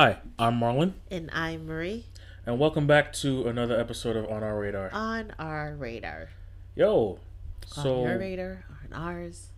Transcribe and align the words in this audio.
Hi, 0.00 0.18
I'm 0.38 0.60
Marlon, 0.60 0.92
And 1.10 1.28
I'm 1.32 1.66
Marie 1.66 2.06
and 2.46 2.60
welcome 2.60 2.86
back 2.86 3.12
to 3.14 3.48
another 3.48 3.80
episode 3.80 4.14
of 4.14 4.30
On 4.30 4.44
Our 4.44 4.56
Radar. 4.56 4.90
on 4.92 5.32
our 5.40 5.74
radar. 5.74 6.28
Yo, 6.76 7.18
so 7.66 7.80
on 7.80 7.82
so 7.82 8.02
your 8.06 8.18
radar, 8.20 8.64
on 8.84 8.92
ours, 8.92 9.48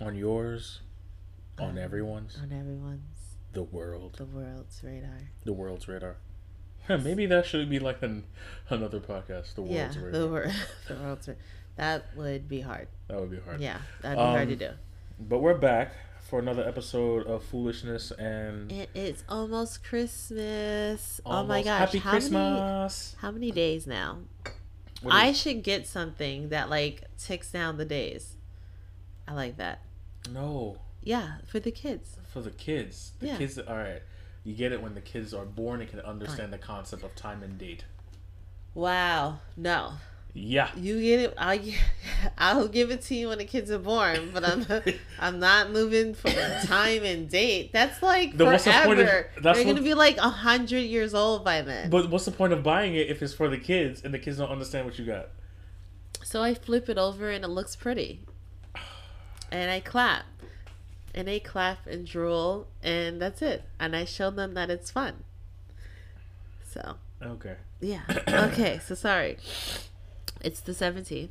on 0.00 0.14
yours, 0.14 0.78
on 1.58 1.76
everyone's, 1.76 2.38
on 2.40 2.52
everyone's, 2.56 3.34
the 3.52 3.64
world, 3.64 4.14
the 4.16 4.26
world's 4.26 4.80
radar. 4.84 5.22
the 5.44 5.52
world's 5.52 5.88
radar. 5.88 6.18
Maybe 6.88 7.26
that 7.26 7.44
should 7.44 7.68
be 7.68 7.80
like 7.80 8.00
an, 8.00 8.22
another 8.68 9.00
podcast, 9.00 9.56
the 9.56 9.62
world's 9.62 9.96
yeah, 9.96 10.02
radar. 10.04 10.10
the 10.12 10.28
world, 10.28 10.52
the 10.86 10.94
world's 10.94 11.26
radar. 11.26 11.42
That 11.74 12.04
would 12.14 12.48
be 12.48 12.60
hard. 12.60 12.86
that 13.08 13.18
would 13.18 13.32
be 13.32 13.40
hard. 13.40 13.60
Yeah, 13.60 13.78
that'd 14.02 14.16
be 14.16 14.22
hard 14.22 14.48
to 14.50 14.54
Um, 14.54 14.58
do. 14.58 14.70
But 15.18 15.38
we're 15.40 15.58
back 15.58 15.94
for 16.30 16.38
another 16.38 16.62
episode 16.66 17.26
of 17.26 17.42
foolishness 17.42 18.12
and 18.12 18.70
It 18.70 18.88
is 18.94 19.24
almost 19.28 19.82
Christmas. 19.82 21.20
oh 21.26 21.42
my 21.44 21.62
gosh, 21.64 21.80
happy 21.80 21.98
how 21.98 22.12
many? 22.12 22.20
Christmas. 22.20 23.16
How 23.18 23.30
many 23.32 23.50
days 23.50 23.84
now? 23.84 24.18
What 25.02 25.12
I 25.12 25.28
is- 25.28 25.40
should 25.40 25.64
get 25.64 25.88
something 25.88 26.50
that 26.50 26.70
like 26.70 27.02
ticks 27.18 27.50
down 27.50 27.78
the 27.78 27.84
days. 27.84 28.36
I 29.26 29.34
like 29.34 29.56
that. 29.56 29.80
no 30.30 30.78
Yeah, 31.02 31.38
for 31.46 31.58
the 31.58 31.72
kids. 31.72 32.16
for 32.32 32.40
the 32.42 32.50
kids. 32.52 33.12
The 33.18 33.26
Yeah. 33.28 33.36
kids. 33.38 33.58
All 33.58 33.76
right, 33.76 34.02
you 34.44 34.54
get 34.54 34.70
it 34.70 34.80
when 34.80 34.94
the 34.94 35.00
kids 35.00 35.34
are 35.34 35.44
born 35.44 35.80
and 35.80 35.90
can 35.90 35.98
understand 36.00 36.52
the 36.52 36.58
concept 36.58 37.02
of 37.02 37.14
time 37.16 37.42
and 37.42 37.58
date. 37.58 37.84
Wow. 38.72 39.40
No. 39.56 39.94
Yeah. 40.32 40.70
You 40.76 41.00
get 41.00 41.20
it. 41.20 41.34
I'll, 41.36 41.58
I'll 42.38 42.68
give 42.68 42.90
it 42.90 43.02
to 43.02 43.14
you 43.14 43.28
when 43.28 43.38
the 43.38 43.44
kids 43.44 43.70
are 43.70 43.78
born, 43.78 44.30
but 44.32 44.44
I'm 44.44 44.64
I'm 45.20 45.38
not 45.40 45.70
moving 45.70 46.14
for 46.14 46.30
time 46.30 47.02
and 47.04 47.28
date. 47.28 47.72
That's 47.72 48.02
like 48.02 48.36
Then 48.36 48.46
what's 48.46 48.64
the 48.64 48.72
forever. 48.72 49.28
of- 49.36 49.42
that's 49.42 49.58
They're 49.58 49.66
gonna 49.66 49.82
be 49.82 49.94
like 49.94 50.16
a 50.18 50.28
hundred 50.28 50.82
years 50.82 51.14
old 51.14 51.44
by 51.44 51.62
then. 51.62 51.90
But 51.90 52.10
what's 52.10 52.24
the 52.26 52.30
point 52.30 52.52
of 52.52 52.62
buying 52.62 52.94
it 52.94 53.08
if 53.08 53.22
it's 53.22 53.34
for 53.34 53.48
the 53.48 53.58
kids 53.58 54.02
and 54.04 54.14
the 54.14 54.18
kids 54.18 54.38
don't 54.38 54.50
understand 54.50 54.86
what 54.86 54.98
you 54.98 55.04
got? 55.04 55.30
so 56.22 56.42
I 56.42 56.54
flip 56.54 56.88
it 56.88 56.96
over 56.98 57.28
and 57.30 57.44
it 57.44 57.48
looks 57.48 57.74
pretty, 57.74 58.20
and 59.50 59.68
I 59.70 59.80
clap, 59.80 60.24
and 61.12 61.26
they 61.26 61.40
clap 61.40 61.86
and 61.88 62.06
drool, 62.06 62.68
and 62.84 63.20
that's 63.20 63.42
it. 63.42 63.64
And 63.80 63.96
I 63.96 64.04
show 64.04 64.30
them 64.30 64.54
that 64.54 64.70
it's 64.70 64.92
fun. 64.92 65.24
So 66.68 66.96
Okay. 67.20 67.56
yeah. 67.80 68.02
okay. 68.52 68.80
So 68.86 68.94
sorry. 68.94 69.38
It's 70.42 70.60
the 70.60 70.74
seventeenth. 70.74 71.30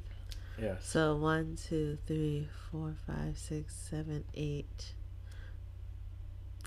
Yeah. 0.62 0.76
So 0.82 1.16
one, 1.16 1.58
two, 1.70 1.98
three, 2.06 2.48
four, 2.72 2.96
five, 3.08 3.38
six, 3.38 3.76
seven, 3.76 4.26
eight. 4.34 4.94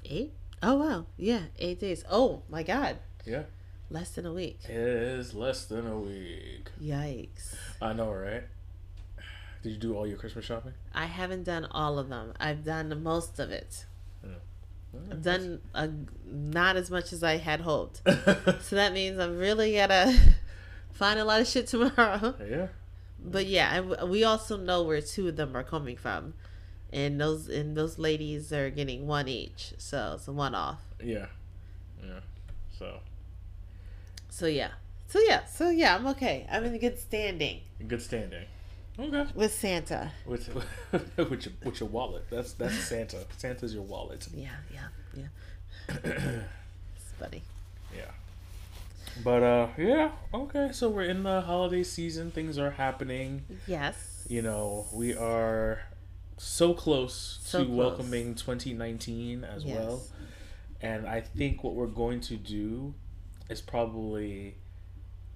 Eight? 0.04 0.32
Oh 0.62 0.76
wow. 0.76 1.06
Yeah, 1.16 1.42
eight 1.58 1.80
days. 1.80 2.04
Oh 2.10 2.42
my 2.48 2.62
god. 2.62 2.98
Yeah. 3.24 3.42
Less 3.90 4.10
than 4.10 4.24
a 4.24 4.32
week. 4.32 4.60
It 4.64 4.74
is 4.74 5.34
less 5.34 5.66
than 5.66 5.86
a 5.86 5.98
week. 5.98 6.70
Yikes. 6.82 7.54
I 7.80 7.92
know, 7.92 8.10
right? 8.10 8.44
Did 9.62 9.72
you 9.72 9.78
do 9.78 9.96
all 9.96 10.06
your 10.06 10.16
Christmas 10.16 10.44
shopping? 10.44 10.72
I 10.94 11.06
haven't 11.06 11.44
done 11.44 11.66
all 11.70 11.98
of 11.98 12.08
them. 12.08 12.32
I've 12.40 12.64
done 12.64 13.02
most 13.02 13.38
of 13.38 13.50
it. 13.50 13.84
I've 15.10 15.22
done 15.22 15.60
uh 15.74 15.88
not 16.26 16.76
as 16.76 16.90
much 16.90 17.12
as 17.12 17.22
I 17.22 17.36
had 17.38 17.60
hoped. 17.60 18.02
So 18.62 18.76
that 18.76 18.92
means 18.92 19.18
I'm 19.18 19.38
really 19.38 19.74
gotta 19.74 20.18
find 20.92 21.18
a 21.18 21.24
lot 21.24 21.40
of 21.40 21.48
shit 21.48 21.66
tomorrow. 21.66 22.34
yeah. 22.48 22.68
But 23.24 23.46
yeah, 23.46 23.74
and 23.74 24.10
we 24.10 24.24
also 24.24 24.56
know 24.56 24.82
where 24.82 25.00
two 25.00 25.28
of 25.28 25.36
them 25.36 25.56
are 25.56 25.62
coming 25.62 25.96
from, 25.96 26.34
and 26.92 27.20
those 27.20 27.48
and 27.48 27.76
those 27.76 27.98
ladies 27.98 28.52
are 28.52 28.68
getting 28.70 29.06
one 29.06 29.28
each, 29.28 29.74
so 29.78 30.14
it's 30.16 30.26
a 30.26 30.32
one 30.32 30.54
off. 30.54 30.80
Yeah. 31.02 31.26
Yeah. 32.04 32.20
So 32.76 32.98
So 34.28 34.46
yeah, 34.46 34.72
so 35.06 35.20
yeah, 35.20 35.44
so 35.44 35.70
yeah, 35.70 35.94
I'm 35.94 36.06
okay. 36.08 36.46
I'm 36.50 36.64
in 36.64 36.76
good 36.78 36.98
standing 36.98 37.60
in 37.78 37.88
good 37.88 38.02
standing. 38.02 38.46
Okay. 38.98 39.26
with 39.34 39.54
Santa. 39.54 40.12
With 40.26 40.54
with 41.16 41.46
your 41.46 41.54
with 41.64 41.80
your 41.80 41.88
wallet. 41.88 42.24
That's 42.30 42.52
that's 42.52 42.74
Santa. 42.88 43.24
Santa's 43.36 43.74
your 43.74 43.84
wallet. 43.84 44.26
Yeah, 44.34 44.50
yeah, 44.72 44.88
yeah. 45.14 45.28
It's 46.96 47.12
funny. 47.18 47.42
Yeah. 47.94 48.10
But 49.24 49.42
uh 49.42 49.68
yeah, 49.76 50.12
okay, 50.32 50.70
so 50.72 50.88
we're 50.88 51.02
in 51.04 51.22
the 51.22 51.42
holiday 51.42 51.82
season, 51.82 52.30
things 52.30 52.58
are 52.58 52.70
happening. 52.72 53.44
Yes. 53.66 54.24
You 54.28 54.42
know, 54.42 54.86
we 54.92 55.14
are 55.14 55.82
so 56.38 56.72
close 56.74 57.38
So 57.42 57.60
to 57.60 57.64
close. 57.66 57.76
welcoming 57.76 58.34
2019 58.34 59.44
as 59.44 59.64
Yes. 59.64 59.76
well. 59.76 60.02
And 60.80 61.06
I 61.06 61.20
think 61.20 61.62
what 61.62 61.74
we're 61.74 61.86
going 61.86 62.20
to 62.22 62.36
do 62.36 62.94
is 63.50 63.60
probably 63.60 64.56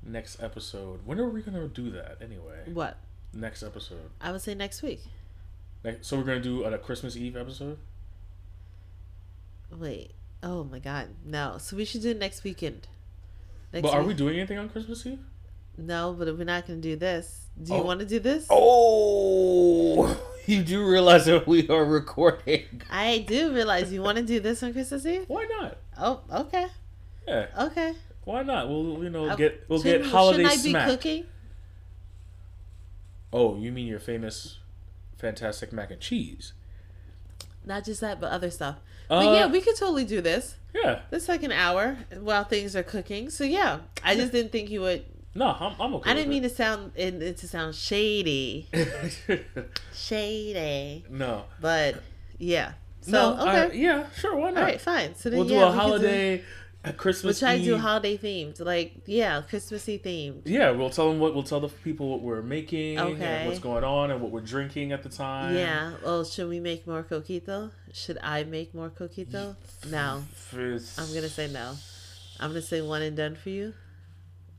next 0.03 0.43
episode. 0.43 1.01
When 1.05 1.21
are 1.21 1.29
we 1.29 1.43
going 1.43 1.57
to 1.61 1.69
do 1.69 1.91
that 1.91 2.19
anyway? 2.23 2.63
What? 2.73 2.97
Next 3.33 3.63
episode. 3.63 4.11
I 4.21 4.33
would 4.33 4.41
say 4.41 4.55
next 4.55 4.83
week. 4.83 5.03
Next, 5.85 6.07
so 6.07 6.17
we're 6.17 6.25
going 6.25 6.43
to 6.43 6.49
do 6.49 6.65
a 6.65 6.79
Christmas 6.79 7.17
Eve 7.17 7.37
episode? 7.37 7.79
Wait. 9.71 10.13
Oh 10.43 10.65
my 10.65 10.79
God. 10.79 11.09
No. 11.25 11.59
So 11.59 11.77
we 11.77 11.85
should 11.85 12.03
do 12.03 12.11
it 12.11 12.19
next 12.19 12.43
weekend. 12.45 12.87
Next 13.73 13.83
but 13.83 13.93
are 13.95 14.01
week- 14.01 14.09
we 14.09 14.15
doing 14.15 14.37
anything 14.39 14.59
on 14.59 14.69
Christmas 14.69 15.05
Eve? 15.07 15.19
No, 15.79 16.15
but 16.19 16.27
if 16.29 16.39
we're 16.39 16.45
not 16.45 16.67
going 16.67 16.81
to 16.81 16.89
do 16.89 16.97
this. 16.97 17.47
Do 17.63 17.73
you 17.75 17.79
Oh. 17.81 17.83
want 17.83 18.01
to 18.01 18.07
do 18.07 18.19
this? 18.19 18.47
Oh, 18.51 20.19
you 20.47 20.63
do 20.63 20.87
realize 20.87 21.27
that 21.27 21.47
we 21.47 21.69
are 21.69 21.85
recording. 21.85 22.65
I 22.91 23.25
do 23.29 23.53
realize 23.53 23.93
you 23.93 24.03
want 24.03 24.17
to 24.19 24.25
do 24.25 24.41
this 24.41 24.63
on 24.63 24.73
Christmas 24.73 25.05
Eve. 25.05 25.25
Why 25.29 25.47
not? 25.61 25.77
Oh, 25.99 26.21
okay, 26.33 26.67
Yeah, 27.29 27.47
okay. 27.59 27.95
why 28.25 28.43
not? 28.43 28.69
We'll 28.69 29.03
you 29.03 29.11
know 29.11 29.29
Uh, 29.31 29.37
get 29.37 29.65
we'll 29.69 29.81
Shouldn't- 29.83 30.05
get 30.05 30.11
holiday 30.13 30.43
Shouldn't 30.45 30.61
I 30.61 30.63
be 30.63 30.71
smack. 30.71 30.89
cooking? 30.89 31.25
Oh, 33.33 33.57
you 33.59 33.73
mean 33.73 33.87
your 33.87 33.99
famous, 34.01 34.59
fantastic 35.19 35.73
mac 35.73 35.91
and 35.91 36.01
cheese? 36.01 36.53
Not 37.65 37.85
just 37.85 38.01
that, 38.01 38.21
but 38.21 38.31
other 38.31 38.51
stuff. 38.51 38.77
Uh, 39.09 39.25
But 39.25 39.35
yeah, 39.35 39.47
we 39.47 39.61
could 39.61 39.77
totally 39.77 40.05
do 40.05 40.21
this. 40.21 40.57
yeah. 40.75 41.01
This 41.11 41.29
like 41.29 41.43
an 41.43 41.53
hour 41.53 41.97
while 42.21 42.45
things 42.45 42.75
are 42.77 42.83
cooking. 42.83 43.31
So 43.31 43.45
yeah, 43.45 43.79
I 44.05 44.15
just 44.17 44.33
didn't 44.33 44.53
think 44.53 44.71
you 44.71 44.81
would. 44.83 45.05
No, 45.35 45.47
I'm, 45.61 45.75
I'm 45.81 45.95
okay. 45.97 46.11
I 46.11 46.15
didn't 46.15 46.31
mean 46.31 46.43
to 46.45 46.49
sound 46.49 46.93
it, 46.97 47.15
it 47.23 47.37
to 47.39 47.49
sound 47.49 47.75
shady, 47.75 48.69
shady. 49.95 51.05
no. 51.11 51.45
But 51.61 52.03
yeah. 52.39 52.73
So 53.03 53.13
no. 53.13 53.37
I- 53.45 53.65
okay, 53.67 53.79
yeah. 53.79 54.07
Sure. 54.17 54.35
Why 54.37 54.49
all 54.49 54.53
not? 54.55 54.63
right, 54.63 54.81
fine. 54.81 55.15
So 55.15 55.31
then 55.31 55.39
we'll 55.41 55.51
yeah, 55.51 55.59
do 55.61 55.65
a 55.67 55.71
we 55.71 55.91
could 56.01 56.45
a 56.87 56.95
We'll 57.25 57.35
try 57.35 57.59
to 57.59 57.65
do 57.65 57.77
holiday 57.77 58.17
themed, 58.17 58.61
like 58.61 59.03
yeah, 59.07 59.43
Christmassy 59.43 59.99
themed. 59.99 60.43
Yeah, 60.45 60.71
we'll 60.71 60.91
tell 60.91 61.09
them 61.11 61.19
what 61.19 61.35
we'll 61.35 61.43
tell 61.43 61.61
the 61.61 61.69
people 61.69 62.09
what 62.09 62.23
we're 62.23 62.43
making 62.43 62.99
Okay. 62.99 63.23
and 63.25 63.49
what's 63.49 63.59
going 63.59 63.83
on 63.83 64.13
and 64.13 64.21
what 64.21 64.31
we're 64.31 64.41
drinking 64.41 64.93
at 64.93 65.03
the 65.03 65.09
time. 65.09 65.57
Yeah. 65.57 65.95
Well, 66.05 66.25
should 66.25 66.49
we 66.49 66.61
make 66.61 66.87
more 66.87 67.03
coquito? 67.03 67.73
Should 67.93 68.19
I 68.23 68.45
make 68.45 68.73
more 68.75 68.91
coquito? 68.91 69.57
No. 69.91 70.23
It's- 70.53 70.97
I'm 70.99 71.13
gonna 71.13 71.29
say 71.29 71.49
no. 71.49 71.75
I'm 72.39 72.51
gonna 72.51 72.63
say 72.63 72.81
one 72.83 73.03
and 73.03 73.17
done 73.17 73.35
for 73.35 73.51
you. 73.51 73.75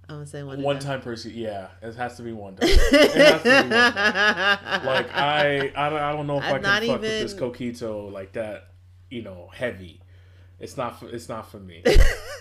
I'm 0.10 0.18
gonna 0.18 0.28
say 0.28 0.44
one. 0.44 0.62
one 0.62 0.80
time 0.80 1.02
per 1.02 1.16
se. 1.16 1.32
Yeah, 1.32 1.68
it 1.82 1.96
has 1.96 2.18
to 2.18 2.24
be 2.24 2.34
one 2.34 2.56
time. 2.58 2.70
it 2.70 3.12
has 3.12 3.42
to 3.44 3.50
be 3.50 3.56
one 3.56 3.70
time. 3.94 4.86
Like 4.86 5.16
I, 5.16 5.72
I 5.76 5.90
don't, 5.90 6.00
I 6.00 6.12
don't 6.12 6.28
know 6.28 6.38
if 6.38 6.44
i 6.44 6.48
I'm 6.50 6.54
can 6.56 6.62
not 6.64 6.84
fuck 6.84 7.02
with 7.02 7.10
this 7.10 7.34
coquito 7.34 8.12
like 8.12 8.34
that. 8.34 8.70
You 9.10 9.22
know, 9.22 9.50
heavy. 9.54 10.02
It's 10.60 10.76
not. 10.76 11.00
For, 11.00 11.08
it's 11.10 11.30
not 11.30 11.50
for 11.50 11.60
me. 11.60 11.84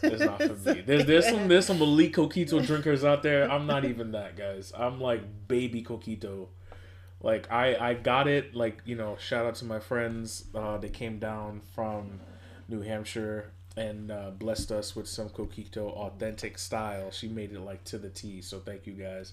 It's 0.03 0.21
not 0.21 0.43
for 0.43 0.75
me. 0.75 0.83
There's 0.83 1.07
there's 1.07 1.27
some 1.27 1.49
there's 1.49 1.67
some 1.67 1.81
elite 1.81 2.15
coquito 2.15 2.65
drinkers 2.65 3.03
out 3.03 3.23
there. 3.23 3.51
I'm 3.51 3.67
not 3.67 3.85
even 3.87 4.13
that, 4.13 4.37
guys. 4.37 4.73
I'm 4.77 5.01
like 5.01 5.23
baby 5.49 5.83
coquito. 5.83 6.49
Like 7.23 7.51
I 7.51 7.77
I 7.77 7.95
got 7.95 8.29
it. 8.29 8.55
Like 8.55 8.83
you 8.85 8.95
know, 8.95 9.17
shout 9.19 9.47
out 9.47 9.55
to 9.57 9.65
my 9.65 9.81
friends. 9.81 10.45
Uh, 10.55 10.77
they 10.77 10.91
came 10.91 11.19
down 11.19 11.63
from 11.75 12.21
New 12.69 12.83
Hampshire 12.83 13.53
and 13.77 14.11
uh, 14.11 14.31
blessed 14.31 14.73
us 14.73 14.97
with 14.97 15.09
some 15.09 15.29
coquito 15.31 15.93
authentic 15.93 16.59
style. 16.59 17.11
She 17.11 17.29
made 17.29 17.53
it 17.53 17.61
like 17.61 17.85
to 17.85 17.99
the 17.99 18.11
T. 18.11 18.43
So 18.43 18.59
thank 18.61 18.87
you 18.87 18.95
guys. 18.95 19.33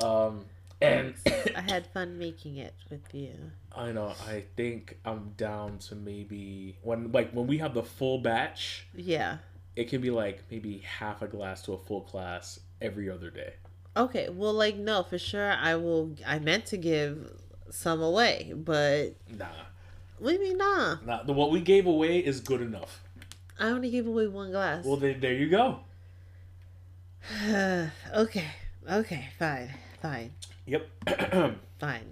Um, 0.00 0.46
and 0.80 1.14
I 1.56 1.60
had 1.60 1.86
fun 1.88 2.18
making 2.18 2.56
it 2.56 2.74
with 2.90 3.14
you. 3.14 3.32
I 3.74 3.92
know. 3.92 4.14
I 4.28 4.44
think 4.56 4.98
I'm 5.04 5.32
down 5.36 5.78
to 5.88 5.94
maybe 5.94 6.76
when 6.82 7.12
like 7.12 7.30
when 7.32 7.46
we 7.46 7.58
have 7.58 7.74
the 7.74 7.82
full 7.82 8.18
batch, 8.18 8.86
Yeah. 8.94 9.38
it 9.74 9.88
can 9.88 10.00
be 10.00 10.10
like 10.10 10.42
maybe 10.50 10.78
half 10.78 11.22
a 11.22 11.26
glass 11.28 11.62
to 11.62 11.72
a 11.74 11.78
full 11.78 12.00
glass 12.10 12.60
every 12.80 13.08
other 13.10 13.30
day. 13.30 13.54
Okay. 13.96 14.28
Well, 14.28 14.52
like 14.52 14.76
no, 14.76 15.02
for 15.02 15.18
sure. 15.18 15.52
I 15.52 15.74
will. 15.76 16.14
I 16.26 16.38
meant 16.38 16.66
to 16.66 16.76
give 16.76 17.32
some 17.70 18.00
away, 18.02 18.52
but 18.54 19.14
Nah, 19.38 19.46
what 20.18 20.30
do 20.30 20.34
you 20.36 20.40
mean, 20.42 20.58
nah? 20.58 20.96
nah. 21.04 21.22
The 21.22 21.32
what 21.32 21.50
we 21.50 21.60
gave 21.60 21.86
away 21.86 22.18
is 22.18 22.40
good 22.40 22.60
enough. 22.60 23.02
I 23.58 23.68
only 23.68 23.90
gave 23.90 24.06
away 24.06 24.26
one 24.28 24.50
glass. 24.50 24.84
Well, 24.84 24.96
then 24.98 25.20
there 25.20 25.32
you 25.32 25.48
go. 25.48 25.80
okay. 28.14 28.44
Okay. 28.90 29.28
Fine. 29.38 29.70
Fine. 30.02 30.32
Yep. 30.66 30.88
Fine. 31.78 32.04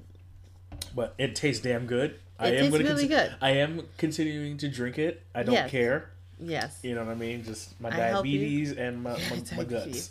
but 0.94 1.14
it 1.18 1.34
tastes 1.34 1.62
damn 1.62 1.86
good. 1.86 2.18
I 2.38 2.48
It 2.48 2.54
am 2.54 2.58
tastes 2.60 2.70
gonna 2.78 2.84
really 2.90 3.08
conti- 3.08 3.28
good. 3.28 3.36
I 3.40 3.50
am 3.50 3.82
continuing 3.98 4.56
to 4.58 4.68
drink 4.68 4.98
it. 4.98 5.22
I 5.34 5.42
don't 5.42 5.54
Yes. 5.54 5.70
care. 5.70 6.10
Yes. 6.40 6.78
You 6.82 6.94
know 6.94 7.04
what 7.04 7.12
I 7.12 7.14
mean? 7.14 7.44
Just 7.44 7.80
my 7.80 7.90
I 7.90 7.96
diabetes 8.12 8.72
and 8.72 9.02
my, 9.02 9.12
my, 9.30 9.56
my 9.56 9.64
guts. 9.64 10.10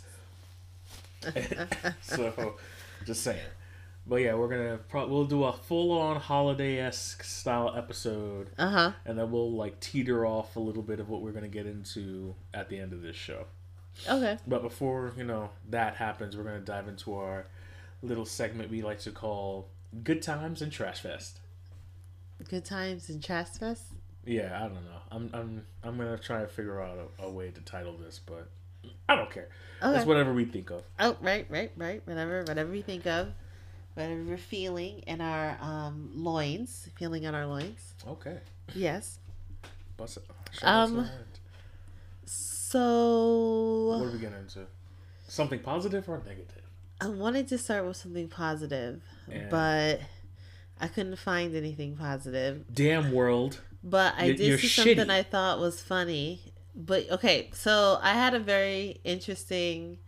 So, 2.02 2.56
just 3.06 3.22
saying. 3.22 3.40
But 4.06 4.16
yeah, 4.16 4.34
we're 4.34 4.48
gonna 4.48 4.76
pro- 4.88 5.06
we'll 5.08 5.24
do 5.24 5.44
a 5.44 5.52
full 5.52 5.98
on 5.98 6.20
holiday 6.20 6.78
esque 6.78 7.24
style 7.24 7.72
episode, 7.74 8.50
Uh 8.58 8.68
huh. 8.68 8.92
and 9.06 9.18
then 9.18 9.30
we'll 9.30 9.52
like 9.52 9.80
teeter 9.80 10.26
off 10.26 10.56
a 10.56 10.60
little 10.60 10.82
bit 10.82 11.00
of 11.00 11.08
what 11.08 11.22
we're 11.22 11.32
gonna 11.32 11.48
get 11.48 11.64
into 11.66 12.34
at 12.52 12.68
the 12.68 12.78
end 12.78 12.92
of 12.92 13.00
this 13.00 13.16
show. 13.16 13.46
Okay. 14.08 14.36
But 14.46 14.60
before 14.60 15.12
you 15.16 15.24
know 15.24 15.48
that 15.70 15.96
happens, 15.96 16.36
we're 16.36 16.44
gonna 16.44 16.60
dive 16.60 16.86
into 16.88 17.14
our 17.14 17.46
little 18.04 18.24
segment 18.26 18.70
we 18.70 18.82
like 18.82 19.00
to 19.00 19.10
call 19.10 19.68
"Good 20.02 20.22
Times 20.22 20.62
and 20.62 20.70
Trash 20.70 21.00
Fest." 21.00 21.40
Good 22.48 22.64
times 22.64 23.08
and 23.08 23.22
Trash 23.22 23.48
Fest. 23.58 23.84
Yeah, 24.26 24.56
I 24.56 24.62
don't 24.68 24.74
know. 24.74 25.00
I'm 25.10 25.30
I'm 25.32 25.66
I'm 25.82 25.96
gonna 25.96 26.18
try 26.18 26.40
to 26.40 26.48
figure 26.48 26.80
out 26.80 26.98
a, 27.20 27.24
a 27.24 27.30
way 27.30 27.50
to 27.50 27.60
title 27.62 27.96
this, 27.96 28.20
but 28.24 28.48
I 29.08 29.16
don't 29.16 29.30
care. 29.30 29.48
Okay. 29.82 29.96
It's 29.96 30.06
whatever 30.06 30.32
we 30.32 30.44
think 30.44 30.70
of. 30.70 30.82
Oh, 30.98 31.16
right, 31.20 31.46
right, 31.48 31.70
right. 31.76 32.02
Whatever, 32.06 32.42
whatever 32.44 32.70
we 32.70 32.82
think 32.82 33.06
of, 33.06 33.28
whatever 33.94 34.22
we're 34.22 34.36
feeling 34.36 35.00
in 35.06 35.20
our 35.20 35.58
um, 35.60 36.10
loins, 36.14 36.88
feeling 36.98 37.22
in 37.24 37.34
our 37.34 37.46
loins. 37.46 37.94
Okay. 38.06 38.38
Yes. 38.74 39.18
Bust 39.96 40.16
it. 40.18 40.24
Shout 40.52 40.64
out 40.64 40.86
to 40.88 40.92
Um, 40.92 40.96
that. 40.96 41.10
What 42.72 44.06
are 44.06 44.10
we 44.10 44.18
getting 44.18 44.38
into? 44.38 44.66
Something 45.28 45.60
positive 45.60 46.08
or 46.08 46.18
negative? 46.26 46.62
I 47.00 47.08
wanted 47.08 47.48
to 47.48 47.58
start 47.58 47.86
with 47.86 47.96
something 47.96 48.28
positive, 48.28 49.02
Yeah. 49.28 49.48
but 49.50 50.00
I 50.80 50.88
couldn't 50.88 51.16
find 51.16 51.54
anything 51.54 51.96
positive. 51.96 52.64
Damn 52.72 53.12
world. 53.12 53.60
But 53.82 54.14
I 54.16 54.26
Y- 54.28 54.32
did 54.32 54.40
you're 54.40 54.58
see 54.58 54.68
something. 54.68 55.10
I 55.10 55.22
thought 55.22 55.58
was 55.60 55.80
funny. 55.82 56.40
But 56.74 57.08
okay, 57.10 57.50
so 57.52 57.98
I 58.02 58.14
had 58.14 58.34
a 58.34 58.40
very 58.40 59.00
interesting 59.04 59.98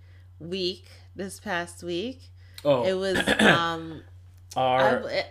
week 0.40 0.86
this 1.14 1.38
past 1.40 1.82
week. 1.82 2.30
Oh, 2.64 2.84
It 2.84 2.94
was 2.94 3.18
um 3.40 4.02
our 4.56 5.08
I, 5.08 5.24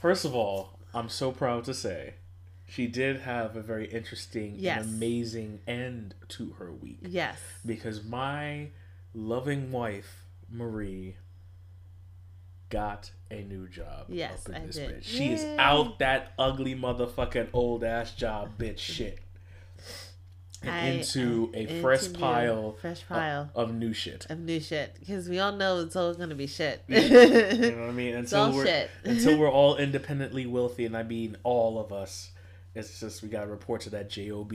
first 0.00 0.24
of 0.24 0.34
all, 0.34 0.78
I'm 0.94 1.08
so 1.08 1.32
proud 1.32 1.64
to 1.64 1.74
say, 1.74 2.14
she 2.66 2.86
did 2.86 3.20
have 3.20 3.56
a 3.56 3.60
very 3.62 3.86
interesting 3.86 4.54
Yes. 4.58 4.82
and 4.84 4.94
amazing 4.94 5.60
end 5.66 6.14
to 6.28 6.50
her 6.58 6.72
week 6.72 6.98
yes. 7.02 7.38
because 7.66 8.04
my 8.04 8.68
loving 9.14 9.72
wife 9.72 10.24
Marie 10.50 11.16
got 12.70 13.10
a 13.30 13.42
new 13.42 13.68
job. 13.68 14.06
Yes, 14.08 14.46
I 14.52 14.58
did. 14.60 14.72
bitch. 15.00 15.04
She 15.04 15.32
is 15.32 15.44
out 15.58 15.98
that 16.00 16.32
ugly 16.38 16.74
motherfucking 16.74 17.48
old 17.52 17.84
ass 17.84 18.12
job 18.12 18.58
bitch 18.58 18.78
shit. 18.78 19.18
And 20.62 20.70
I- 20.70 20.86
into 20.88 21.52
I- 21.54 21.58
a 21.58 21.80
fresh 21.80 22.00
into 22.06 22.12
new- 22.14 22.18
pile, 22.20 22.72
fresh 22.80 23.02
of- 23.02 23.08
pile. 23.08 23.50
of, 23.54 23.72
new 23.74 23.92
shit. 23.92 24.26
of 24.28 24.40
new 24.40 24.58
shit 24.58 24.96
because 24.98 25.28
we 25.28 25.38
all 25.38 25.52
know 25.52 25.78
it's 25.80 25.94
all 25.94 26.12
gonna 26.14 26.34
be 26.34 26.48
shit. 26.48 26.82
You 26.88 26.96
know 27.00 27.80
what 27.80 27.88
I 27.88 27.92
mean? 27.92 28.16
Until 28.16 28.40
all 28.40 28.52
we're 28.52 28.66
shit. 28.66 28.90
until 29.04 29.38
we're 29.38 29.50
all 29.50 29.76
independently 29.86 30.46
wealthy, 30.46 30.84
and 30.84 30.96
I 30.96 31.04
mean 31.04 31.36
all 31.44 31.78
of 31.78 31.92
us. 31.92 32.32
It's 32.74 33.00
just 33.00 33.22
we 33.22 33.28
got 33.28 33.42
to 33.42 33.46
report 33.48 33.80
to 33.82 33.90
that 33.90 34.10
job 34.10 34.52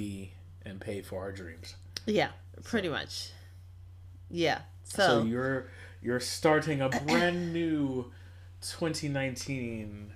and 0.65 0.79
pay 0.79 1.01
for 1.01 1.19
our 1.21 1.31
dreams. 1.31 1.75
yeah, 2.05 2.29
pretty 2.63 2.87
much. 2.89 3.31
Yeah. 4.29 4.61
So, 4.83 5.05
So, 5.07 5.23
you're 5.23 5.67
you're 6.03 6.19
starting 6.19 6.81
a 6.81 6.89
brand 6.89 7.53
new 7.53 8.11
2019 8.61 10.11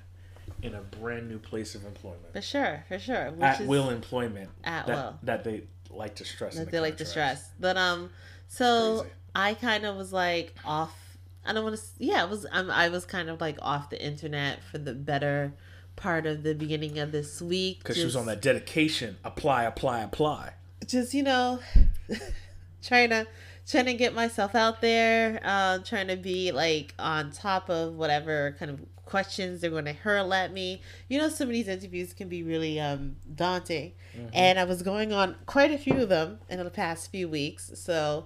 in 0.62 0.74
a 0.75 0.81
brand 0.81 1.30
new 1.30 1.39
place 1.39 1.75
of 1.75 1.86
employment, 1.86 2.34
for 2.34 2.42
sure, 2.42 2.84
for 2.88 3.00
sure. 3.00 3.31
Which 3.31 3.44
at 3.44 3.62
is 3.62 3.68
will 3.68 3.89
employment. 3.89 4.50
At 4.63 4.88
that, 4.88 4.95
will. 4.95 5.19
that 5.24 5.44
they 5.44 5.63
like 5.89 6.16
to 6.16 6.25
stress. 6.25 6.56
that 6.56 6.66
the 6.66 6.72
they 6.72 6.80
like 6.80 6.98
to 6.98 7.06
stress. 7.06 7.50
But 7.60 7.78
um, 7.78 8.10
so 8.48 9.00
Crazy. 9.01 9.13
I 9.36 9.54
kind 9.54 9.86
of 9.86 9.95
was 9.95 10.12
like 10.12 10.54
off. 10.66 10.95
I 11.45 11.54
don't 11.54 11.63
want 11.63 11.78
to. 11.78 11.84
Yeah, 12.00 12.24
it 12.24 12.30
was. 12.30 12.45
Um, 12.51 12.69
I 12.69 12.90
was 12.90 13.06
kind 13.06 13.30
of 13.30 13.40
like 13.40 13.57
off 13.62 13.90
the 13.90 14.04
internet 14.04 14.60
for 14.63 14.78
the 14.78 14.94
better 14.94 15.54
part 15.95 16.25
of 16.25 16.44
the 16.44 16.54
beginning 16.54 17.00
of 17.00 17.12
this 17.12 17.42
week 17.42 17.80
because 17.80 17.98
she 17.98 18.04
was 18.04 18.16
on 18.16 18.25
that 18.25 18.42
dedication. 18.42 19.18
Apply, 19.24 19.63
apply, 19.63 20.01
apply. 20.01 20.54
just 20.86 21.13
you 21.13 21.24
know 21.24 21.60
trying 22.83 23.10
to 23.10 23.28
trying 23.68 23.86
to 23.86 23.94
get 23.94 24.14
myself 24.14 24.56
out 24.56 24.81
there 24.81 25.40
uh 25.44 25.80
trying 25.80 26.08
to 26.08 26.16
be 26.16 26.52
like 26.52 26.94
on 26.98 27.31
top 27.31 27.69
of 27.69 27.96
whatever 27.96 28.56
kind 28.60 28.72
of 28.72 28.80
questions 29.06 29.62
they're 29.62 29.69
going 29.69 29.86
to 29.86 29.94
hurl 29.94 30.34
at 30.34 30.52
me. 30.52 30.81
You 31.08 31.18
know 31.19 31.30
some 31.30 31.48
of 31.48 31.54
these 31.54 31.68
interviews 31.68 32.14
can 32.14 32.28
be 32.28 32.44
really 32.44 32.80
um 32.80 33.16
daunting. 33.36 33.94
And 34.34 34.60
i 34.60 34.64
was 34.64 34.81
going 34.81 35.14
on 35.14 35.36
quite 35.46 35.72
a 35.72 35.78
few 35.78 36.02
of 36.02 36.10
them 36.10 36.40
in 36.50 36.64
the 36.64 36.69
past 36.69 37.12
few 37.12 37.30
weeks. 37.30 37.72
So 37.75 38.25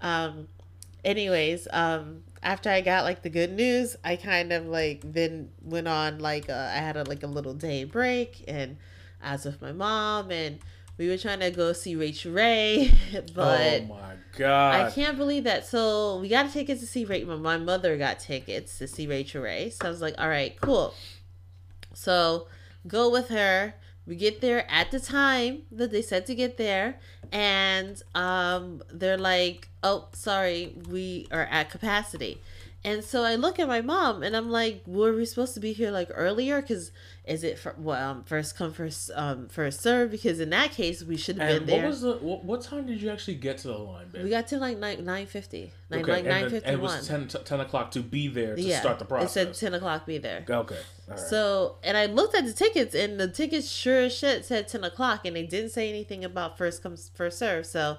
um 0.00 0.48
anyways 1.04 1.66
um 1.72 2.22
after 2.44 2.70
i 2.70 2.80
got 2.80 3.02
like 3.02 3.22
the 3.22 3.30
good 3.30 3.52
news 3.52 3.96
i 4.04 4.14
kind 4.14 4.52
of 4.52 4.66
like 4.66 5.00
then 5.04 5.48
went 5.60 5.88
on 5.88 6.20
like 6.20 6.48
uh, 6.48 6.70
i 6.72 6.76
had 6.78 6.96
a 6.96 7.02
like 7.02 7.24
a 7.24 7.26
little 7.26 7.54
day 7.54 7.82
break 7.82 8.44
and 8.46 8.76
I 9.22 9.32
was 9.32 9.44
with 9.44 9.62
my 9.62 9.72
mom 9.72 10.30
and 10.30 10.58
we 10.98 11.08
were 11.08 11.16
trying 11.16 11.40
to 11.40 11.50
go 11.50 11.72
see 11.72 11.96
Rachael 11.96 12.32
Ray, 12.32 12.92
but 13.34 13.82
oh 13.82 13.86
my 13.86 14.14
god! 14.36 14.86
I 14.86 14.90
can't 14.90 15.16
believe 15.16 15.44
that. 15.44 15.66
So 15.66 16.18
we 16.18 16.28
got 16.28 16.50
tickets 16.52 16.80
to 16.80 16.86
see 16.86 17.04
Rachael. 17.04 17.38
My 17.38 17.56
mother 17.56 17.96
got 17.96 18.20
tickets 18.20 18.78
to 18.78 18.86
see 18.86 19.06
Rachael 19.06 19.42
Ray. 19.42 19.70
So 19.70 19.86
I 19.86 19.88
was 19.88 20.00
like, 20.00 20.14
all 20.18 20.28
right, 20.28 20.58
cool. 20.60 20.94
So 21.94 22.46
go 22.86 23.10
with 23.10 23.28
her. 23.28 23.74
We 24.06 24.16
get 24.16 24.40
there 24.40 24.68
at 24.68 24.90
the 24.90 24.98
time 24.98 25.62
that 25.70 25.92
they 25.92 26.02
said 26.02 26.26
to 26.26 26.34
get 26.34 26.56
there, 26.56 26.98
and 27.30 28.02
um, 28.14 28.82
they're 28.92 29.16
like, 29.16 29.68
"Oh, 29.82 30.08
sorry, 30.12 30.74
we 30.88 31.28
are 31.30 31.44
at 31.44 31.70
capacity." 31.70 32.40
And 32.84 33.04
so 33.04 33.22
I 33.22 33.36
look 33.36 33.60
at 33.60 33.68
my 33.68 33.80
mom, 33.80 34.24
and 34.24 34.36
I'm 34.36 34.50
like, 34.50 34.82
"Were 34.86 35.14
we 35.14 35.24
supposed 35.24 35.54
to 35.54 35.60
be 35.60 35.72
here 35.72 35.92
like 35.92 36.10
earlier? 36.12 36.60
Because 36.60 36.90
is 37.24 37.44
it 37.44 37.56
for, 37.56 37.76
well, 37.78 38.10
um, 38.10 38.24
first 38.24 38.56
come 38.56 38.72
first 38.72 39.08
um 39.14 39.48
first 39.48 39.80
serve? 39.80 40.10
Because 40.10 40.40
in 40.40 40.50
that 40.50 40.72
case, 40.72 41.04
we 41.04 41.16
should 41.16 41.38
have 41.38 41.48
been 41.48 41.60
what 41.60 41.66
there. 41.66 41.86
was 41.86 42.00
the 42.00 42.14
what, 42.14 42.44
what 42.44 42.62
time 42.62 42.86
did 42.86 43.00
you 43.00 43.08
actually 43.10 43.36
get 43.36 43.58
to 43.58 43.68
the 43.68 43.78
line, 43.78 44.08
babe? 44.10 44.24
we 44.24 44.30
got 44.30 44.48
to 44.48 44.58
like 44.58 44.78
nine 44.78 45.04
nine 45.04 45.26
fifty, 45.26 45.72
like 45.90 46.00
Okay, 46.00 46.10
like 46.10 46.24
and 46.24 46.28
nine 46.28 46.50
fifty 46.50 46.68
and 46.68 46.78
it 46.78 46.82
was 46.82 47.06
10, 47.06 47.28
t- 47.28 47.38
10 47.38 47.60
o'clock 47.60 47.92
to 47.92 48.00
be 48.00 48.26
there 48.26 48.56
to 48.56 48.60
yeah, 48.60 48.80
start 48.80 48.98
the 48.98 49.04
process. 49.04 49.30
It 49.30 49.32
said 49.32 49.54
ten 49.54 49.74
o'clock. 49.74 50.04
Be 50.04 50.18
there. 50.18 50.44
okay, 50.48 50.78
right. 51.06 51.18
So, 51.20 51.76
and 51.84 51.96
I 51.96 52.06
looked 52.06 52.34
at 52.34 52.44
the 52.44 52.52
tickets, 52.52 52.96
and 52.96 53.20
the 53.20 53.28
tickets 53.28 53.70
sure 53.70 54.00
as 54.00 54.12
shit 54.12 54.44
said 54.44 54.66
ten 54.66 54.82
o'clock, 54.82 55.24
and 55.24 55.36
they 55.36 55.46
didn't 55.46 55.70
say 55.70 55.88
anything 55.88 56.24
about 56.24 56.58
first 56.58 56.82
comes 56.82 57.12
first 57.14 57.38
serve. 57.38 57.64
So, 57.64 57.98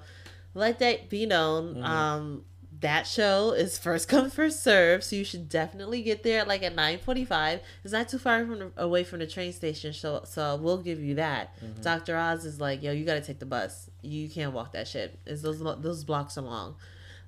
let 0.54 0.80
that 0.80 1.10
be 1.10 1.26
known. 1.26 1.76
Mm-hmm. 1.76 1.84
Um, 1.86 2.46
that 2.84 3.08
show 3.08 3.52
is 3.52 3.78
first 3.78 4.08
come 4.10 4.30
first 4.30 4.62
serve, 4.64 5.04
so 5.04 5.16
you 5.16 5.24
should 5.26 5.50
definitely 5.50 6.04
get 6.04 6.22
there 6.22 6.46
like 6.46 6.62
at 6.62 6.76
nine 6.76 7.00
forty 7.00 7.26
five. 7.26 7.62
It's 7.84 7.94
not 7.94 8.10
too 8.10 8.20
far 8.20 8.46
from 8.46 8.60
the, 8.60 8.72
away 8.78 9.04
from 9.04 9.20
the 9.20 9.28
train 9.28 9.52
station, 9.52 9.94
so 9.94 10.22
so 10.26 10.58
we'll 10.58 10.78
give 10.78 11.02
you 11.02 11.16
that. 11.16 11.56
Mm-hmm. 11.60 11.82
Doctor 11.82 12.16
Oz 12.16 12.46
is 12.46 12.62
like, 12.62 12.84
yo, 12.84 12.92
you 12.92 13.06
got 13.06 13.16
to 13.16 13.22
take 13.22 13.40
the 13.40 13.46
bus. 13.46 13.90
You 14.02 14.30
can't 14.30 14.54
walk 14.54 14.74
that 14.74 14.88
shit. 14.88 15.18
It's 15.26 15.42
those 15.42 15.60
those 15.82 16.04
blocks 16.04 16.38
are 16.38 16.42
long. 16.42 16.76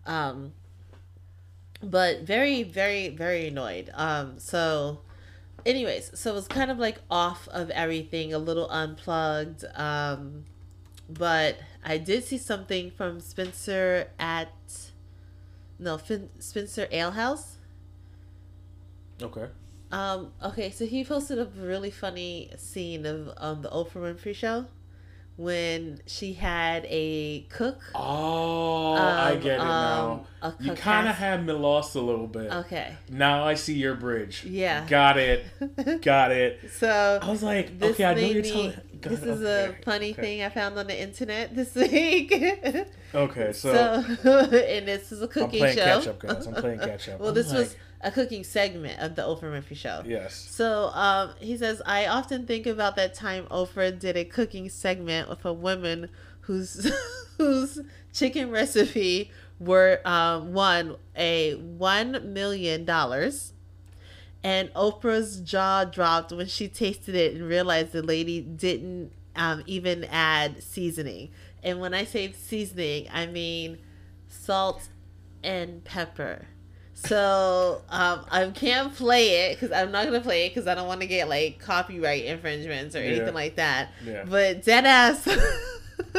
Um, 0.05 0.53
but 1.81 2.21
very 2.21 2.63
very 2.63 3.09
very 3.09 3.47
annoyed. 3.47 3.89
Um, 3.93 4.37
so 4.37 4.99
anyways, 5.65 6.11
so 6.19 6.31
it 6.31 6.35
was 6.35 6.47
kind 6.47 6.69
of 6.69 6.77
like 6.77 6.99
off 7.09 7.47
of 7.47 7.69
everything, 7.71 8.33
a 8.33 8.39
little 8.39 8.69
unplugged. 8.69 9.63
Um, 9.73 10.45
but 11.09 11.57
I 11.83 11.97
did 11.97 12.23
see 12.23 12.37
something 12.37 12.91
from 12.91 13.19
Spencer 13.19 14.09
at 14.19 14.49
no 15.79 15.97
fin- 15.97 16.29
Spencer 16.39 16.87
Ale 16.91 17.11
House. 17.11 17.57
okay. 19.21 19.47
Um, 19.91 20.31
okay, 20.43 20.71
so 20.71 20.85
he 20.85 21.05
posted 21.05 21.39
a 21.39 21.45
really 21.45 21.91
funny 21.91 22.51
scene 22.57 23.05
of 23.05 23.29
um, 23.37 23.61
the 23.61 23.69
Oprah 23.69 24.13
Winfrey 24.15 24.35
show 24.35 24.65
when 25.37 25.99
she 26.05 26.33
had 26.33 26.85
a 26.89 27.41
cook. 27.49 27.79
Oh, 27.93 28.93
I 28.93 29.33
Um, 29.33 29.39
get 29.41 29.55
it 29.55 29.57
now. 29.63 30.25
um, 30.41 30.53
a 30.59 30.63
You 30.63 30.73
kind 30.73 31.07
of 31.07 31.15
had 31.15 31.45
me 31.45 31.53
lost 31.53 31.95
a 31.95 32.01
little 32.01 32.27
bit. 32.27 32.51
Okay, 32.51 32.93
Now 33.09 33.43
I 33.45 33.55
see 33.55 33.73
your 33.73 33.95
bridge. 33.95 34.43
Yeah. 34.45 34.85
Got 34.87 35.17
it. 35.17 35.43
Got 36.01 36.31
it. 36.31 36.59
so 36.77 37.19
I 37.21 37.29
was 37.29 37.43
like, 37.43 37.71
okay, 37.81 38.05
I 38.05 38.13
know 38.13 38.21
you're 38.21 38.43
me. 38.43 38.49
telling. 38.51 38.73
This 39.01 39.21
is 39.21 39.43
okay, 39.43 39.77
a 39.79 39.83
funny 39.83 40.11
okay. 40.13 40.21
thing 40.21 40.43
I 40.43 40.49
found 40.49 40.79
on 40.79 40.87
the 40.87 40.99
internet 40.99 41.53
this 41.55 41.75
week. 41.75 42.33
Okay, 43.13 43.53
so, 43.53 44.03
so, 44.23 44.29
and 44.39 44.87
this 44.87 45.11
is 45.11 45.21
a 45.21 45.27
cooking 45.27 45.61
I'm 45.63 45.73
playing 45.73 45.77
show. 45.77 45.83
catch 45.83 46.07
up, 46.07 46.19
guys. 46.19 46.47
I'm 46.47 46.53
playing 46.55 46.79
catch 46.79 47.09
up. 47.09 47.19
well, 47.19 47.29
I'm 47.29 47.35
this 47.35 47.53
was 47.53 47.69
like, 47.69 47.79
a 48.05 48.11
cooking 48.11 48.43
segment 48.43 48.99
of 48.99 49.15
the 49.15 49.23
Oprah 49.23 49.51
Winfrey 49.51 49.75
Show. 49.75 50.03
yes. 50.05 50.35
So 50.35 50.91
um, 50.93 51.31
he 51.39 51.57
says, 51.57 51.81
I 51.87 52.05
often 52.05 52.45
think 52.45 52.67
about 52.67 52.95
that 52.97 53.15
time 53.15 53.47
Oprah 53.49 53.97
did 53.97 54.15
a 54.15 54.23
cooking 54.23 54.69
segment 54.69 55.27
with 55.27 55.43
a 55.43 55.51
woman 55.51 56.09
whose 56.41 56.91
whose 57.39 57.79
chicken 58.13 58.51
recipe 58.51 59.31
were 59.59 60.01
um, 60.05 60.53
won 60.53 60.97
a 61.17 61.55
one 61.55 62.31
million 62.31 62.85
dollars. 62.85 63.53
And 64.43 64.71
Oprah's 64.75 65.41
jaw 65.41 65.85
dropped 65.85 66.31
when 66.31 66.45
she 66.45 66.67
tasted 66.67 67.15
it 67.15 67.33
and 67.33 67.47
realized 67.47 67.91
the 67.91 68.03
lady 68.03 68.41
didn't 68.41 69.11
um, 69.35 69.63
even 69.65 70.03
add 70.03 70.61
seasoning. 70.61 71.31
And 71.63 71.79
when 71.79 71.95
I 71.95 72.03
say 72.03 72.31
seasoning, 72.33 73.07
I 73.11 73.25
mean 73.25 73.79
salt 74.27 74.89
and 75.43 75.83
pepper. 75.83 76.45
So 76.97 77.81
um, 77.89 78.25
I 78.31 78.49
can't 78.55 78.95
play 78.95 79.49
it 79.51 79.59
because 79.59 79.71
I'm 79.71 79.91
not 79.91 80.05
gonna 80.05 80.21
play 80.21 80.45
it 80.45 80.55
because 80.55 80.65
I 80.67 80.73
don't 80.75 80.87
want 80.87 81.01
to 81.01 81.07
get 81.07 81.27
like 81.29 81.59
copyright 81.59 82.23
infringements 82.25 82.95
or 82.95 82.99
anything 82.99 83.27
Yeah. 83.27 83.33
like 83.33 83.55
that. 83.57 83.91
Yeah. 84.03 84.23
But 84.27 84.63
dead 84.63 84.85
ass. 84.85 85.23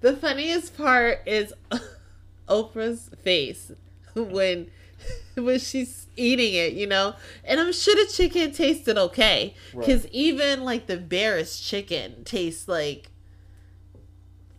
the 0.00 0.16
funniest 0.20 0.76
part 0.76 1.20
is 1.26 1.52
Oprah's 2.48 3.10
face 3.22 3.72
when 4.14 4.70
when 5.34 5.58
she's 5.58 6.06
eating 6.16 6.54
it, 6.54 6.72
you 6.74 6.86
know. 6.86 7.14
And 7.44 7.60
I'm 7.60 7.72
sure 7.72 7.94
the 7.94 8.10
chicken 8.10 8.52
tasted 8.52 8.96
okay 8.96 9.54
because 9.72 10.06
even 10.08 10.62
like 10.64 10.86
the 10.86 10.96
barest 10.96 11.62
chicken 11.64 12.22
tastes 12.24 12.68
like 12.68 13.10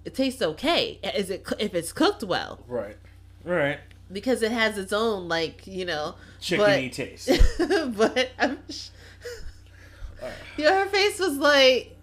it 0.06 0.14
tastes 0.14 0.42
okay. 0.42 1.00
Is 1.16 1.30
it 1.30 1.48
if 1.60 1.74
it's 1.74 1.94
cooked 1.94 2.24
well 2.24 2.60
Right. 2.68 2.98
Right. 3.46 3.80
Because 4.12 4.42
it 4.42 4.52
has 4.52 4.78
its 4.78 4.94
own 4.94 5.28
like 5.28 5.66
you 5.68 5.86
know 5.86 6.16
Chickeny 6.42 6.92
taste. 6.92 7.30
but 7.98 8.30
I'm 8.40 8.60
sh- 8.70 8.90
yeah, 10.58 10.84
her 10.84 10.90
face 10.90 11.20
was 11.20 11.38
like 11.38 11.96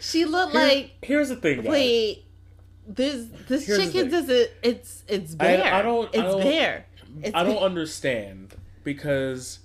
she 0.00 0.24
looked 0.24 0.52
Here- 0.52 0.60
like 0.62 0.90
here's 1.02 1.28
the 1.28 1.36
thing, 1.36 1.62
guys. 1.62 1.70
wait 1.70 2.24
this 2.86 3.26
this 3.48 3.66
Here's 3.66 3.78
chicken 3.92 4.10
doesn't 4.10 4.50
it's 4.62 5.02
it's 5.08 5.34
I- 5.34 5.36
bare 5.36 5.74
I 5.74 5.82
don't- 5.82 6.06
I 6.06 6.08
it's 6.08 6.32
don't- 6.34 6.42
bare 6.42 6.86
it's 7.22 7.34
I 7.34 7.42
don't 7.44 7.54
bare. 7.56 7.64
understand 7.64 8.54
because 8.84 9.60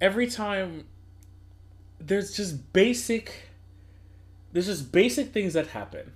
every 0.00 0.28
time 0.28 0.84
there's 2.00 2.36
just 2.36 2.72
basic 2.72 3.48
there's 4.52 4.66
just 4.66 4.92
basic 4.92 5.32
things 5.32 5.52
that 5.54 5.68
happen. 5.68 6.12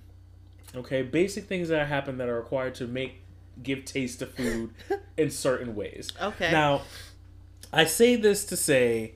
Okay, 0.75 1.03
basic 1.03 1.45
things 1.45 1.67
that 1.69 1.87
happen 1.87 2.17
that 2.17 2.27
are 2.29 2.35
required 2.37 2.73
to 2.75 2.87
make 2.87 3.21
give 3.61 3.85
taste 3.85 4.19
to 4.19 4.25
food 4.25 4.71
in 5.17 5.29
certain 5.29 5.75
ways. 5.75 6.11
okay 6.21 6.51
Now, 6.51 6.81
I 7.71 7.85
say 7.85 8.15
this 8.15 8.45
to 8.45 8.57
say 8.57 9.13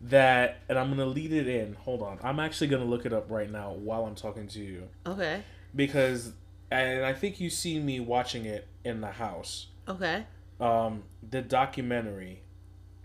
that 0.00 0.58
and 0.68 0.78
I'm 0.78 0.86
going 0.94 0.98
to 0.98 1.06
lead 1.06 1.32
it 1.32 1.48
in. 1.48 1.74
Hold 1.74 2.02
on. 2.02 2.18
I'm 2.22 2.38
actually 2.40 2.68
going 2.68 2.82
to 2.82 2.88
look 2.88 3.04
it 3.06 3.12
up 3.12 3.30
right 3.30 3.50
now 3.50 3.72
while 3.72 4.04
I'm 4.06 4.14
talking 4.14 4.46
to 4.48 4.60
you 4.60 4.88
okay 5.06 5.42
because 5.74 6.32
and 6.70 7.04
I 7.04 7.12
think 7.12 7.40
you 7.40 7.50
see 7.50 7.78
me 7.80 7.98
watching 8.00 8.44
it 8.44 8.66
in 8.84 9.00
the 9.00 9.10
house 9.10 9.66
okay 9.88 10.24
um, 10.60 11.02
the 11.30 11.40
documentary, 11.40 12.42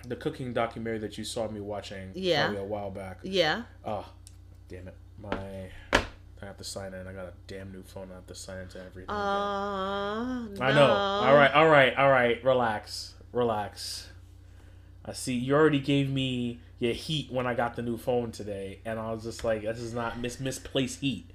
the 0.07 0.15
cooking 0.15 0.53
documentary 0.53 0.99
that 0.99 1.17
you 1.19 1.23
saw 1.23 1.47
me 1.47 1.59
watching 1.61 2.11
Yeah. 2.15 2.45
probably 2.45 2.61
a 2.61 2.65
while 2.65 2.89
back. 2.91 3.19
yeah 3.23 3.63
Oh, 3.85 4.05
damn 4.69 4.87
it. 4.87 4.95
My 5.21 6.02
I 6.43 6.47
have 6.47 6.57
to 6.57 6.63
sign 6.63 6.93
in. 6.93 7.07
I 7.07 7.13
got 7.13 7.25
a 7.25 7.33
damn 7.47 7.71
new 7.71 7.83
phone. 7.83 8.09
I 8.11 8.15
have 8.15 8.27
to 8.27 8.35
sign 8.35 8.59
into 8.59 8.79
everything. 8.79 9.03
again. 9.03 9.15
uh 9.15 10.47
no. 10.49 10.61
I 10.61 10.73
know. 10.73 10.91
All 10.91 11.35
right, 11.35 11.51
all 11.53 11.69
right, 11.69 11.95
all 11.95 12.09
right. 12.09 12.43
Relax. 12.43 13.15
Relax. 13.31 14.09
I 15.05 15.13
see 15.13 15.33
you 15.33 15.53
already 15.53 15.79
gave 15.79 16.09
me 16.09 16.59
your 16.79 16.93
heat 16.93 17.31
when 17.31 17.45
I 17.47 17.53
got 17.53 17.75
the 17.75 17.81
new 17.81 17.97
phone 17.97 18.31
today, 18.31 18.79
and 18.85 18.99
I 18.99 19.11
was 19.11 19.23
just 19.23 19.43
like, 19.43 19.63
this 19.63 19.79
is 19.79 19.93
not 19.93 20.19
mis- 20.19 20.39
misplaced 20.39 21.01
heat. 21.01 21.29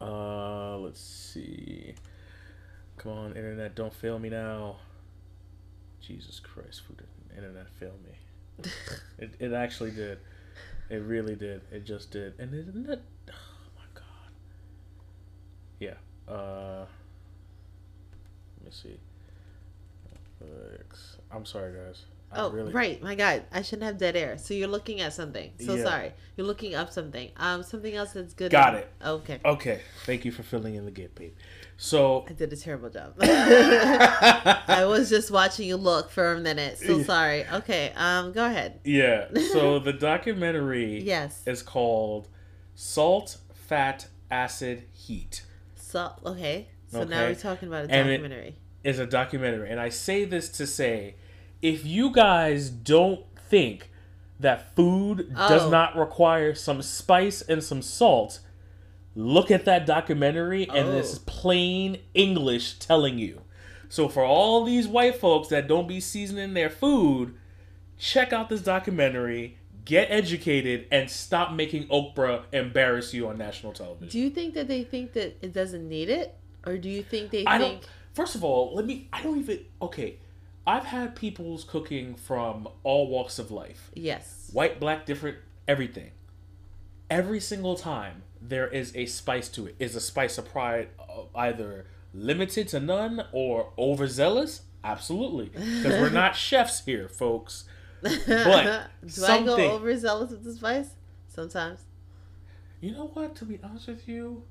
Uh, 0.00 0.78
let's 0.78 1.00
see. 1.00 1.94
Come 2.96 3.12
on, 3.12 3.36
internet, 3.36 3.74
don't 3.74 3.92
fail 3.92 4.18
me 4.18 4.28
now. 4.30 4.76
Jesus 6.00 6.40
Christ, 6.40 6.82
food 6.86 7.02
internet 7.36 7.68
failed 7.78 8.00
me. 8.04 8.70
It, 9.18 9.34
it 9.38 9.52
actually 9.52 9.90
did. 9.90 10.18
It 10.90 10.96
really 10.96 11.36
did. 11.36 11.62
It 11.70 11.84
just 11.86 12.10
did. 12.10 12.34
And 12.38 12.52
isn't 12.52 12.90
it? 12.90 13.00
Oh 13.30 13.70
my 13.76 13.84
god. 13.94 14.32
Yeah. 15.78 15.94
Uh. 16.28 16.84
Let 18.58 18.64
me 18.64 18.70
see. 18.70 18.98
I'm 21.30 21.46
sorry, 21.46 21.72
guys. 21.72 22.04
I 22.32 22.42
Oh, 22.42 22.50
really, 22.50 22.72
right. 22.72 23.02
My 23.02 23.14
God, 23.16 23.42
I 23.52 23.62
shouldn't 23.62 23.82
have 23.84 23.98
dead 23.98 24.14
air. 24.16 24.38
So 24.38 24.54
you're 24.54 24.68
looking 24.68 25.00
at 25.00 25.12
something. 25.12 25.50
So 25.64 25.74
Yeah. 25.74 25.84
sorry. 25.84 26.12
You're 26.36 26.46
looking 26.46 26.74
up 26.76 26.92
something. 26.92 27.30
Um, 27.36 27.62
something 27.64 27.94
else 27.94 28.12
that's 28.12 28.34
good. 28.34 28.52
Got 28.52 28.74
in- 28.74 28.80
it. 28.80 28.92
Okay. 29.04 29.40
Okay. 29.44 29.80
Thank 30.06 30.24
you 30.24 30.30
for 30.30 30.42
filling 30.44 30.76
in 30.76 30.84
the 30.84 30.90
gap, 30.92 31.14
babe. 31.16 31.32
So. 31.76 32.24
I 32.28 32.32
did 32.34 32.52
a 32.52 32.56
terrible 32.56 32.88
job. 32.90 33.14
I 33.20 34.84
was 34.86 35.08
just 35.10 35.30
watching 35.30 35.66
you 35.66 35.76
look 35.76 36.10
for 36.10 36.32
a 36.34 36.40
minute. 36.40 36.78
So 36.78 37.02
sorry. 37.02 37.46
Okay. 37.48 37.92
Um, 37.96 38.32
go 38.32 38.46
ahead. 38.46 38.80
yeah. 38.84 39.26
So 39.52 39.78
the 39.80 39.92
documentary 39.92 41.00
Yes. 41.02 41.42
is 41.46 41.62
called 41.62 42.28
"Salt, 42.74 43.38
Fat, 43.54 44.06
Acid, 44.30 44.84
Heat." 44.92 45.42
Salt. 45.74 46.20
okay. 46.24 46.68
So 46.92 47.04
now 47.04 47.22
we're 47.26 47.34
talking 47.34 47.68
about 47.68 47.86
a 47.86 47.90
And 47.92 48.08
it- 48.08 48.18
documentary. 48.18 48.56
is 48.84 48.98
a 48.98 49.06
documentary. 49.06 49.70
And 49.70 49.80
I 49.80 49.88
say 49.90 50.24
this 50.24 50.48
to 50.50 50.66
say 50.66 51.16
if 51.62 51.84
you 51.84 52.10
guys 52.12 52.70
don't 52.70 53.24
think 53.48 53.90
that 54.38 54.74
food 54.74 55.34
does 55.34 55.62
Oh. 55.64 55.70
not 55.70 55.96
require 55.96 56.54
some 56.54 56.80
spice 56.82 57.42
and 57.42 57.62
some 57.62 57.82
salt, 57.82 58.40
look 59.14 59.50
at 59.50 59.64
that 59.66 59.84
documentary 59.86 60.68
and 60.68 60.88
Oh. 60.88 60.98
it's 60.98 61.18
plain 61.18 61.98
English 62.14 62.78
telling 62.78 63.18
you. 63.18 63.42
So 63.88 64.08
for 64.08 64.24
all 64.24 64.64
these 64.64 64.86
white 64.86 65.16
folks 65.16 65.48
that 65.48 65.66
don't 65.68 65.88
be 65.88 66.00
seasoning 66.00 66.54
their 66.54 66.70
food, 66.70 67.34
check 67.98 68.32
out 68.32 68.48
this 68.48 68.62
documentary, 68.62 69.58
get 69.84 70.10
educated, 70.10 70.86
and 70.92 71.10
stop 71.10 71.52
making 71.52 71.88
Oprah 71.88 72.44
embarrass 72.52 73.12
you 73.12 73.28
on 73.28 73.36
national 73.36 73.72
television. 73.72 74.08
Do 74.08 74.18
you 74.20 74.30
think 74.30 74.54
that 74.54 74.68
they 74.68 74.84
think 74.84 75.12
that 75.14 75.36
it 75.42 75.52
doesn't 75.52 75.86
need 75.88 76.08
it, 76.08 76.36
or 76.64 76.78
do 76.78 76.88
you 76.88 77.02
think 77.02 77.30
they 77.30 77.44
I 77.46 77.58
think? 77.58 77.80
don't. 77.82 77.90
First 78.14 78.34
of 78.36 78.44
all, 78.44 78.74
let 78.74 78.86
me. 78.86 79.08
I 79.12 79.22
don't 79.22 79.38
even. 79.38 79.60
Okay, 79.82 80.16
I've 80.66 80.84
had 80.84 81.16
people's 81.16 81.64
cooking 81.64 82.14
from 82.14 82.68
all 82.82 83.08
walks 83.08 83.38
of 83.38 83.50
life, 83.50 83.90
Yes. 83.94 84.50
white, 84.52 84.78
black, 84.78 85.06
different, 85.06 85.38
everything. 85.66 86.10
Every 87.08 87.40
single 87.40 87.76
time 87.76 88.22
there 88.40 88.68
is 88.68 88.94
a 88.94 89.06
spice 89.06 89.48
to 89.50 89.66
it. 89.66 89.76
Is 89.78 89.96
a 89.96 90.00
spice 90.00 90.38
of 90.38 90.48
pride 90.50 90.88
uh, 90.98 91.22
either 91.34 91.86
limited 92.14 92.68
to 92.68 92.80
none 92.80 93.24
or 93.32 93.72
overzealous? 93.78 94.62
Absolutely, 94.84 95.46
because 95.46 96.00
we're 96.00 96.08
not 96.10 96.36
chefs 96.36 96.84
here, 96.84 97.08
folks. 97.08 97.64
But 98.02 98.24
do 98.26 99.24
I 99.26 99.42
go 99.44 99.56
overzealous 99.72 100.30
with 100.30 100.44
the 100.44 100.54
spice? 100.54 100.90
Sometimes. 101.28 101.80
You 102.80 102.92
know 102.92 103.08
what? 103.12 103.34
To 103.36 103.44
be 103.44 103.58
honest 103.62 103.88
with 103.88 104.08
you, 104.08 104.42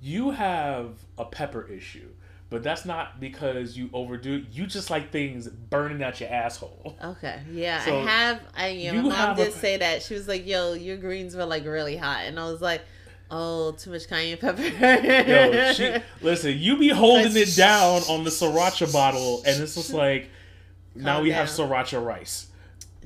you 0.00 0.30
have 0.30 0.96
a 1.18 1.24
pepper 1.26 1.66
issue, 1.68 2.08
but 2.54 2.62
that's 2.62 2.84
not 2.84 3.18
because 3.18 3.76
you 3.76 3.90
overdo 3.92 4.34
it. 4.36 4.44
You 4.52 4.66
just 4.68 4.88
like 4.88 5.10
things 5.10 5.48
burning 5.48 6.04
out 6.04 6.20
your 6.20 6.30
asshole. 6.30 6.96
Okay. 7.02 7.40
Yeah, 7.52 7.84
So, 7.84 7.98
I 7.98 8.04
have. 8.08 8.40
I 8.56 8.68
yeah, 8.68 8.92
my 8.92 8.96
you 8.96 9.02
mom 9.02 9.12
have 9.12 9.38
a- 9.40 9.44
did 9.46 9.54
say 9.54 9.76
that. 9.78 10.02
She 10.04 10.14
was 10.14 10.28
like, 10.28 10.46
"Yo, 10.46 10.74
your 10.74 10.96
greens 10.96 11.34
were 11.34 11.44
like 11.46 11.64
really 11.64 11.96
hot," 11.96 12.26
and 12.26 12.38
I 12.38 12.44
was 12.44 12.60
like, 12.62 12.82
"Oh, 13.28 13.72
too 13.72 13.90
much 13.90 14.06
cayenne 14.06 14.38
pepper." 14.38 14.62
Yo, 14.62 15.72
she 15.72 15.96
listen. 16.22 16.56
You 16.56 16.78
be 16.78 16.90
holding 16.90 17.36
it 17.36 17.56
down 17.56 18.02
on 18.02 18.22
the 18.22 18.30
sriracha 18.30 18.92
bottle, 18.92 19.42
and 19.44 19.60
it's 19.60 19.74
just 19.74 19.92
like 19.92 20.30
now 20.94 21.20
we 21.22 21.32
have 21.32 21.48
down. 21.48 21.68
sriracha 21.68 22.04
rice. 22.04 22.46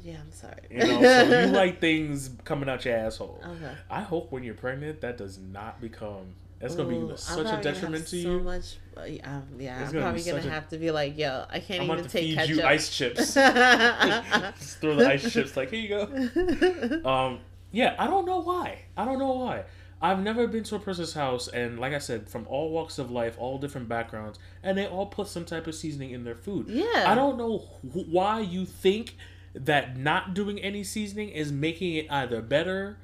yeah, 0.05 0.17
I'm 0.21 0.31
sorry. 0.33 0.61
You 0.71 0.79
know, 0.79 1.01
so 1.03 1.41
you 1.41 1.47
like 1.53 1.81
things 1.81 2.29
coming 2.45 2.69
out 2.69 2.85
your 2.85 2.97
asshole. 2.97 3.43
Okay. 3.43 3.73
I 3.89 4.03
hope 4.03 4.31
when 4.31 4.43
you're 4.45 4.53
pregnant, 4.55 5.01
that 5.01 5.17
does 5.17 5.39
not 5.39 5.81
become. 5.81 6.35
That's 6.61 6.75
gonna 6.75 6.89
Ooh, 6.93 7.09
be 7.11 7.17
such 7.17 7.47
a 7.47 7.63
detriment 7.63 8.05
to 8.09 8.23
so 8.23 8.29
you. 8.33 8.41
much. 8.41 8.77
uh, 8.97 9.03
yeah, 9.07 9.13
It's 9.15 9.25
I'm 9.61 9.93
gonna 9.93 10.01
probably 10.01 10.23
gonna 10.25 10.39
a- 10.39 10.51
have 10.51 10.69
to 10.71 10.79
be 10.79 10.91
like, 10.91 11.17
"Yo, 11.17 11.45
I 11.49 11.61
can't 11.61 11.83
I'm 11.83 11.91
even 11.91 12.03
to 12.05 12.11
take 12.11 12.25
feed 12.25 12.35
ketchup." 12.37 12.57
you 12.57 12.63
ice 12.65 12.89
chips. 12.91 13.35
Just 13.35 14.81
throw 14.81 14.97
the 14.97 15.09
ice 15.09 15.33
chips 15.33 15.57
like 15.57 15.71
here 15.71 15.81
you 15.81 15.89
go. 15.89 17.01
Um, 17.09 17.41
yeah, 17.71 17.95
I 17.99 18.07
don't 18.07 18.27
know 18.27 18.41
why. 18.41 18.79
I 18.97 19.05
don't 19.05 19.19
know 19.19 19.33
why. 19.33 19.65
I've 20.01 20.21
never 20.21 20.47
been 20.47 20.63
to 20.65 20.77
a 20.77 20.79
person's 20.79 21.13
house, 21.13 21.49
and 21.49 21.79
like 21.79 21.93
I 21.93 21.99
said, 21.99 22.29
from 22.29 22.47
all 22.49 22.71
walks 22.71 22.99
of 22.99 23.11
life, 23.11 23.35
all 23.39 23.59
different 23.59 23.89
backgrounds, 23.89 24.39
and 24.63 24.79
they 24.79 24.87
all 24.87 25.07
put 25.07 25.27
some 25.29 25.45
type 25.45 25.67
of 25.67 25.75
seasoning 25.75 26.11
in 26.13 26.25
their 26.25 26.37
food. 26.37 26.67
Yeah. 26.69 27.05
I 27.07 27.15
don't 27.15 27.37
know 27.37 27.59
wh- 27.59 28.09
why 28.13 28.41
you 28.41 28.65
think 28.65 29.17
that 29.55 29.97
not 29.97 30.35
doing 30.35 30.59
any 30.61 30.85
seasoning 30.85 31.29
is 31.31 31.51
making 31.51 31.95
it 31.95 32.07
either 32.11 32.41
better 32.41 32.97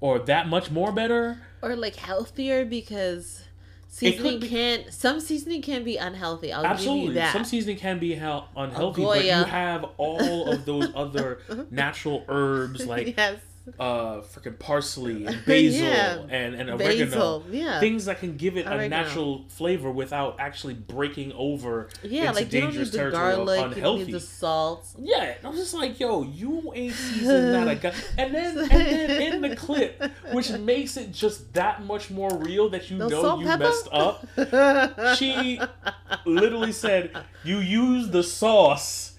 or 0.00 0.18
that 0.20 0.48
much 0.48 0.70
more 0.70 0.92
better. 0.92 1.42
Or 1.62 1.76
like 1.76 1.96
healthier 1.96 2.64
because 2.64 3.44
seasoning 3.88 4.40
be- 4.40 4.48
can 4.48 4.90
some 4.90 5.20
seasoning 5.20 5.62
can 5.62 5.84
be 5.84 5.96
unhealthy. 5.96 6.52
I'll 6.52 6.62
give 6.62 6.70
Absolutely, 6.72 7.06
you 7.08 7.12
that. 7.14 7.32
some 7.32 7.44
seasoning 7.44 7.76
can 7.76 7.98
be 7.98 8.14
unhealthy, 8.14 9.04
but 9.04 9.24
you 9.24 9.30
have 9.32 9.84
all 9.96 10.48
of 10.48 10.64
those 10.64 10.88
other 10.94 11.40
natural 11.70 12.24
herbs 12.28 12.86
like 12.86 13.16
yes. 13.16 13.38
Uh 13.78 14.16
freaking 14.22 14.58
parsley 14.58 15.26
and 15.26 15.44
basil 15.46 15.86
Yeah. 15.86 16.22
and 16.30 16.54
and 16.54 16.70
oregano 16.70 17.40
Basil, 17.40 17.44
yeah. 17.50 17.78
things 17.78 18.06
that 18.06 18.18
can 18.18 18.36
give 18.36 18.56
it 18.56 18.66
a 18.66 18.88
natural 18.88 19.44
flavor 19.48 19.90
without 19.90 20.36
actually 20.40 20.74
breaking 20.74 21.32
over 21.34 21.88
Yeah, 22.02 22.28
into 22.28 22.32
like 22.40 22.52
you 22.52 22.60
don't 22.62 22.70
need 22.70 22.76
dangerous 22.78 22.90
the 22.90 22.96
territory 22.98 23.34
garlic, 23.36 23.60
of 23.66 23.72
unhealthy 23.72 24.12
the 24.12 24.20
salt. 24.20 24.86
yeah, 24.98 25.34
I'm 25.44 25.54
just 25.54 25.74
like, 25.74 26.00
yo, 26.00 26.22
you 26.22 26.72
ain't 26.74 26.94
seasoned 26.94 27.54
that. 27.54 27.68
I 27.68 27.74
got, 27.74 27.94
and 28.18 28.34
then 28.34 28.58
and 28.58 28.70
then 28.70 29.22
in 29.34 29.40
the 29.42 29.54
clip, 29.54 30.02
which 30.32 30.50
makes 30.50 30.96
it 30.96 31.12
just 31.12 31.52
that 31.54 31.84
much 31.84 32.10
more 32.10 32.34
real 32.38 32.70
that 32.70 32.90
you 32.90 32.96
No 32.96 33.08
know 33.08 33.38
you 33.40 33.46
pepper? 33.46 33.64
messed 33.64 33.88
up. 33.92 35.16
She 35.16 35.60
literally 36.24 36.72
said, 36.72 37.16
"You 37.44 37.58
use 37.58 38.08
the 38.10 38.22
sauce 38.22 39.09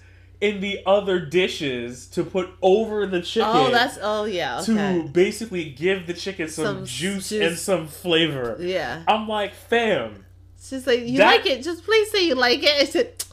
in 0.42 0.60
the 0.60 0.80
other 0.84 1.18
dishes 1.20 2.06
to 2.08 2.22
put 2.24 2.50
over 2.60 3.06
the 3.06 3.22
chicken." 3.22 3.48
Oh, 3.50 3.70
that's 3.70 3.98
oh 4.02 4.24
yeah. 4.24 4.60
to 4.60 5.08
basically 5.10 5.70
give 5.70 6.06
the 6.06 6.12
chicken 6.14 6.48
some, 6.48 6.64
Some 6.64 6.84
juice, 6.84 7.30
juice. 7.30 7.42
and 7.48 7.56
some 7.58 7.86
flavor. 7.88 8.56
Yeah. 8.60 9.02
I'm 9.08 9.26
like, 9.28 9.54
fam, 9.54 10.26
She's 10.62 10.86
like, 10.86 11.00
you 11.00 11.18
That- 11.18 11.26
like 11.38 11.46
it? 11.46 11.62
Just 11.64 11.84
please 11.84 12.10
say 12.10 12.26
you 12.26 12.34
like 12.34 12.60
it. 12.62 12.70
I 12.82 12.84
said, 12.84 13.24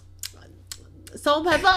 salt 1.16 1.46
pepper. 1.46 1.76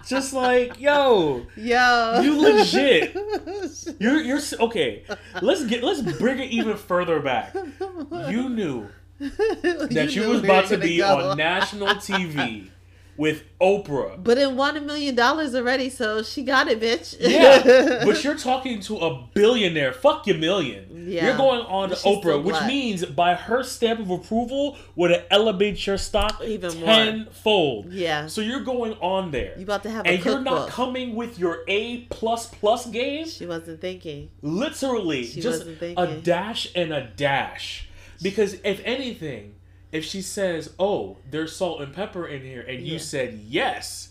just 0.06 0.32
like, 0.32 0.80
yo, 0.80 1.46
Yo, 1.56 2.20
You 2.22 2.40
legit. 2.40 3.14
You're 4.00 4.20
you're 4.20 4.40
okay. 4.60 5.04
Let's 5.42 5.64
get 5.66 5.82
let's 5.82 6.00
bring 6.18 6.38
it 6.38 6.50
even 6.50 6.76
further 6.76 7.20
back. 7.20 7.54
You 7.54 8.48
knew 8.48 8.88
that 9.90 10.14
you, 10.14 10.28
was 10.28 10.44
about 10.44 10.66
to 10.68 10.78
be 10.78 10.98
go. 10.98 11.30
on 11.30 11.36
national 11.36 11.88
TV 11.88 12.68
with 13.16 13.42
Oprah. 13.60 14.22
But 14.22 14.38
it 14.38 14.52
won 14.52 14.76
a 14.76 14.80
million 14.80 15.16
dollars 15.16 15.54
already, 15.54 15.90
so 15.90 16.22
she 16.22 16.44
got 16.44 16.68
it, 16.68 16.80
bitch. 16.80 17.16
Yeah, 17.18 18.04
but 18.04 18.22
you're 18.22 18.36
talking 18.36 18.80
to 18.82 18.98
a 18.98 19.28
billionaire. 19.34 19.92
Fuck 19.92 20.28
your 20.28 20.38
million. 20.38 21.06
Yeah. 21.08 21.26
You're 21.26 21.36
going 21.36 21.62
on 21.62 21.88
to 21.88 21.96
But 21.96 22.04
Oprah, 22.04 22.42
which 22.42 22.62
means 22.66 23.04
by 23.04 23.34
her 23.34 23.64
stamp 23.64 23.98
of 23.98 24.10
approval 24.10 24.76
would 24.94 25.10
it 25.10 25.26
elevate 25.30 25.84
your 25.86 25.98
stock 25.98 26.40
Even 26.44 26.78
more. 26.78 26.86
tenfold. 26.86 27.92
Yeah. 27.92 28.26
So 28.26 28.40
you're 28.40 28.60
going 28.60 28.92
on 29.00 29.30
there. 29.32 29.54
You 29.56 29.64
about 29.64 29.82
to 29.84 29.90
have 29.90 30.06
a 30.06 30.10
and 30.10 30.24
you're 30.24 30.40
not 30.40 30.68
coming 30.68 31.16
with 31.16 31.38
your 31.38 31.64
A 31.66 32.02
plus 32.10 32.46
plus 32.46 32.86
game. 32.86 33.26
she 33.26 33.46
wasn't 33.46 33.80
thinking. 33.80 34.30
literally 34.42 35.24
She 35.24 35.40
just 35.40 35.66
wasn't 35.66 35.98
a 35.98 36.20
dash 36.20 36.68
and 36.76 36.92
a 36.92 37.10
dash 37.16 37.87
because 38.22 38.54
if 38.64 38.80
anything 38.84 39.54
if 39.92 40.04
she 40.04 40.20
says 40.22 40.74
oh 40.78 41.16
there's 41.30 41.54
salt 41.54 41.80
and 41.80 41.92
pepper 41.94 42.26
in 42.26 42.42
here 42.42 42.60
and 42.62 42.80
you 42.86 42.94
Yeah. 42.94 42.98
said 42.98 43.34
yes 43.46 44.10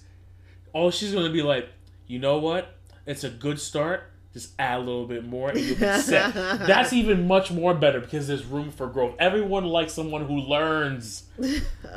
all 0.74 0.92
she's 0.92 1.12
going 1.14 1.26
to 1.26 1.32
be 1.34 1.42
like 1.42 1.70
you 2.08 2.20
know 2.20 2.38
what? 2.38 2.74
It's 3.06 3.26
a 3.26 3.30
good 3.30 3.60
start. 3.60 4.12
Just 4.32 4.54
add 4.58 4.78
a 4.78 4.80
little 4.80 5.06
bit 5.08 5.26
more 5.26 5.50
and 5.50 5.60
you'll 5.60 5.76
be 5.76 6.00
set. 6.00 6.34
That's 6.34 6.94
even 6.94 7.28
much 7.28 7.52
more 7.52 7.74
better 7.74 8.00
because 8.00 8.28
there's 8.30 8.46
room 8.46 8.72
for 8.72 8.88
growth. 8.88 9.16
Everyone 9.20 9.66
likes 9.66 9.92
someone 9.94 10.26
who 10.26 10.38
learns. 10.38 11.24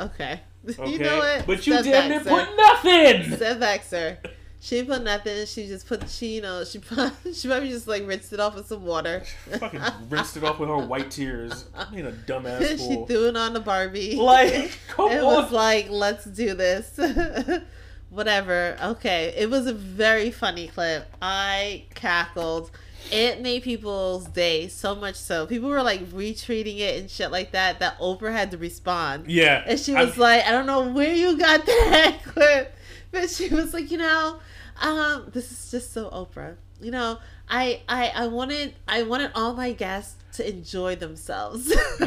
Okay. 0.00 0.40
okay 0.68 0.90
You 0.90 0.98
know 0.98 1.18
what? 1.18 1.46
but 1.46 1.64
you 1.66 1.74
Step 1.74 1.84
damn 1.84 2.10
near 2.10 2.20
put 2.20 2.56
nothing! 2.56 3.36
Step 3.36 3.60
back, 3.60 3.84
sir. 3.84 4.18
She 4.62 4.76
didn't 4.76 4.88
put 4.94 5.02
nothing. 5.04 5.46
She 5.46 5.66
just 5.66 5.86
put 5.86 6.06
she, 6.10 6.34
you 6.36 6.42
know, 6.42 6.64
she 6.64 6.78
put, 6.90 7.12
she 7.34 7.48
probably 7.48 7.70
just 7.70 7.88
like 7.88 8.06
rinsed 8.06 8.32
it 8.34 8.40
off 8.40 8.54
with 8.54 8.66
some 8.66 8.84
water. 8.84 9.22
fucking 9.58 9.80
rinsed 10.10 10.36
it 10.36 10.44
off 10.44 10.58
with 10.58 10.68
her 10.68 10.76
white 10.76 11.10
tears 11.10 11.64
I 11.74 11.90
mean 11.94 12.04
a 12.06 12.12
dumbass 12.12 12.76
she 12.78 13.04
threw 13.06 13.28
it 13.28 13.36
on 13.36 13.54
the 13.54 13.60
Barbie. 13.60 14.16
like 14.20 14.78
come 14.88 15.10
it 15.12 15.18
on 15.22 15.24
was 15.24 15.50
like, 15.50 15.88
let's 15.88 16.24
do 16.26 16.54
this. 16.54 16.98
Whatever. 18.10 18.76
Okay. 18.82 19.32
It 19.36 19.48
was 19.50 19.66
a 19.66 19.72
very 19.72 20.30
funny 20.30 20.68
clip. 20.68 21.06
I 21.22 21.84
cackled. 21.94 22.70
It 23.12 23.40
made 23.40 23.62
people's 23.62 24.26
day 24.26 24.68
so 24.68 24.94
much 24.94 25.14
so. 25.16 25.46
People 25.46 25.70
were 25.70 25.82
like 25.82 26.04
retweeting 26.10 26.80
it 26.80 27.00
and 27.00 27.10
shit 27.10 27.30
like 27.30 27.52
that 27.52 27.78
that 27.80 27.98
Oprah 27.98 28.32
had 28.32 28.50
to 28.50 28.58
respond. 28.58 29.26
yeah 29.30 29.62
And 29.66 29.78
she 29.80 29.94
I- 29.94 30.04
was 30.04 30.18
like, 30.18 30.44
I 30.44 30.50
don't 30.50 30.66
know 30.66 30.88
where 30.88 31.14
you 31.14 31.38
got 31.38 31.64
that 31.64 32.18
clip. 32.24 32.76
But 33.12 33.30
she 33.30 33.48
was 33.48 33.72
like, 33.74 33.90
you 33.90 33.98
know, 33.98 34.38
um, 34.80 35.26
this 35.32 35.50
is 35.52 35.70
just 35.70 35.92
so 35.92 36.08
Oprah. 36.10 36.56
You 36.80 36.90
know, 36.90 37.18
I 37.48 37.82
I 37.88 38.08
I 38.14 38.26
wanted 38.28 38.74
I 38.88 39.02
wanted 39.02 39.32
all 39.34 39.52
my 39.54 39.72
guests 39.72 40.14
to 40.34 40.48
enjoy 40.48 40.96
themselves. 40.96 41.68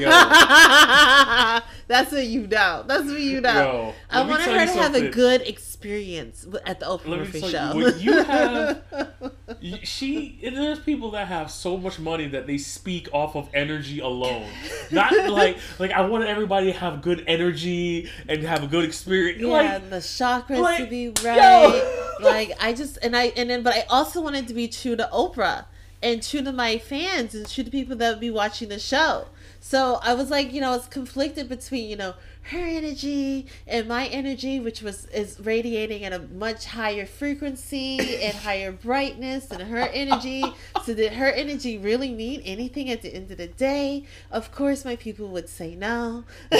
That's 1.88 2.12
what 2.12 2.26
you 2.26 2.48
know. 2.48 2.84
That's 2.88 3.06
what 3.06 3.20
you 3.20 3.42
know. 3.42 3.54
Yo, 3.54 3.94
I 4.10 4.22
wanted 4.22 4.46
her 4.48 4.66
to 4.66 4.72
have 4.82 4.96
a 4.96 5.10
good 5.10 5.42
experience 5.42 6.48
at 6.66 6.80
the 6.80 6.86
Oprah 6.88 7.26
Winfrey 7.26 7.52
show. 7.52 7.78
you, 7.78 7.84
when 7.86 8.00
you 8.00 8.24
have- 8.24 8.82
She, 9.84 10.40
there's 10.42 10.80
people 10.80 11.12
that 11.12 11.28
have 11.28 11.50
so 11.50 11.78
much 11.78 11.98
money 11.98 12.28
that 12.28 12.48
they 12.48 12.58
speak 12.58 13.08
off 13.14 13.36
of 13.36 13.50
energy 13.54 14.00
alone. 14.00 14.50
Not 14.92 15.14
like, 15.30 15.58
like 15.80 15.92
I 15.92 16.02
want 16.02 16.26
everybody 16.26 16.72
to 16.72 16.78
have 16.78 17.02
good 17.02 17.24
energy 17.28 18.10
and 18.28 18.44
have 18.44 18.64
a 18.64 18.68
good 18.68 18.84
experience. 18.84 19.42
yeah, 19.42 19.48
Like, 19.48 19.90
the 19.90 19.98
chakras 19.98 20.60
like, 20.60 20.84
to 20.84 20.90
be 20.90 21.04
yo. 21.04 21.12
right. 21.24 22.18
like 22.20 22.52
I 22.60 22.74
just 22.74 22.98
and 23.02 23.16
I 23.16 23.26
and 23.38 23.50
then 23.50 23.64
but 23.64 23.74
I 23.74 23.86
also 23.90 24.22
wanted 24.22 24.48
to 24.50 24.54
be 24.54 24.68
true 24.68 24.96
to 24.98 25.10
Oprah 25.14 25.66
and 26.02 26.22
true 26.22 26.44
to 26.44 26.52
my 26.52 26.78
fans 26.78 27.34
and 27.34 27.50
true 27.50 27.64
to 27.64 27.72
people 27.72 27.96
that 27.96 28.10
would 28.10 28.20
be 28.20 28.30
watching 28.30 28.68
the 28.68 28.80
show. 28.80 29.28
So 29.62 30.00
I 30.04 30.14
was 30.14 30.30
like, 30.30 30.52
you 30.52 30.60
know, 30.60 30.74
it's 30.74 30.88
conflicted 30.88 31.48
between, 31.48 31.90
you 31.90 31.96
know, 31.96 32.16
her 32.44 32.58
energy 32.58 33.48
and 33.66 33.88
my 33.88 34.08
energy, 34.08 34.60
which 34.60 34.82
was 34.82 35.06
is 35.08 35.40
radiating 35.40 36.04
at 36.04 36.12
a 36.12 36.20
much 36.20 36.66
higher 36.66 37.06
frequency 37.06 38.22
and 38.22 38.36
higher 38.44 38.72
brightness 38.72 39.46
than 39.46 39.62
her 39.62 39.90
energy. 39.94 40.44
So 40.84 40.94
did 40.94 41.14
her 41.14 41.30
energy 41.30 41.78
really 41.78 42.12
mean 42.12 42.42
anything 42.42 42.90
at 42.90 43.02
the 43.02 43.14
end 43.14 43.32
of 43.32 43.38
the 43.38 43.48
day? 43.48 44.06
Of 44.32 44.52
course 44.52 44.84
my 44.84 44.96
people 44.98 45.28
would 45.30 45.48
say 45.48 45.76
no. 45.76 46.26
but 46.52 46.60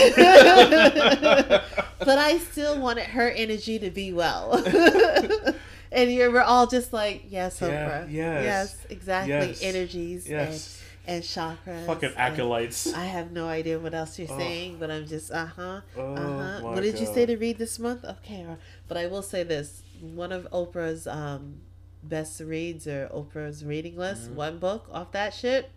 I 2.00 2.38
still 2.40 2.80
wanted 2.80 3.06
her 3.06 3.30
energy 3.30 3.78
to 3.80 3.90
be 3.90 4.14
well. 4.14 4.54
and 5.92 6.12
you're 6.12 6.32
we're 6.32 6.42
all 6.42 6.68
just 6.68 6.94
like, 6.94 7.26
yes, 7.30 7.60
Yeah, 7.62 7.68
Oprah. 7.68 8.12
yes, 8.12 8.44
yes, 8.44 8.78
exactly. 8.90 9.34
yes, 9.34 9.62
Energies 9.62 10.30
yes. 10.30 10.78
and 10.80 10.83
and 11.06 11.24
chakras. 11.24 11.86
fucking 11.86 12.14
acolytes. 12.16 12.94
I 12.94 13.06
have 13.06 13.32
no 13.32 13.48
idea 13.48 13.80
what 13.80 13.94
else 13.94 14.18
you're 14.20 14.28
Oh. 14.32 14.38
saying, 14.38 14.78
but 14.80 14.90
I'm 14.92 15.06
just 15.08 15.32
uh 15.32 15.46
huh. 15.46 15.82
Oh 15.98 16.14
Uh 16.16 16.60
huh. 16.60 16.62
What 16.68 16.82
did 16.84 17.00
you 17.00 17.06
say 17.06 17.26
to 17.26 17.36
read 17.38 17.58
this 17.58 17.78
month? 17.80 18.06
Okay, 18.06 18.46
but 18.88 18.98
I 18.98 19.08
will 19.08 19.22
say 19.22 19.44
this: 19.44 19.84
one 20.00 20.32
of 20.32 20.48
Oprah's 20.52 21.08
um 21.08 21.62
best 22.04 22.40
reads 22.42 22.88
or 22.88 23.08
Oprah's 23.14 23.64
reading 23.64 23.98
list, 23.98 24.26
Mm-hmm. 24.28 24.36
one 24.36 24.58
book 24.60 24.88
off 24.92 25.12
that 25.14 25.34
shit. 25.34 25.70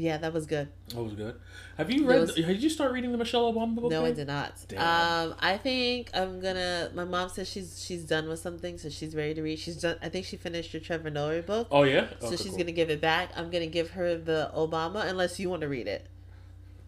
Yeah, 0.00 0.16
that 0.18 0.32
was 0.32 0.46
good. 0.46 0.68
That 0.90 1.02
was 1.02 1.14
good. 1.14 1.34
Have 1.76 1.90
you 1.90 2.06
read? 2.06 2.20
was- 2.20 2.34
Did 2.36 2.62
you 2.62 2.70
start 2.70 2.92
reading 2.92 3.10
the 3.10 3.18
Michelle 3.18 3.52
Obama 3.52 3.74
book? 3.74 3.90
No, 3.90 4.04
I 4.04 4.12
did 4.12 4.28
not. 4.28 4.52
Damn. 4.68 4.78
Um, 5.30 5.34
I 5.40 5.56
think 5.56 6.10
I'm 6.14 6.38
gonna. 6.40 6.90
My 6.94 7.04
mom 7.04 7.28
says 7.28 7.48
she's 7.50 7.82
she's 7.84 8.04
done 8.04 8.28
with 8.28 8.38
something, 8.38 8.78
so 8.78 8.90
she's 8.90 9.16
ready 9.16 9.34
to 9.34 9.42
read. 9.42 9.58
She's 9.58 9.76
done. 9.80 9.96
I 10.00 10.08
think 10.08 10.24
she 10.24 10.36
finished 10.36 10.72
her 10.72 10.78
Trevor 10.78 11.10
Noah 11.10 11.42
book, 11.42 11.66
Oh 11.72 11.82
yeah. 11.82 12.06
so 12.20 12.28
Okay, 12.28 12.36
she's 12.36 12.46
cool. 12.50 12.58
gonna 12.58 12.70
give 12.72 12.90
it 12.90 13.00
back. 13.00 13.30
I'm 13.36 13.50
gonna 13.50 13.66
give 13.66 13.90
her 13.90 14.16
the 14.16 14.52
Obama, 14.54 15.04
unless 15.04 15.40
you 15.40 15.50
want 15.50 15.62
to 15.62 15.68
read 15.68 15.88
it. 15.88 16.06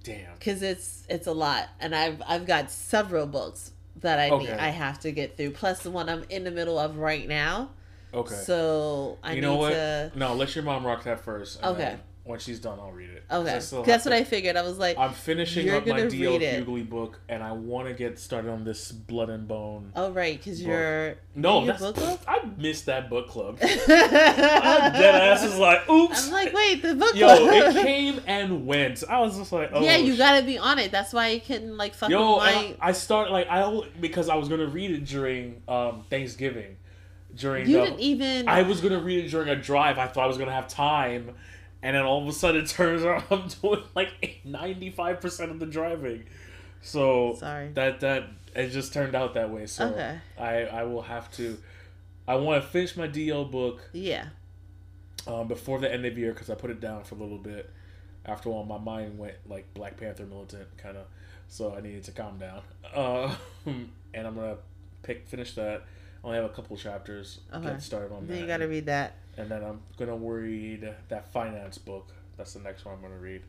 Damn. 0.04 0.32
because 0.38 0.62
it's 0.62 1.04
it's 1.10 1.26
a 1.26 1.32
lot 1.32 1.68
and 1.78 1.94
i've 1.94 2.22
i've 2.26 2.46
got 2.46 2.70
several 2.70 3.26
books 3.26 3.72
that 3.96 4.18
i 4.18 4.30
need 4.38 4.48
i 4.48 4.70
have 4.70 4.98
to 5.00 5.12
get 5.12 5.36
through 5.36 5.50
plus 5.50 5.82
the 5.82 5.90
one 5.90 6.08
i'm 6.08 6.24
in 6.30 6.42
the 6.44 6.50
middle 6.50 6.78
of 6.78 6.96
right 6.96 7.28
now 7.28 7.68
Okay. 8.14 8.34
so 8.34 9.18
i 9.22 9.34
you 9.34 9.42
know 9.42 9.56
what? 9.56 9.70
to 9.72 10.10
No, 10.16 10.32
let 10.34 10.54
your 10.54 10.64
mom 10.64 10.86
rock 10.86 11.04
that 11.04 11.20
first. 11.22 11.62
Okay. 11.62 11.78
then 11.78 12.00
When 12.24 12.38
she's 12.38 12.60
done, 12.60 12.78
I'll 12.78 12.92
read 12.92 13.10
it. 13.10 13.24
Okay 13.30 13.44
that's 13.44 13.70
have 13.70 14.04
what 14.04 14.12
i 14.12 14.24
figured 14.24 14.56
i 14.56 14.62
was 14.62 14.78
like 14.78 14.98
I'm 14.98 15.12
finishing 15.12 15.68
up 15.70 15.86
my 15.86 16.06
D.L. 16.06 16.32
Hughley 16.38 16.88
book, 16.88 17.18
and 17.28 17.42
I 17.42 17.52
want 17.52 17.88
to 17.88 17.94
get 17.94 18.18
started 18.18 18.50
on 18.50 18.64
this 18.64 18.92
Blood 18.92 19.30
and 19.30 19.48
Bone. 19.48 19.92
oh 19.96 20.10
right 20.12 20.36
because 20.36 20.62
you're 20.62 21.16
No, 21.34 21.64
that's 21.64 21.80
book 21.80 21.96
club? 21.96 22.20
I 22.28 22.40
missed 22.58 22.86
that 22.86 23.08
book 23.08 23.28
club. 23.28 23.58
I 23.62 23.66
dead 24.92 25.14
ass 25.14 25.44
is 25.44 25.56
like, 25.56 25.88
oops. 25.88 26.26
i'm 26.26 26.32
like 26.32 26.52
wait 26.52 26.82
the 26.82 26.94
book 26.94 27.12
club. 27.14 27.40
Yo, 27.40 27.48
it 27.48 27.74
came 27.84 28.20
and 28.26 28.66
went. 28.66 29.02
I 29.08 29.20
was 29.20 29.36
just 29.38 29.52
like, 29.52 29.70
oh. 29.72 29.82
yeah 29.82 29.96
you 29.96 30.14
sh- 30.14 30.18
gotta 30.18 30.44
be 30.44 30.58
on 30.58 30.78
it 30.78 30.90
that's 30.90 31.12
why 31.12 31.28
you 31.28 31.40
couldn't 31.40 31.76
like 31.76 31.94
fuck 31.94 32.10
Yo, 32.10 32.36
I, 32.36 32.76
I 32.80 32.92
started 32.92 33.32
like 33.32 33.48
I 33.48 33.62
only- 33.62 33.90
because 34.00 34.28
I 34.28 34.34
was 34.36 34.48
gonna 34.48 34.68
read 34.68 34.90
it 34.90 35.04
during 35.04 35.62
um 35.68 36.04
Thanksgiving, 36.10 36.76
during 37.34 37.68
you 37.68 37.78
the, 37.78 37.84
didn't 37.86 38.00
even 38.00 38.48
I 38.48 38.62
was 38.62 38.80
gonna 38.80 39.00
read 39.00 39.24
it 39.24 39.28
during 39.30 39.48
a 39.48 39.56
drive. 39.56 39.98
I 39.98 40.06
thought 40.06 40.24
I 40.24 40.26
was 40.26 40.38
gonna 40.38 40.52
have 40.52 40.68
time, 40.68 41.34
and 41.82 41.96
then 41.96 42.02
all 42.04 42.22
of 42.22 42.28
a 42.28 42.32
sudden 42.32 42.62
it 42.64 42.68
turns 42.68 43.04
out 43.04 43.24
I'm 43.30 43.48
doing 43.62 43.82
like 43.94 44.40
ninety 44.44 44.90
five 44.90 45.20
percent 45.20 45.50
of 45.50 45.58
the 45.58 45.66
driving. 45.66 46.24
So 46.82 47.36
Sorry. 47.38 47.68
that 47.72 48.00
that 48.00 48.24
it 48.54 48.68
just 48.70 48.92
turned 48.92 49.14
out 49.14 49.34
that 49.34 49.50
way. 49.50 49.66
So 49.66 49.88
Okay. 49.88 50.18
I 50.38 50.62
I 50.64 50.82
will 50.84 51.02
have 51.02 51.30
to. 51.32 51.58
I 52.26 52.36
want 52.36 52.62
to 52.62 52.68
finish 52.68 52.96
my 52.96 53.08
DL 53.08 53.50
book 53.50 53.80
yeah 53.92 54.26
um, 55.26 55.48
before 55.48 55.78
the 55.80 55.92
end 55.92 56.04
of 56.06 56.14
the 56.14 56.20
year 56.20 56.32
because 56.32 56.48
I 56.50 56.54
put 56.54 56.70
it 56.70 56.80
down 56.80 57.04
for 57.04 57.14
a 57.16 57.18
little 57.18 57.38
bit. 57.38 57.70
After 58.24 58.50
all, 58.50 58.64
my 58.64 58.78
mind 58.78 59.18
went 59.18 59.34
like 59.48 59.72
Black 59.74 59.96
Panther 59.96 60.26
militant 60.26 60.68
kind 60.76 60.96
of, 60.96 61.06
so 61.48 61.74
I 61.74 61.80
needed 61.80 62.04
to 62.04 62.12
calm 62.12 62.38
down. 62.38 62.60
Uh, 62.94 63.34
and 63.66 64.26
I'm 64.26 64.34
gonna 64.34 64.56
pick 65.02 65.26
finish 65.26 65.54
that. 65.54 65.82
I 66.22 66.26
only 66.26 66.36
have 66.36 66.46
a 66.50 66.54
couple 66.54 66.76
chapters. 66.76 67.40
Okay. 67.52 67.66
Get 67.68 67.82
started 67.82 68.12
on 68.12 68.26
then 68.26 68.36
that. 68.36 68.42
you 68.42 68.46
gotta 68.46 68.68
read 68.68 68.86
that. 68.86 69.16
And 69.36 69.50
then 69.50 69.62
I'm 69.64 69.80
gonna 69.98 70.16
read 70.16 70.94
that 71.08 71.32
finance 71.32 71.78
book. 71.78 72.08
That's 72.36 72.52
the 72.54 72.60
next 72.60 72.84
one 72.84 72.94
I'm 72.96 73.02
gonna 73.02 73.18
read. 73.18 73.42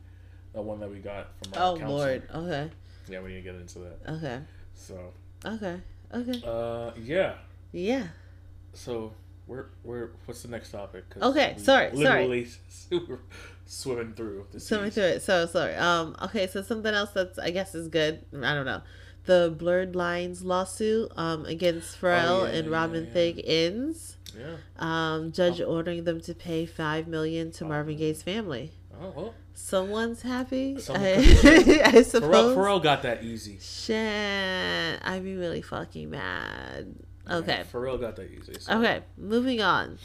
The 0.54 0.62
one 0.62 0.80
that 0.80 0.90
we 0.90 0.98
got 0.98 1.28
from 1.42 1.52
our 1.54 1.72
Oh 1.72 1.76
counselor. 1.78 1.98
Lord. 1.98 2.28
Okay. 2.34 2.70
Yeah, 3.08 3.20
we 3.20 3.30
need 3.30 3.36
to 3.36 3.42
get 3.42 3.54
into 3.56 3.78
that. 3.80 3.98
Okay. 4.08 4.40
So. 4.74 5.12
Okay. 5.44 5.80
Okay. 6.14 6.42
Uh, 6.46 6.92
yeah. 7.02 7.34
Yeah. 7.72 8.06
So 8.74 9.12
we're 9.46 9.66
we're 9.84 10.10
what's 10.26 10.42
the 10.42 10.48
next 10.48 10.70
topic? 10.70 11.04
Okay, 11.20 11.54
sorry, 11.58 11.90
literally 11.90 12.46
sorry. 12.68 13.02
swimming 13.66 14.14
through 14.14 14.46
swimming 14.58 14.90
through 14.90 15.04
it. 15.04 15.22
So 15.22 15.46
sorry. 15.46 15.74
Um. 15.74 16.16
Okay. 16.22 16.46
So 16.46 16.62
something 16.62 16.92
else 16.94 17.10
that's 17.10 17.38
I 17.38 17.50
guess 17.50 17.74
is 17.74 17.88
good. 17.88 18.24
I 18.34 18.54
don't 18.54 18.66
know. 18.66 18.82
The 19.24 19.54
blurred 19.56 19.94
lines 19.94 20.42
lawsuit 20.42 21.12
um 21.16 21.46
against 21.46 22.00
Pharrell 22.00 22.42
oh, 22.42 22.44
yeah, 22.44 22.52
and 22.52 22.66
yeah, 22.66 22.72
Robin 22.72 23.04
yeah, 23.06 23.12
Thicke 23.12 23.40
ends. 23.44 24.16
Yeah. 24.38 24.56
Um. 24.78 25.32
Judge 25.32 25.60
oh. 25.60 25.66
ordering 25.66 26.04
them 26.04 26.20
to 26.22 26.34
pay 26.34 26.66
five 26.66 27.06
million 27.06 27.52
to 27.52 27.64
oh. 27.64 27.68
Marvin 27.68 27.96
Gaye's 27.96 28.22
family. 28.22 28.72
Oh. 29.00 29.12
Well. 29.14 29.34
Someone's 29.54 30.22
happy. 30.22 30.80
Someone 30.80 31.04
I, 31.04 31.16
I 31.84 32.02
suppose. 32.02 32.30
Pharrell, 32.30 32.56
Pharrell 32.56 32.82
got 32.82 33.02
that 33.02 33.22
easy. 33.22 33.58
Shit. 33.60 34.98
I'd 35.04 35.22
be 35.22 35.36
really 35.36 35.62
fucking 35.62 36.10
mad. 36.10 36.94
Okay. 37.30 37.58
Yeah, 37.58 37.64
Pharrell 37.64 38.00
got 38.00 38.16
that 38.16 38.30
easy. 38.30 38.54
So. 38.58 38.78
Okay, 38.78 39.02
moving 39.16 39.60
on. 39.60 39.98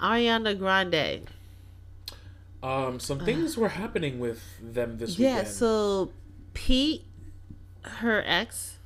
Ariana 0.00 0.58
Grande. 0.58 1.26
Um, 2.62 3.00
some 3.00 3.18
things 3.18 3.56
were 3.56 3.70
happening 3.70 4.20
with 4.20 4.40
them 4.60 4.98
this 4.98 5.18
yeah, 5.18 5.30
weekend. 5.30 5.46
Yeah, 5.46 5.52
so 5.52 6.12
Pete, 6.54 7.04
her 7.82 8.22
ex, 8.26 8.78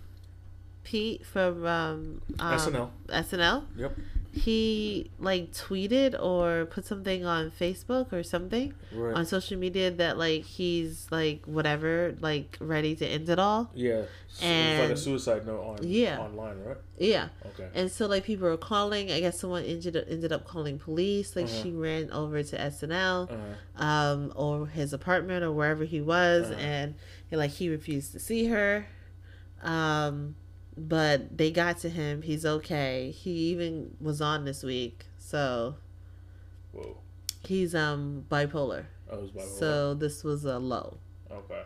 Pete 0.84 1.24
from 1.26 1.66
um, 1.66 2.22
um, 2.38 2.58
SNL. 2.58 2.90
SNL. 3.08 3.64
Yep 3.76 3.92
he 4.36 5.10
like 5.18 5.50
tweeted 5.52 6.14
or 6.22 6.66
put 6.66 6.84
something 6.84 7.24
on 7.24 7.50
Facebook 7.50 8.12
or 8.12 8.22
something 8.22 8.74
right. 8.92 9.14
on 9.14 9.24
social 9.24 9.58
media 9.58 9.90
that 9.90 10.18
like 10.18 10.44
he's 10.44 11.06
like 11.10 11.42
whatever 11.46 12.14
like 12.20 12.56
ready 12.60 12.94
to 12.94 13.06
end 13.06 13.30
it 13.30 13.38
all. 13.38 13.70
Yeah, 13.74 14.02
and 14.42 14.82
like 14.82 14.90
a 14.90 14.96
suicide 14.96 15.46
note 15.46 15.62
on 15.62 15.78
yeah 15.82 16.18
online, 16.18 16.62
right? 16.62 16.76
Yeah. 16.98 17.28
Okay. 17.46 17.68
And 17.74 17.90
so 17.90 18.06
like 18.06 18.24
people 18.24 18.46
were 18.46 18.58
calling. 18.58 19.10
I 19.10 19.20
guess 19.20 19.40
someone 19.40 19.64
ended 19.64 19.96
up, 19.96 20.04
ended 20.08 20.32
up 20.32 20.46
calling 20.46 20.78
police. 20.78 21.34
Like 21.34 21.46
uh-huh. 21.46 21.62
she 21.62 21.72
ran 21.72 22.10
over 22.12 22.42
to 22.42 22.58
SNL, 22.58 23.30
uh-huh. 23.30 23.84
um, 23.84 24.32
or 24.36 24.66
his 24.66 24.92
apartment 24.92 25.44
or 25.44 25.52
wherever 25.52 25.84
he 25.84 26.02
was, 26.02 26.50
uh-huh. 26.50 26.60
and 26.60 26.94
like 27.30 27.50
he 27.50 27.68
refused 27.68 28.12
to 28.12 28.20
see 28.20 28.46
her. 28.46 28.86
Um 29.62 30.36
but 30.76 31.36
they 31.36 31.50
got 31.50 31.78
to 31.78 31.88
him. 31.88 32.22
He's 32.22 32.44
okay. 32.44 33.10
He 33.10 33.30
even 33.30 33.96
was 34.00 34.20
on 34.20 34.44
this 34.44 34.62
week, 34.62 35.06
so. 35.18 35.76
Whoa. 36.72 36.98
He's 37.44 37.74
um 37.74 38.26
bipolar. 38.30 38.86
Oh, 39.10 39.22
he's 39.22 39.30
bipolar. 39.30 39.58
So 39.58 39.94
this 39.94 40.22
was 40.22 40.44
a 40.44 40.58
low. 40.58 40.98
Okay. 41.30 41.62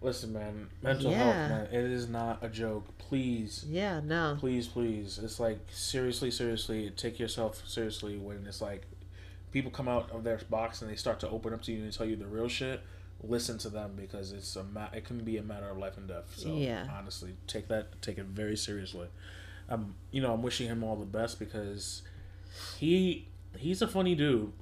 Listen, 0.00 0.34
man, 0.34 0.68
mental 0.82 1.10
yeah. 1.10 1.16
health, 1.16 1.50
man, 1.50 1.66
it 1.72 1.90
is 1.90 2.08
not 2.08 2.38
a 2.42 2.48
joke. 2.48 2.84
Please. 2.98 3.64
Yeah, 3.66 4.00
no. 4.04 4.36
Please, 4.38 4.68
please. 4.68 5.18
It's 5.22 5.40
like 5.40 5.58
seriously, 5.70 6.30
seriously, 6.30 6.90
take 6.94 7.18
yourself 7.18 7.62
seriously 7.66 8.18
when 8.18 8.46
it's 8.46 8.60
like 8.60 8.82
people 9.50 9.70
come 9.70 9.88
out 9.88 10.10
of 10.10 10.22
their 10.22 10.38
box 10.50 10.82
and 10.82 10.90
they 10.90 10.96
start 10.96 11.20
to 11.20 11.28
open 11.30 11.54
up 11.54 11.62
to 11.62 11.72
you 11.72 11.82
and 11.82 11.92
tell 11.92 12.06
you 12.06 12.16
the 12.16 12.26
real 12.26 12.48
shit 12.48 12.82
listen 13.28 13.58
to 13.58 13.68
them 13.68 13.92
because 13.96 14.32
it's 14.32 14.56
a 14.56 14.64
ma- 14.64 14.90
it 14.92 15.04
can 15.04 15.24
be 15.24 15.36
a 15.36 15.42
matter 15.42 15.68
of 15.68 15.78
life 15.78 15.96
and 15.96 16.08
death. 16.08 16.32
So 16.36 16.54
yeah. 16.54 16.86
honestly, 16.96 17.34
take 17.46 17.68
that 17.68 18.00
take 18.02 18.18
it 18.18 18.26
very 18.26 18.56
seriously. 18.56 19.08
Um, 19.68 19.94
you 20.10 20.20
know, 20.20 20.32
I'm 20.32 20.42
wishing 20.42 20.68
him 20.68 20.84
all 20.84 20.96
the 20.96 21.06
best 21.06 21.38
because 21.38 22.02
he 22.78 23.28
he's 23.56 23.82
a 23.82 23.88
funny 23.88 24.14
dude. 24.14 24.52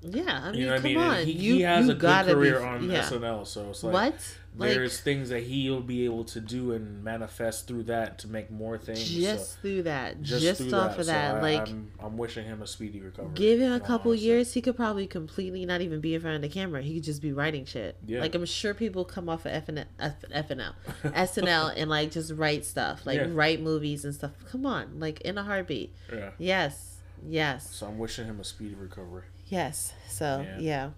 Yeah, 0.00 0.42
I 0.44 0.50
mean, 0.52 0.60
you 0.60 0.66
know 0.66 0.72
what 0.72 0.80
I 0.80 0.84
mean? 0.84 0.96
On. 0.96 1.24
He, 1.24 1.32
you, 1.32 1.54
he 1.54 1.62
has 1.62 1.88
a 1.88 1.94
good 1.94 2.26
career 2.26 2.60
be, 2.60 2.64
on 2.64 2.90
yeah. 2.90 3.02
SNL, 3.02 3.46
so 3.46 3.70
it's 3.70 3.82
like 3.82 3.92
what? 3.92 4.36
there's 4.54 4.96
like, 4.96 5.04
things 5.04 5.28
that 5.30 5.42
he'll 5.42 5.80
be 5.80 6.04
able 6.04 6.24
to 6.24 6.40
do 6.40 6.72
and 6.72 7.02
manifest 7.02 7.66
through 7.66 7.84
that 7.84 8.18
to 8.20 8.28
make 8.28 8.48
more 8.50 8.78
things. 8.78 9.08
Just 9.08 9.54
so, 9.54 9.58
through 9.60 9.82
that, 9.84 10.22
just, 10.22 10.42
just 10.42 10.62
through 10.62 10.74
off 10.74 10.92
that. 10.92 11.00
of 11.00 11.06
that, 11.06 11.34
so 11.36 11.42
like 11.42 11.68
I, 11.68 11.70
I'm, 11.70 11.90
I'm 11.98 12.16
wishing 12.16 12.44
him 12.44 12.62
a 12.62 12.66
speedy 12.66 13.00
recovery. 13.00 13.32
Give 13.34 13.60
him 13.60 13.72
a 13.72 13.80
couple 13.80 14.12
honestly. 14.12 14.28
years, 14.28 14.54
he 14.54 14.62
could 14.62 14.76
probably 14.76 15.08
completely 15.08 15.66
not 15.66 15.80
even 15.80 16.00
be 16.00 16.14
in 16.14 16.20
front 16.20 16.36
of 16.36 16.42
the 16.42 16.48
camera. 16.48 16.80
He 16.80 16.94
could 16.94 17.04
just 17.04 17.20
be 17.20 17.32
writing 17.32 17.64
shit. 17.64 17.96
Yeah. 18.06 18.20
Like 18.20 18.36
I'm 18.36 18.44
sure 18.46 18.74
people 18.74 19.04
come 19.04 19.28
off 19.28 19.46
of 19.46 19.64
FNL, 19.64 19.86
FNL, 19.98 20.74
SNL, 21.04 21.72
and 21.76 21.90
like 21.90 22.12
just 22.12 22.32
write 22.34 22.64
stuff, 22.64 23.04
like 23.04 23.18
yeah. 23.18 23.26
write 23.30 23.60
movies 23.60 24.04
and 24.04 24.14
stuff. 24.14 24.30
Come 24.50 24.64
on, 24.64 25.00
like 25.00 25.20
in 25.22 25.38
a 25.38 25.42
heartbeat. 25.42 25.92
Yeah. 26.12 26.30
Yes. 26.38 26.98
Yes. 27.26 27.74
So 27.74 27.86
I'm 27.86 27.98
wishing 27.98 28.26
him 28.26 28.38
a 28.38 28.44
speedy 28.44 28.76
recovery. 28.76 29.24
Yes. 29.48 29.92
So 30.08 30.46
yeah. 30.58 30.90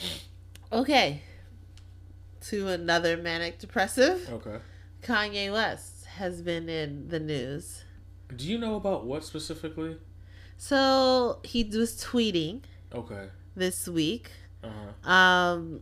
yeah. 0.00 0.08
Okay 0.72 1.22
to 2.48 2.68
another 2.68 3.16
manic 3.16 3.58
depressive. 3.58 4.28
Okay. 4.30 4.58
Kanye 5.02 5.52
West 5.52 6.06
has 6.06 6.42
been 6.42 6.68
in 6.68 7.08
the 7.08 7.18
news. 7.18 7.84
Do 8.34 8.46
you 8.46 8.58
know 8.58 8.76
about 8.76 9.04
what 9.04 9.24
specifically? 9.24 9.96
So 10.56 11.40
he 11.42 11.64
was 11.64 12.00
tweeting. 12.02 12.62
Okay. 12.94 13.28
This 13.54 13.88
week. 13.88 14.30
Uh-huh. 14.62 15.10
Um, 15.10 15.80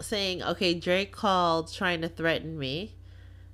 saying, 0.00 0.42
okay, 0.42 0.74
Drake 0.74 1.12
called 1.12 1.72
trying 1.72 2.02
to 2.02 2.08
threaten 2.08 2.58
me. 2.58 2.94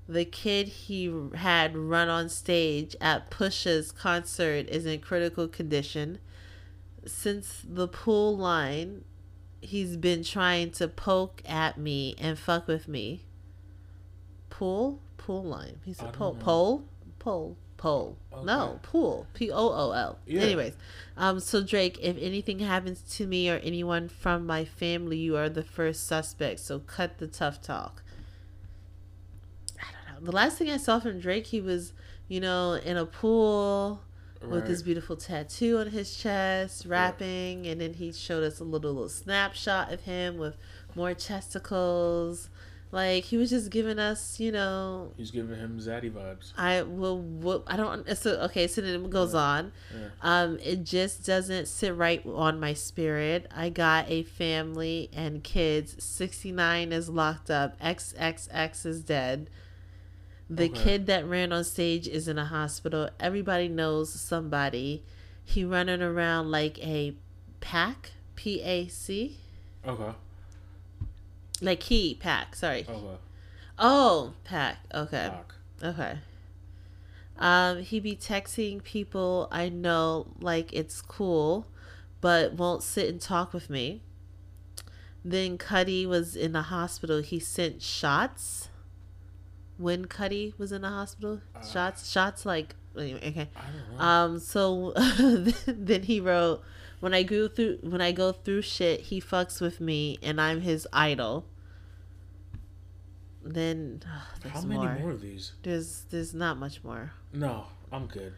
The 0.08 0.24
kid 0.24 0.68
he 0.68 1.12
had 1.34 1.76
run 1.76 2.08
on 2.08 2.28
stage 2.28 2.96
at 3.00 3.30
Pusha's 3.30 3.92
concert 3.92 4.68
is 4.68 4.84
in 4.84 5.00
critical 5.00 5.48
condition. 5.48 6.18
Since 7.04 7.64
the 7.68 7.88
pool 7.88 8.36
line 8.36 9.04
he's 9.62 9.96
been 9.96 10.24
trying 10.24 10.72
to 10.72 10.88
poke 10.88 11.40
at 11.46 11.78
me 11.78 12.14
and 12.18 12.38
fuck 12.38 12.66
with 12.66 12.88
me. 12.88 13.22
Pool? 14.50 15.00
Pool 15.16 15.44
line. 15.44 15.78
He 15.84 15.94
said 15.94 16.12
pole. 16.12 16.34
Pole? 16.34 16.84
Pole. 17.18 17.56
Pole. 17.76 18.16
Okay. 18.32 18.44
No, 18.44 18.78
pool. 18.82 19.26
P 19.34 19.50
O 19.50 19.56
O 19.56 19.92
L. 19.92 20.18
Yeah. 20.26 20.42
Anyways, 20.42 20.74
um, 21.16 21.40
so 21.40 21.62
Drake, 21.62 21.98
if 22.00 22.16
anything 22.20 22.58
happens 22.58 23.02
to 23.16 23.26
me 23.26 23.48
or 23.50 23.56
anyone 23.56 24.08
from 24.08 24.46
my 24.46 24.64
family, 24.64 25.16
you 25.16 25.36
are 25.36 25.48
the 25.48 25.64
first 25.64 26.06
suspect. 26.06 26.60
So 26.60 26.80
cut 26.80 27.18
the 27.18 27.26
tough 27.26 27.60
talk. 27.62 28.02
I 29.80 29.86
don't 29.92 30.14
know. 30.14 30.26
The 30.26 30.36
last 30.36 30.58
thing 30.58 30.70
I 30.70 30.76
saw 30.76 31.00
from 31.00 31.18
Drake, 31.18 31.46
he 31.46 31.60
was, 31.60 31.92
you 32.28 32.40
know, 32.40 32.74
in 32.74 32.96
a 32.96 33.06
pool 33.06 34.02
right. 34.42 34.52
with 34.52 34.66
this 34.66 34.82
beautiful 34.82 35.16
tattoo 35.16 35.78
on 35.78 35.88
his 35.88 36.16
chest, 36.16 36.86
rapping, 36.86 37.66
and 37.66 37.80
then 37.80 37.94
he 37.94 38.12
showed 38.12 38.44
us 38.44 38.60
a 38.60 38.64
little, 38.64 38.92
little 38.92 39.08
snapshot 39.08 39.92
of 39.92 40.02
him 40.02 40.38
with 40.38 40.56
more 40.94 41.14
testicles. 41.14 42.48
Like 42.92 43.24
he 43.24 43.38
was 43.38 43.48
just 43.48 43.70
giving 43.70 43.98
us, 43.98 44.38
you 44.38 44.52
know. 44.52 45.12
He's 45.16 45.30
giving 45.30 45.58
him 45.58 45.78
zaddy 45.80 46.12
vibes. 46.12 46.52
I 46.58 46.82
will. 46.82 47.64
I 47.66 47.78
don't. 47.78 48.06
So 48.18 48.32
okay. 48.42 48.66
So 48.66 48.82
then 48.82 49.06
it 49.06 49.10
goes 49.10 49.32
yeah. 49.32 49.40
on. 49.40 49.72
Yeah. 49.98 50.08
Um, 50.20 50.58
it 50.62 50.84
just 50.84 51.24
doesn't 51.24 51.68
sit 51.68 51.96
right 51.96 52.24
on 52.26 52.60
my 52.60 52.74
spirit. 52.74 53.50
I 53.56 53.70
got 53.70 54.10
a 54.10 54.24
family 54.24 55.08
and 55.14 55.42
kids. 55.42 56.04
Sixty 56.04 56.52
nine 56.52 56.92
is 56.92 57.08
locked 57.08 57.50
up. 57.50 57.80
XXX 57.80 58.84
is 58.84 59.00
dead. 59.02 59.48
The 60.54 60.64
okay. 60.64 60.84
kid 60.84 61.06
that 61.06 61.26
ran 61.26 61.50
on 61.50 61.64
stage 61.64 62.06
is 62.06 62.28
in 62.28 62.36
a 62.36 62.44
hospital. 62.44 63.08
Everybody 63.18 63.68
knows 63.68 64.12
somebody. 64.12 65.02
He 65.42 65.64
running 65.64 66.02
around 66.02 66.50
like 66.50 66.78
a 66.80 67.14
pack, 67.60 68.10
P 68.36 68.60
A 68.60 68.86
C. 68.88 69.38
Okay. 69.86 70.12
Like 71.62 71.82
he 71.84 72.14
pack. 72.14 72.54
Sorry. 72.54 72.84
Okay. 72.86 73.18
Oh, 73.78 74.34
pack. 74.44 74.76
Okay. 74.94 75.30
Pack. 75.30 75.54
Okay. 75.82 76.18
Um, 77.38 77.80
he 77.80 77.98
be 77.98 78.14
texting 78.14 78.84
people 78.84 79.48
I 79.50 79.70
know 79.70 80.26
like 80.38 80.70
it's 80.74 81.00
cool, 81.00 81.66
but 82.20 82.52
won't 82.52 82.82
sit 82.82 83.08
and 83.08 83.18
talk 83.18 83.54
with 83.54 83.70
me. 83.70 84.02
Then 85.24 85.56
Cudi 85.56 86.06
was 86.06 86.36
in 86.36 86.52
the 86.52 86.62
hospital. 86.62 87.22
He 87.22 87.38
sent 87.38 87.80
shots 87.80 88.68
when 89.78 90.06
Cudi 90.06 90.56
was 90.58 90.72
in 90.72 90.82
the 90.82 90.88
hospital? 90.88 91.40
Uh, 91.54 91.64
shots, 91.64 92.10
shots 92.10 92.46
like 92.46 92.74
anyway, 92.96 93.28
okay. 93.28 93.48
Um, 93.98 94.38
so 94.38 94.92
then 95.66 96.02
he 96.02 96.20
wrote, 96.20 96.62
"When 97.00 97.14
I 97.14 97.22
go 97.22 97.48
through, 97.48 97.78
when 97.82 98.00
I 98.00 98.12
go 98.12 98.32
through 98.32 98.62
shit, 98.62 99.00
he 99.00 99.20
fucks 99.20 99.60
with 99.60 99.80
me, 99.80 100.18
and 100.22 100.40
I'm 100.40 100.60
his 100.60 100.86
idol." 100.92 101.46
Then 103.44 104.02
oh, 104.06 104.48
how 104.48 104.62
many 104.62 104.80
more. 104.80 104.98
more. 104.98 105.10
of 105.10 105.20
these? 105.20 105.52
There's 105.62 106.04
there's 106.10 106.32
not 106.32 106.58
much 106.58 106.84
more. 106.84 107.12
No, 107.32 107.66
I'm 107.90 108.06
good. 108.06 108.32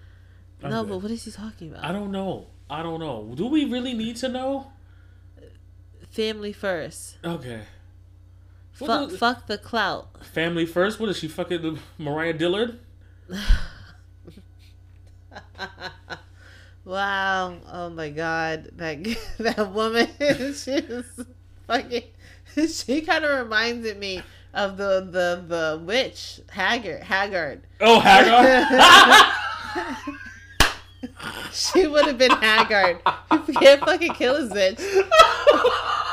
I'm 0.63 0.71
no, 0.71 0.83
good. 0.83 0.91
but 0.91 0.99
what 0.99 1.11
is 1.11 1.25
he 1.25 1.31
talking 1.31 1.71
about? 1.71 1.85
I 1.85 1.93
don't 1.93 2.11
know. 2.11 2.47
I 2.71 2.83
don't 2.83 3.01
know. 3.01 3.35
Do 3.35 3.47
we 3.47 3.67
really 3.67 3.93
need 3.93 4.17
to 4.17 4.29
know? 4.29 4.73
Family 6.11 6.53
first. 6.53 7.19
Okay. 7.25 7.61
Fuck, 8.75 9.11
the, 9.11 9.19
fuck 9.19 9.47
the 9.47 9.57
clout. 9.57 10.25
Family 10.27 10.67
first. 10.67 10.99
What 10.99 11.09
is 11.09 11.17
she 11.19 11.29
fucking 11.29 11.79
Mariah 11.97 12.33
Dillard? 12.33 12.81
wow. 16.85 17.57
Oh 17.73 17.91
my 17.91 18.11
god. 18.11 18.71
That 18.77 19.05
that 19.39 19.73
woman 19.73 20.09
she 20.55 20.81
was 20.81 21.25
fucking 21.69 22.03
she 22.69 23.01
kind 23.03 23.25
of 23.25 23.45
reminded 23.45 23.97
me 23.97 24.23
of 24.53 24.77
the 24.77 25.07
the 25.09 25.45
the 25.47 25.81
witch 25.85 26.41
Haggard 26.51 27.05
Haggard. 27.05 27.63
Oh, 27.81 28.01
Haggard. 28.01 28.67
she 31.53 31.87
would 31.87 32.07
have 32.07 32.19
been 32.19 32.33
Haggard. 32.33 33.01
You 33.31 33.55
can't 33.55 33.81
fucking 33.81 34.15
kill 34.15 34.35
a 34.35 34.49
bitch. 34.49 34.81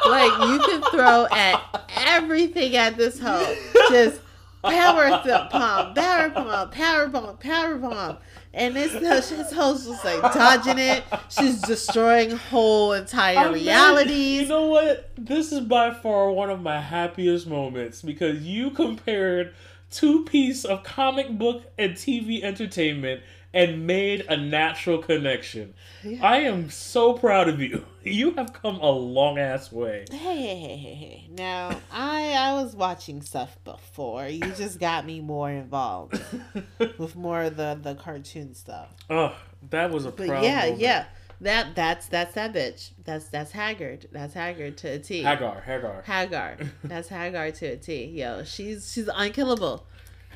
Like 0.08 0.50
you 0.50 0.60
can 0.60 0.82
throw 0.92 1.28
at 1.32 1.88
everything 1.96 2.76
at 2.76 2.98
this 2.98 3.20
hoe. 3.20 3.56
Just 3.90 4.22
power 4.64 5.10
pump, 5.50 5.96
power 5.96 6.30
pump, 6.30 6.72
power 6.72 7.10
pump, 7.10 7.40
power 7.40 7.78
pump. 7.78 8.20
And 8.54 8.76
this 8.76 9.30
his 9.30 9.52
host 9.52 9.88
was 9.88 10.04
like 10.04 10.22
dodging 10.34 10.78
it. 10.78 11.04
She's 11.30 11.62
destroying 11.62 12.32
whole 12.32 12.94
entire 12.94 13.38
I 13.38 13.52
realities. 13.52 14.42
you 14.42 14.48
know 14.48 14.68
what? 14.68 15.10
This 15.18 15.52
is 15.52 15.62
by 15.62 15.94
far 15.94 16.32
one 16.32 16.50
of 16.50 16.62
my 16.62 16.82
happiest 16.82 17.48
moments 17.48 18.02
because 18.02 18.42
you 18.42 18.72
compared 18.72 19.54
two 19.90 20.26
pieces 20.26 20.66
of 20.66 20.84
comic 20.84 21.38
book 21.38 21.64
and 21.78 21.94
TV 21.94 22.44
entertainment 22.44 23.22
and 23.54 23.86
made 23.86 24.26
a 24.30 24.38
natural 24.38 25.00
connection. 25.00 25.74
Yeah. 26.04 26.26
I 26.26 26.38
am 26.40 26.70
so 26.70 27.14
proud 27.14 27.50
of 27.50 27.60
you. 27.60 27.86
You 28.04 28.32
have 28.32 28.52
come 28.52 28.78
a 28.78 28.90
long 28.90 29.38
ass 29.38 29.72
way. 29.72 30.06
Hey, 30.10 30.18
hey, 30.18 30.76
hey, 30.76 30.94
hey. 30.96 31.28
Now, 31.30 31.80
I 31.92 32.34
I 32.34 32.54
was 32.54 32.76
watching 32.76 33.22
stuff 33.22 33.56
before. 33.64 34.26
You 34.26 34.42
just 34.54 34.80
got 34.80 35.06
me 35.06 35.22
more 35.22 35.52
involved 35.52 36.20
with 36.98 37.16
more 37.16 37.44
of 37.44 37.58
the 37.58 37.78
the 37.80 37.94
cartoon 37.94 38.56
stuff. 38.56 38.96
Oh, 39.08 39.36
that 39.70 39.92
was 39.92 40.08
a 40.08 40.12
but 40.12 40.26
yeah, 40.26 40.62
moment. 40.62 40.80
yeah. 40.80 41.06
That 41.42 41.76
that's 41.76 42.08
that's 42.08 42.34
that 42.34 42.54
bitch. 42.54 42.92
That's 43.04 43.28
that's 43.30 43.52
Haggard. 43.52 44.08
That's 44.12 44.34
Haggard 44.34 44.78
to 44.78 44.88
a 44.94 44.98
T. 45.00 45.22
Hagar, 45.22 45.62
Hagar. 45.62 46.02
Hagar. 46.04 46.58
That's 46.84 47.08
Hagar 47.10 47.52
to 47.52 47.66
a 47.68 47.78
T. 47.78 48.06
Yo, 48.06 48.44
she's 48.44 48.92
she's 48.92 49.10
unkillable 49.14 49.86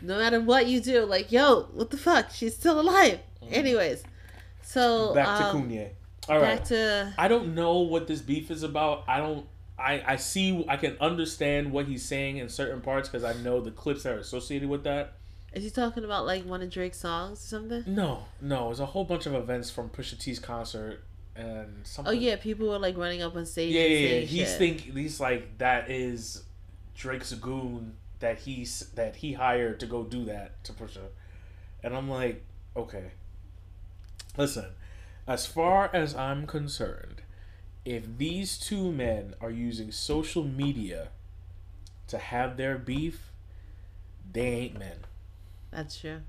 no 0.01 0.17
matter 0.17 0.39
what 0.39 0.67
you 0.67 0.81
do, 0.81 1.05
like, 1.05 1.31
yo, 1.31 1.63
what 1.73 1.89
the 1.89 1.97
fuck? 1.97 2.31
She's 2.31 2.55
still 2.55 2.79
alive. 2.79 3.19
Mm. 3.43 3.53
Anyways, 3.53 4.03
so 4.61 5.13
back 5.13 5.39
to 5.39 5.45
um, 5.45 5.69
Kanye. 5.69 5.89
All 6.27 6.39
right. 6.39 6.57
Back 6.57 6.65
to. 6.65 7.13
I 7.17 7.27
don't 7.27 7.55
know 7.55 7.79
what 7.79 8.07
this 8.07 8.21
beef 8.21 8.51
is 8.51 8.63
about. 8.63 9.03
I 9.07 9.17
don't. 9.17 9.45
I 9.77 10.03
I 10.05 10.15
see. 10.15 10.65
I 10.67 10.77
can 10.77 10.97
understand 10.99 11.71
what 11.71 11.85
he's 11.85 12.03
saying 12.03 12.37
in 12.37 12.49
certain 12.49 12.81
parts 12.81 13.09
because 13.09 13.23
I 13.23 13.33
know 13.41 13.61
the 13.61 13.71
clips 13.71 14.03
that 14.03 14.13
are 14.13 14.19
associated 14.19 14.69
with 14.69 14.83
that. 14.83 15.13
Is 15.53 15.63
he 15.63 15.69
talking 15.69 16.03
about 16.03 16.25
like 16.25 16.43
one 16.43 16.61
of 16.61 16.69
Drake's 16.69 16.99
songs 16.99 17.43
or 17.43 17.47
something? 17.47 17.83
No, 17.87 18.25
no. 18.41 18.71
It's 18.71 18.79
a 18.79 18.85
whole 18.85 19.05
bunch 19.05 19.25
of 19.25 19.33
events 19.33 19.69
from 19.69 19.89
Pusha 19.89 20.19
T's 20.19 20.39
concert 20.39 21.01
and 21.35 21.85
something. 21.85 22.13
Oh 22.13 22.17
yeah, 22.17 22.35
people 22.35 22.69
were 22.69 22.79
like 22.79 22.97
running 22.97 23.21
up 23.21 23.35
on 23.35 23.45
stage. 23.45 23.73
Yeah, 23.73 23.83
yeah, 23.83 24.07
yeah. 24.15 24.19
He's 24.21 24.47
shit. 24.49 24.57
think 24.57 24.81
he's 24.81 25.19
like 25.19 25.57
that 25.59 25.89
is 25.89 26.43
Drake's 26.95 27.33
goon 27.33 27.95
that 28.25 28.39
he's 28.39 28.79
that 28.95 29.17
he 29.17 29.33
hired 29.33 29.79
to 29.79 29.85
go 29.85 30.03
do 30.03 30.25
that 30.25 30.63
to 30.63 30.73
push 30.73 30.97
Pusha, 30.97 31.09
and 31.83 31.95
I'm 31.95 32.09
like, 32.09 32.43
okay. 32.75 33.11
Listen, 34.35 34.71
as 35.27 35.45
far 35.45 35.91
as 35.93 36.15
I'm 36.15 36.47
concerned, 36.47 37.21
if 37.85 38.17
these 38.17 38.57
two 38.57 38.91
men 38.91 39.35
are 39.39 39.51
using 39.51 39.91
social 39.91 40.43
media 40.43 41.09
to 42.07 42.17
have 42.17 42.57
their 42.57 42.79
beef, 42.79 43.31
they 44.33 44.47
ain't 44.47 44.79
men. 44.79 44.97
That's 45.69 45.99
true. 45.99 46.21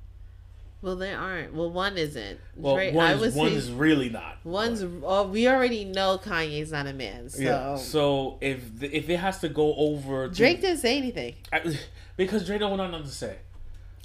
Well, 0.83 0.97
they 0.97 1.15
aren't. 1.15 1.55
Well, 1.55 1.71
one 1.71 1.97
isn't. 1.97 2.39
Well, 2.55 2.75
Drake, 2.75 2.95
one's, 2.95 3.11
I 3.11 3.21
was 3.21 3.35
one's 3.35 3.71
really 3.71 4.11
not. 4.11 4.39
One's. 4.45 4.85
Oh, 5.03 5.27
we 5.27 5.49
already 5.49 5.85
know 5.85 6.19
Kanye's 6.23 6.71
not 6.71 6.87
a 6.87 6.93
man. 6.93 7.31
So. 7.31 7.43
Yeah. 7.43 7.77
So 7.77 8.39
if 8.41 8.79
the, 8.79 8.95
if 8.95 9.09
it 9.09 9.17
has 9.17 9.41
to 9.41 9.49
go 9.49 9.75
over, 9.75 10.29
to, 10.29 10.35
Drake 10.35 10.61
didn't 10.61 10.79
say 10.79 10.99
anything. 10.99 11.35
I, 11.53 11.77
because 12.17 12.47
Drake 12.47 12.61
don't 12.61 12.77
want 12.77 12.91
nothing 12.91 13.07
to 13.07 13.13
say. 13.13 13.37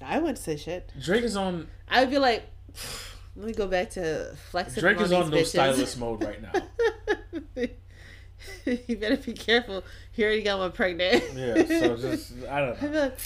I 0.04 0.20
wouldn't 0.20 0.40
say 0.40 0.58
shit. 0.58 0.92
Drake 1.00 1.24
is 1.24 1.36
on. 1.36 1.68
I 1.90 2.02
would 2.02 2.10
be 2.10 2.18
like, 2.18 2.44
let 3.36 3.48
me 3.48 3.54
go 3.54 3.68
back 3.68 3.92
to 3.92 4.36
flexing. 4.50 4.82
Drake 4.82 5.00
is 5.02 5.12
on 5.12 5.30
no 5.30 5.44
stylist 5.44 6.00
mode 6.00 6.24
right 6.24 6.42
now. 6.42 6.54
you 8.66 8.96
better 8.96 9.18
be 9.18 9.34
careful. 9.34 9.84
He 10.14 10.24
already 10.24 10.42
got 10.42 10.58
one 10.58 10.72
pregnant. 10.72 11.24
yeah. 11.36 11.66
So 11.66 11.98
just 11.98 12.34
I 12.50 12.60
don't 12.62 12.82
know. 12.82 13.02
Like, 13.02 13.18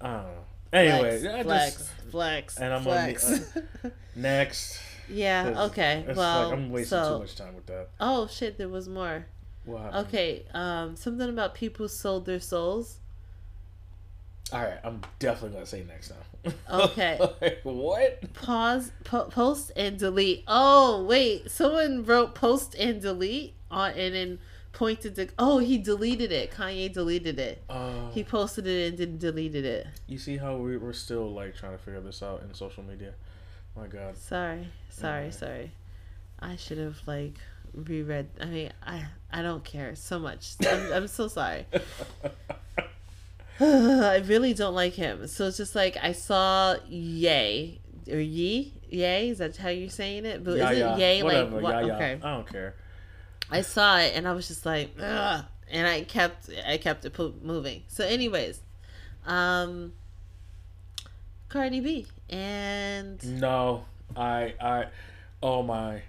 I 0.00 0.06
don't 0.06 0.22
know. 0.24 0.44
Anyway, 0.72 1.20
flex, 1.20 1.44
flex, 1.44 1.76
just, 1.76 1.90
flex, 2.10 2.56
and 2.58 2.74
I'm 2.74 2.82
flex. 2.82 3.24
on 3.24 3.32
the, 3.32 3.88
uh, 3.88 3.90
next. 4.16 4.80
Yeah. 5.08 5.64
Okay. 5.64 6.04
Well, 6.14 6.48
like 6.50 6.58
I'm 6.58 6.70
wasting 6.70 6.88
so, 6.90 7.14
too 7.14 7.18
much 7.20 7.36
time 7.36 7.54
with 7.54 7.66
that. 7.66 7.88
Oh 8.00 8.26
shit! 8.26 8.58
There 8.58 8.68
was 8.68 8.88
more. 8.88 9.26
What 9.64 9.94
Okay. 9.94 10.44
Um, 10.54 10.96
something 10.96 11.28
about 11.28 11.54
people 11.54 11.88
sold 11.88 12.26
their 12.26 12.40
souls. 12.40 12.98
All 14.52 14.62
right, 14.62 14.78
I'm 14.82 15.02
definitely 15.18 15.56
gonna 15.56 15.66
say 15.66 15.84
next 15.86 16.10
now. 16.10 16.52
Okay. 16.70 17.18
like, 17.40 17.60
what? 17.64 18.32
Pause. 18.32 18.92
Po- 19.04 19.24
post 19.24 19.72
and 19.76 19.98
delete. 19.98 20.44
Oh 20.46 21.04
wait, 21.04 21.50
someone 21.50 22.04
wrote 22.04 22.34
post 22.34 22.74
and 22.74 23.00
delete 23.00 23.54
on 23.70 23.90
and 23.92 24.14
then 24.14 24.38
pointed 24.72 25.14
to. 25.16 25.28
Oh, 25.38 25.58
he 25.58 25.78
deleted 25.78 26.32
it. 26.32 26.52
Kanye 26.52 26.92
deleted 26.92 27.38
it. 27.38 27.62
Uh, 27.68 28.10
he 28.10 28.24
posted 28.24 28.66
it 28.66 28.88
and 28.88 28.98
then 28.98 29.18
deleted 29.18 29.64
it. 29.64 29.86
You 30.06 30.18
see 30.18 30.36
how 30.36 30.56
we, 30.56 30.76
we're 30.76 30.92
still 30.92 31.32
like 31.32 31.56
trying 31.56 31.72
to 31.72 31.78
figure 31.78 32.00
this 32.00 32.22
out 32.22 32.42
in 32.42 32.52
social 32.54 32.82
media. 32.82 33.14
My 33.76 33.86
God. 33.86 34.16
Sorry, 34.16 34.68
sorry, 34.90 35.26
yeah. 35.26 35.30
sorry. 35.30 35.72
I 36.40 36.56
should 36.56 36.78
have 36.78 37.00
like 37.06 37.34
reread. 37.74 38.28
I 38.40 38.44
mean, 38.46 38.72
I 38.84 39.06
I 39.32 39.42
don't 39.42 39.64
care 39.64 39.94
so 39.94 40.18
much. 40.18 40.54
I'm, 40.66 40.92
I'm 40.92 41.08
so 41.08 41.28
sorry. 41.28 41.66
I 43.60 44.22
really 44.26 44.54
don't 44.54 44.74
like 44.74 44.94
him. 44.94 45.26
So 45.26 45.48
it's 45.48 45.56
just 45.56 45.74
like 45.74 45.96
I 46.00 46.12
saw 46.12 46.76
Yay 46.88 47.80
or 48.10 48.20
ye 48.20 48.72
Yay. 48.88 49.30
Is 49.30 49.38
that 49.38 49.56
how 49.56 49.68
you're 49.68 49.90
saying 49.90 50.26
it? 50.26 50.44
But 50.44 50.58
yeah, 50.58 50.70
is 50.70 50.78
it 50.78 50.98
Yay 50.98 51.22
Whatever. 51.22 51.50
like 51.56 51.62
what? 51.62 51.74
Yeah, 51.74 51.86
yeah. 51.86 51.94
Okay, 51.94 52.20
I 52.22 52.34
don't 52.34 52.48
care. 52.48 52.74
I 53.50 53.62
saw 53.62 53.98
it 53.98 54.12
and 54.14 54.28
I 54.28 54.32
was 54.32 54.48
just 54.48 54.66
like, 54.66 54.90
Ugh. 55.00 55.44
and 55.70 55.86
I 55.86 56.02
kept 56.02 56.50
I 56.66 56.78
kept 56.78 57.04
it 57.04 57.18
moving. 57.42 57.82
So, 57.88 58.04
anyways, 58.04 58.60
um, 59.26 59.92
Cardi 61.48 61.80
B 61.80 62.06
and 62.28 63.40
no, 63.40 63.84
I 64.16 64.54
I, 64.60 64.86
oh 65.42 65.62
my, 65.62 66.02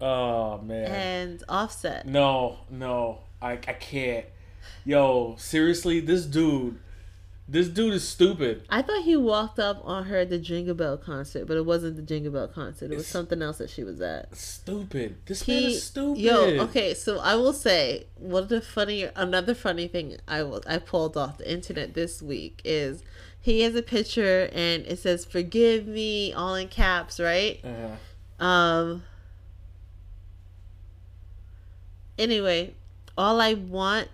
oh 0.00 0.58
man, 0.58 0.86
and 0.86 1.44
Offset. 1.48 2.06
No, 2.06 2.58
no, 2.70 3.20
I 3.40 3.52
I 3.52 3.56
can't. 3.56 4.26
Yo, 4.84 5.36
seriously, 5.38 6.00
this 6.00 6.24
dude 6.26 6.78
this 7.46 7.68
dude 7.68 7.92
is 7.92 8.08
stupid. 8.08 8.64
I 8.70 8.80
thought 8.80 9.02
he 9.02 9.16
walked 9.16 9.58
up 9.58 9.82
on 9.84 10.04
her 10.04 10.18
at 10.18 10.30
the 10.30 10.38
Jingle 10.38 10.74
Bell 10.74 10.96
concert, 10.96 11.46
but 11.46 11.58
it 11.58 11.66
wasn't 11.66 11.96
the 11.96 12.02
Jingle 12.02 12.32
Bell 12.32 12.48
concert. 12.48 12.86
It 12.86 12.94
was 12.94 13.00
it's 13.00 13.08
something 13.08 13.42
else 13.42 13.58
that 13.58 13.68
she 13.68 13.84
was 13.84 14.00
at. 14.00 14.34
Stupid. 14.34 15.16
This 15.26 15.42
he, 15.42 15.52
man 15.52 15.62
is 15.70 15.82
stupid. 15.82 16.20
Yo, 16.20 16.62
okay, 16.62 16.94
so 16.94 17.18
I 17.18 17.34
will 17.34 17.52
say 17.52 18.06
one 18.16 18.44
of 18.44 18.48
the 18.48 18.62
funny, 18.62 19.08
another 19.14 19.54
funny 19.54 19.88
thing 19.88 20.16
I 20.26 20.42
will 20.42 20.62
I 20.66 20.78
pulled 20.78 21.18
off 21.18 21.36
the 21.36 21.50
internet 21.50 21.92
this 21.92 22.22
week 22.22 22.62
is 22.64 23.02
he 23.38 23.60
has 23.60 23.74
a 23.74 23.82
picture 23.82 24.48
and 24.54 24.86
it 24.86 24.98
says 24.98 25.26
"Forgive 25.26 25.86
me" 25.86 26.32
all 26.32 26.54
in 26.54 26.68
caps, 26.68 27.20
right? 27.20 27.60
Uh-huh. 27.62 28.44
Um. 28.44 29.02
Anyway, 32.16 32.74
all 33.18 33.38
I 33.42 33.52
want 33.52 34.08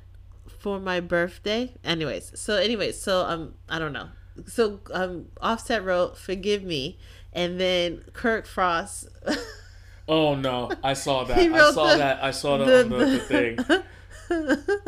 for 0.60 0.78
my 0.78 1.00
birthday. 1.00 1.72
Anyways, 1.82 2.32
so 2.38 2.56
anyways, 2.56 3.00
so 3.00 3.22
um 3.22 3.54
I 3.68 3.78
don't 3.78 3.92
know. 3.92 4.10
So 4.46 4.80
um 4.92 5.26
Offset 5.40 5.84
wrote 5.84 6.16
"Forgive 6.16 6.62
me," 6.62 6.98
and 7.32 7.58
then 7.58 8.04
Kirk 8.12 8.46
Frost. 8.46 9.08
oh 10.08 10.34
no! 10.34 10.70
I 10.84 10.92
saw 10.92 11.24
that. 11.24 11.38
I 11.38 11.72
saw 11.72 11.90
the, 11.90 11.96
that. 11.96 12.22
I 12.22 12.30
saw 12.30 12.58
that 12.58 12.66
the, 12.66 12.82
on 12.82 12.88
the, 12.90 13.06
the 13.06 13.18
thing. 13.20 13.58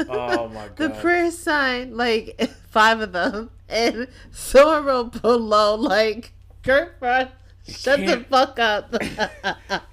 oh 0.08 0.48
my 0.48 0.68
god! 0.68 0.76
The 0.76 0.90
prayer 0.90 1.30
sign, 1.30 1.96
like 1.96 2.40
five 2.68 3.00
of 3.00 3.12
them, 3.12 3.50
and 3.68 4.06
someone 4.30 4.84
wrote 4.84 5.22
below, 5.22 5.74
like 5.74 6.34
Kirk 6.62 6.98
Frost 6.98 7.32
Shut 7.68 8.00
the 8.00 8.24
fuck 8.28 8.58
up. 8.58 8.92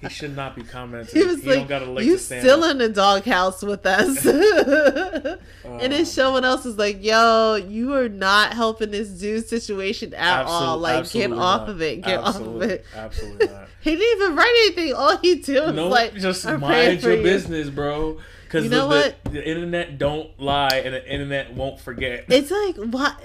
he 0.00 0.08
should 0.08 0.34
not 0.34 0.56
be 0.56 0.64
commenting. 0.64 1.14
He 1.20 1.26
was 1.26 1.42
he 1.42 1.64
like, 1.64 2.04
"You 2.04 2.18
still 2.18 2.64
up. 2.64 2.72
in 2.72 2.78
the 2.78 2.88
doghouse 2.88 3.62
with 3.62 3.86
us," 3.86 4.26
and 5.64 5.92
then 5.92 6.02
uh, 6.02 6.04
someone 6.04 6.44
else 6.44 6.66
is 6.66 6.78
like, 6.78 7.02
"Yo, 7.02 7.54
you 7.54 7.94
are 7.94 8.08
not 8.08 8.54
helping 8.54 8.90
this 8.90 9.08
dude 9.10 9.48
situation 9.48 10.14
at 10.14 10.46
all. 10.46 10.78
Like, 10.78 11.10
get 11.12 11.32
off 11.32 11.68
of 11.68 11.80
it. 11.80 12.02
Get 12.02 12.18
off 12.18 12.40
of 12.40 12.60
it. 12.62 12.84
Absolutely 12.94 13.46
not. 13.46 13.68
he 13.80 13.94
didn't 13.94 14.20
even 14.20 14.36
write 14.36 14.72
anything. 14.74 14.94
All 14.94 15.16
he 15.18 15.36
did 15.36 15.64
was 15.64 15.74
nope, 15.74 15.92
like, 15.92 16.14
just 16.14 16.44
mind 16.44 17.02
your 17.02 17.16
you. 17.16 17.22
business, 17.22 17.70
bro." 17.70 18.18
Because 18.44 18.64
you 18.64 18.70
know 18.70 18.88
the, 18.88 18.96
what? 18.96 19.24
The, 19.24 19.30
the, 19.30 19.48
internet 19.48 19.96
don't 19.96 20.28
lie 20.40 20.82
and 20.84 20.92
the 20.92 21.08
internet 21.08 21.54
won't 21.54 21.78
forget. 21.78 22.24
It's 22.26 22.50
like 22.50 22.76
what? 22.78 23.16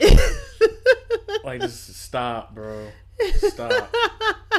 like 1.43 1.61
just 1.61 1.95
stop, 1.95 2.53
bro. 2.53 2.89
Stop. 3.35 3.93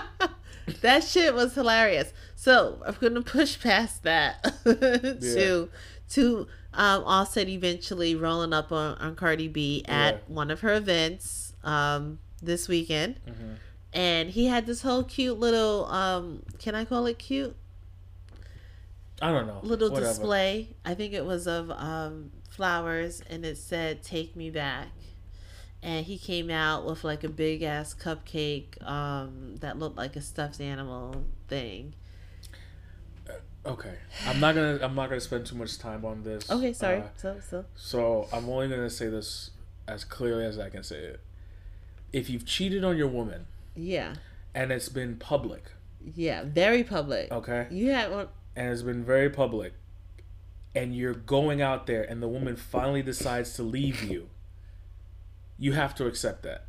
that 0.80 1.04
shit 1.04 1.34
was 1.34 1.54
hilarious. 1.54 2.12
So 2.34 2.82
I'm 2.86 2.94
gonna 3.00 3.22
push 3.22 3.60
past 3.60 4.02
that 4.04 4.42
to 4.64 5.68
to 6.10 6.46
um, 6.74 7.04
Offset 7.04 7.48
eventually 7.48 8.14
rolling 8.14 8.52
up 8.52 8.70
on, 8.72 8.96
on 8.98 9.14
Cardi 9.16 9.48
B 9.48 9.84
at 9.88 10.14
Yeah. 10.14 10.20
one 10.28 10.50
of 10.50 10.60
her 10.60 10.74
events 10.74 11.52
um, 11.64 12.18
this 12.42 12.68
weekend, 12.68 13.18
and 13.92 14.30
he 14.30 14.46
had 14.46 14.66
this 14.66 14.82
whole 14.82 15.02
cute 15.04 15.38
little 15.38 15.86
um, 15.86 16.42
can 16.58 16.74
I 16.74 16.84
call 16.84 17.06
it 17.06 17.18
cute 17.18 17.56
I 19.22 19.32
don't 19.32 19.46
know. 19.46 19.60
little 19.62 19.90
Whatever. 19.90 20.10
display. 20.10 20.68
I 20.84 20.94
think 20.94 21.14
it 21.14 21.24
was 21.24 21.46
of 21.46 21.70
um, 21.70 22.30
flowers, 22.50 23.22
and 23.30 23.44
it 23.46 23.56
said 23.56 24.02
"Take 24.02 24.36
Me 24.36 24.50
Back." 24.50 24.88
And 25.82 26.04
he 26.06 26.18
came 26.18 26.50
out 26.50 26.84
with 26.86 27.04
like 27.04 27.22
a 27.22 27.28
big 27.28 27.62
ass 27.62 27.94
cupcake 27.94 28.82
um, 28.88 29.56
that 29.60 29.78
looked 29.78 29.96
like 29.96 30.16
a 30.16 30.20
stuffed 30.20 30.60
animal 30.60 31.24
thing. 31.48 31.94
Okay, 33.64 33.94
I'm 34.28 34.38
not 34.38 34.54
gonna. 34.54 34.78
I'm 34.80 34.94
not 34.94 35.08
gonna 35.08 35.20
spend 35.20 35.44
too 35.46 35.56
much 35.56 35.76
time 35.78 36.04
on 36.04 36.22
this. 36.22 36.48
Okay, 36.48 36.72
sorry. 36.72 36.98
Uh, 36.98 37.02
so 37.16 37.36
so 37.50 37.64
so 37.74 38.28
I'm 38.32 38.48
only 38.48 38.68
gonna 38.68 38.88
say 38.88 39.08
this 39.08 39.50
as 39.88 40.04
clearly 40.04 40.44
as 40.44 40.56
I 40.58 40.70
can 40.70 40.84
say 40.84 40.98
it. 40.98 41.20
If 42.12 42.30
you've 42.30 42.46
cheated 42.46 42.84
on 42.84 42.96
your 42.96 43.08
woman 43.08 43.46
yeah, 43.74 44.14
and 44.54 44.70
it's 44.70 44.88
been 44.88 45.16
public, 45.16 45.64
yeah, 46.14 46.44
very 46.44 46.84
public. 46.84 47.32
okay, 47.32 47.66
You 47.72 47.90
had 47.90 48.12
one. 48.12 48.28
and 48.54 48.72
it's 48.72 48.82
been 48.82 49.04
very 49.04 49.30
public, 49.30 49.74
and 50.76 50.94
you're 50.94 51.14
going 51.14 51.60
out 51.60 51.88
there, 51.88 52.04
and 52.04 52.22
the 52.22 52.28
woman 52.28 52.54
finally 52.54 53.02
decides 53.02 53.54
to 53.54 53.64
leave 53.64 54.00
you, 54.04 54.28
you 55.58 55.72
have 55.72 55.94
to 55.96 56.06
accept 56.06 56.42
that, 56.42 56.64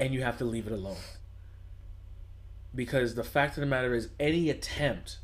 and 0.00 0.12
you 0.14 0.22
have 0.22 0.38
to 0.38 0.44
leave 0.44 0.66
it 0.66 0.72
alone. 0.72 0.96
Because 2.74 3.14
the 3.14 3.24
fact 3.24 3.56
of 3.56 3.60
the 3.60 3.66
matter 3.66 3.94
is, 3.94 4.08
any 4.18 4.48
attempt 4.48 5.18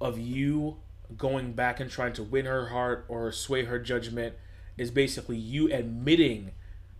of 0.00 0.18
you 0.18 0.76
going 1.16 1.52
back 1.52 1.80
and 1.80 1.90
trying 1.90 2.12
to 2.14 2.22
win 2.22 2.46
her 2.46 2.68
heart 2.68 3.04
or 3.08 3.30
sway 3.32 3.64
her 3.64 3.78
judgment 3.78 4.34
is 4.76 4.90
basically 4.90 5.36
you 5.36 5.72
admitting 5.72 6.52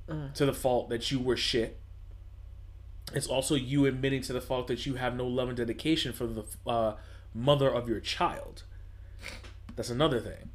Uh. 0.08 0.28
to 0.34 0.44
the 0.44 0.52
fault 0.52 0.88
that 0.90 1.10
you 1.10 1.18
were 1.18 1.36
shit. 1.36 1.80
It's 3.14 3.26
also 3.26 3.54
you 3.54 3.86
admitting 3.86 4.22
to 4.22 4.32
the 4.32 4.40
fault 4.40 4.66
that 4.68 4.84
you 4.86 4.94
have 4.96 5.16
no 5.16 5.26
love 5.26 5.48
and 5.48 5.56
dedication 5.56 6.12
for 6.12 6.26
the 6.26 6.44
uh, 6.66 6.96
mother 7.32 7.68
of 7.72 7.88
your 7.88 8.00
child. 8.00 8.64
That's 9.76 9.90
another 9.90 10.20
thing. 10.20 10.50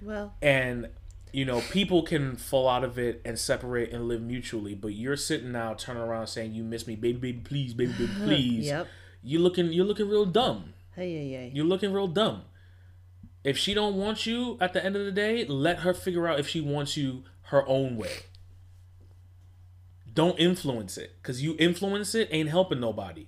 Well, 0.00 0.34
And 0.42 0.88
you 1.32 1.44
know, 1.44 1.60
people 1.70 2.02
can 2.02 2.36
fall 2.36 2.68
out 2.68 2.84
of 2.84 2.98
it 2.98 3.20
and 3.24 3.38
separate 3.38 3.92
and 3.92 4.08
live 4.08 4.22
mutually, 4.22 4.74
but 4.74 4.94
you're 4.94 5.16
sitting 5.16 5.52
now 5.52 5.74
turning 5.74 6.02
around 6.02 6.28
saying 6.28 6.54
you 6.54 6.64
miss 6.64 6.86
me, 6.86 6.96
baby, 6.96 7.18
baby, 7.18 7.40
please, 7.44 7.74
baby, 7.74 7.92
baby, 7.92 8.12
please. 8.24 8.66
yep. 8.66 8.86
You 9.22 9.40
looking 9.40 9.72
you're 9.72 9.84
looking 9.84 10.08
real 10.08 10.26
dumb. 10.26 10.72
Hey, 10.94 11.10
yeah, 11.10 11.40
yeah. 11.40 11.50
You're 11.52 11.66
looking 11.66 11.92
real 11.92 12.06
dumb. 12.08 12.42
If 13.44 13.58
she 13.58 13.74
don't 13.74 13.96
want 13.96 14.26
you 14.26 14.56
at 14.60 14.72
the 14.72 14.84
end 14.84 14.96
of 14.96 15.04
the 15.04 15.12
day, 15.12 15.44
let 15.44 15.80
her 15.80 15.92
figure 15.92 16.26
out 16.26 16.40
if 16.40 16.48
she 16.48 16.60
wants 16.60 16.96
you 16.96 17.24
her 17.42 17.66
own 17.68 17.96
way. 17.96 18.10
Don't 20.12 20.38
influence 20.38 20.96
it, 20.96 21.16
cause 21.22 21.42
you 21.42 21.56
influence 21.58 22.14
it 22.14 22.28
ain't 22.30 22.48
helping 22.48 22.80
nobody. 22.80 23.26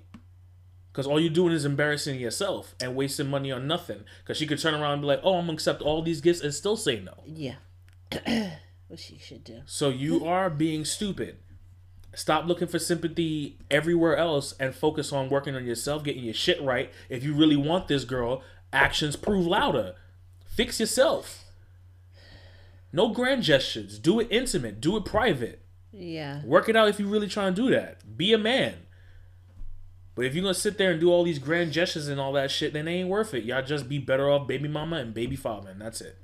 Cause 0.95 1.07
all 1.07 1.21
you're 1.21 1.31
doing 1.31 1.53
is 1.53 1.65
embarrassing 1.65 2.19
yourself 2.19 2.75
and 2.81 2.97
wasting 2.97 3.29
money 3.29 3.53
on 3.53 3.67
nothing. 3.69 4.01
Cause 4.25 4.37
she 4.37 4.47
could 4.47 4.59
turn 4.59 4.75
around 4.75 4.95
and 4.95 5.03
be 5.03 5.07
like, 5.07 5.21
"Oh, 5.23 5.35
I'm 5.35 5.43
gonna 5.43 5.53
accept 5.53 5.83
all 5.83 6.03
these 6.03 6.21
gifts 6.21 6.41
and 6.41 6.53
still 6.53 6.77
say 6.77 6.99
no." 7.01 7.13
Yeah. 7.27 7.57
What 8.89 8.99
she 8.99 9.19
should 9.19 9.45
do. 9.45 9.63
So 9.67 9.89
you 9.89 10.25
are 10.27 10.51
being 10.51 10.85
stupid. 10.85 11.39
Stop 12.15 12.47
looking 12.47 12.69
for 12.69 12.79
sympathy 12.79 13.59
everywhere 13.71 14.17
else 14.17 14.55
and 14.59 14.75
focus 14.75 15.13
on 15.13 15.29
working 15.29 15.55
on 15.55 15.65
yourself, 15.65 16.03
getting 16.03 16.25
your 16.25 16.35
shit 16.35 16.61
right. 16.63 16.91
If 17.09 17.23
you 17.23 17.35
really 17.35 17.57
want 17.57 17.87
this 17.87 18.05
girl, 18.05 18.43
actions 18.73 19.15
prove 19.15 19.47
louder. 19.47 19.95
Fix 20.47 20.81
yourself. 20.81 21.45
No 22.93 23.11
grand 23.11 23.43
gestures. 23.43 23.99
Do 23.99 24.19
it 24.21 24.29
intimate. 24.31 24.81
Do 24.81 24.97
it 24.97 25.05
private. 25.05 25.63
Yeah. 25.93 26.45
Work 26.45 26.69
it 26.69 26.77
out 26.77 26.89
if 26.89 26.99
you 26.99 27.07
really 27.07 27.29
trying 27.29 27.55
to 27.55 27.63
do 27.63 27.71
that. 27.71 28.17
Be 28.17 28.33
a 28.33 28.39
man. 28.39 28.75
But 30.15 30.25
if 30.25 30.35
you're 30.35 30.43
gonna 30.43 30.55
sit 30.55 30.79
there 30.79 30.91
and 30.91 31.01
do 31.01 31.13
all 31.13 31.23
these 31.23 31.39
grand 31.39 31.71
gestures 31.71 32.09
and 32.09 32.19
all 32.19 32.33
that 32.33 32.51
shit, 32.51 32.73
then 32.73 32.89
it 32.89 32.93
ain't 32.93 33.09
worth 33.09 33.35
it. 33.35 33.45
Y'all 33.45 33.63
just 33.63 33.89
be 33.89 33.99
better 33.99 34.29
off 34.29 34.49
baby 34.49 34.67
mama 34.67 34.97
and 34.97 35.15
baby 35.15 35.37
father, 35.37 35.71
and 35.71 35.81
that's 35.81 36.01
it. 36.01 36.19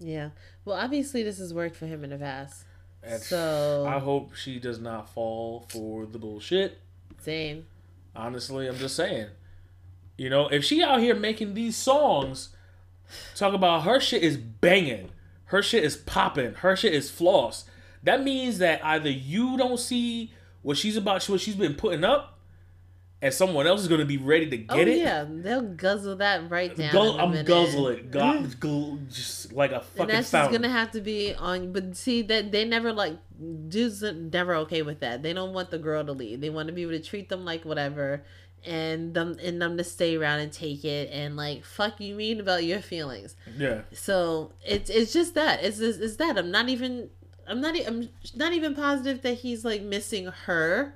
Yeah. 0.00 0.30
Well, 0.64 0.76
obviously, 0.76 1.22
this 1.22 1.38
has 1.38 1.54
worked 1.54 1.76
for 1.76 1.86
him 1.86 2.02
in 2.04 2.10
the 2.10 2.18
past. 2.18 2.64
And 3.02 3.22
So- 3.22 3.86
I 3.86 3.98
hope 3.98 4.34
she 4.34 4.58
does 4.58 4.78
not 4.80 5.08
fall 5.12 5.66
for 5.68 6.06
the 6.06 6.18
bullshit. 6.18 6.78
Same. 7.20 7.66
Honestly, 8.16 8.66
I'm 8.66 8.76
just 8.78 8.96
saying. 8.96 9.28
You 10.16 10.28
know, 10.28 10.48
if 10.48 10.64
she 10.64 10.82
out 10.82 11.00
here 11.00 11.14
making 11.14 11.54
these 11.54 11.76
songs, 11.76 12.50
talk 13.34 13.54
about 13.54 13.84
her 13.84 14.00
shit 14.00 14.22
is 14.22 14.36
banging, 14.36 15.10
her 15.46 15.62
shit 15.62 15.84
is 15.84 15.96
popping, 15.96 16.54
her 16.54 16.76
shit 16.76 16.92
is 16.92 17.10
floss. 17.10 17.64
That 18.02 18.22
means 18.22 18.58
that 18.58 18.84
either 18.84 19.10
you 19.10 19.56
don't 19.56 19.78
see 19.78 20.32
what 20.62 20.76
she's 20.76 20.96
about, 20.96 21.24
what 21.28 21.40
she's 21.40 21.56
been 21.56 21.74
putting 21.74 22.04
up, 22.04 22.38
and 23.22 23.34
someone 23.34 23.66
else 23.66 23.82
is 23.82 23.88
going 23.88 24.00
to 24.00 24.06
be 24.06 24.16
ready 24.16 24.48
to 24.48 24.56
get 24.56 24.76
oh, 24.76 24.80
it. 24.80 24.96
yeah. 24.98 25.26
They'll 25.28 25.62
guzzle 25.62 26.16
that 26.16 26.50
right 26.50 26.74
down. 26.74 26.94
A 26.96 27.16
I'm 27.18 27.30
minute. 27.30 27.46
guzzling, 27.46 28.10
go, 28.10 28.20
gl- 28.60 29.12
just 29.12 29.52
like 29.52 29.72
a 29.72 29.76
And 29.76 29.84
fucking 29.84 30.06
that's 30.08 30.18
just 30.18 30.30
fountain. 30.32 30.62
gonna 30.62 30.72
have 30.72 30.90
to 30.92 31.00
be 31.00 31.34
on. 31.34 31.72
But 31.72 31.96
see 31.96 32.22
that 32.22 32.50
they 32.52 32.64
never 32.64 32.92
like 32.92 33.18
dudes 33.68 34.02
are 34.04 34.12
never 34.12 34.54
okay 34.56 34.82
with 34.82 35.00
that. 35.00 35.22
They 35.22 35.32
don't 35.32 35.52
want 35.52 35.70
the 35.70 35.78
girl 35.78 36.04
to 36.04 36.12
leave. 36.12 36.40
They 36.40 36.50
want 36.50 36.68
to 36.68 36.72
be 36.72 36.82
able 36.82 36.92
to 36.92 37.00
treat 37.00 37.28
them 37.28 37.44
like 37.44 37.64
whatever, 37.64 38.24
and 38.64 39.12
them 39.14 39.36
and 39.42 39.60
them 39.60 39.76
to 39.76 39.84
stay 39.84 40.16
around 40.16 40.40
and 40.40 40.52
take 40.52 40.84
it 40.84 41.10
and 41.12 41.36
like 41.36 41.64
fuck 41.64 42.00
you 42.00 42.14
mean 42.14 42.40
about 42.40 42.64
your 42.64 42.80
feelings. 42.80 43.36
yeah, 43.56 43.82
So 43.92 44.52
it's 44.64 44.88
it's 44.90 45.12
just 45.12 45.34
that 45.34 45.62
it's 45.62 45.78
it's, 45.80 45.98
it's 45.98 46.16
that 46.16 46.38
I'm 46.38 46.50
not 46.50 46.68
even 46.68 47.10
I'm 47.50 47.60
not 47.60 47.74
I'm 47.86 48.08
not 48.34 48.52
even 48.52 48.74
positive 48.74 49.22
that 49.22 49.34
he's 49.34 49.64
like 49.64 49.82
missing 49.82 50.26
her, 50.46 50.94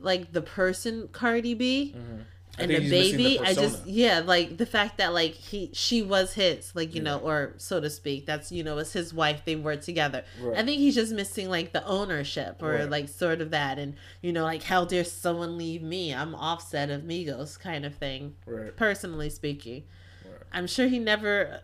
like 0.00 0.32
the 0.32 0.42
person 0.42 1.08
Cardi 1.12 1.54
B. 1.54 1.94
Mm-hmm. 1.96 2.22
And 2.58 2.70
the 2.70 2.80
missing 2.80 3.16
the 3.16 3.16
baby, 3.38 3.40
I 3.40 3.54
just 3.54 3.86
yeah, 3.86 4.20
like 4.26 4.58
the 4.58 4.66
fact 4.66 4.98
that 4.98 5.14
like 5.14 5.32
he 5.32 5.70
she 5.72 6.02
was 6.02 6.34
his, 6.34 6.74
like 6.76 6.94
you 6.94 7.00
know, 7.00 7.16
or 7.18 7.54
so 7.56 7.80
to 7.80 7.88
speak. 7.88 8.26
That's 8.26 8.52
you 8.52 8.62
know, 8.62 8.74
was 8.74 8.92
his 8.92 9.14
wife. 9.14 9.40
They 9.46 9.56
were 9.56 9.76
together. 9.76 10.22
Right. 10.38 10.58
I 10.58 10.62
think 10.62 10.78
he's 10.78 10.94
just 10.94 11.14
missing 11.14 11.48
like 11.48 11.72
the 11.72 11.82
ownership 11.86 12.62
or 12.62 12.72
Right. 12.74 12.90
like 12.90 13.08
sort 13.08 13.40
of 13.40 13.52
that, 13.52 13.78
and 13.78 13.94
you 14.20 14.32
know, 14.34 14.44
like 14.44 14.64
how 14.64 14.84
dare 14.84 15.02
someone 15.04 15.56
leave 15.56 15.82
me? 15.82 16.12
I'm 16.12 16.34
Offset 16.34 16.90
of 16.90 17.02
Migos 17.02 17.58
kind 17.58 17.86
of 17.86 17.94
thing. 17.94 18.34
right. 18.44 18.76
Personally 18.76 19.30
speaking. 19.30 19.84
I'm 20.52 20.66
sure 20.66 20.88
he 20.88 20.98
never 20.98 21.62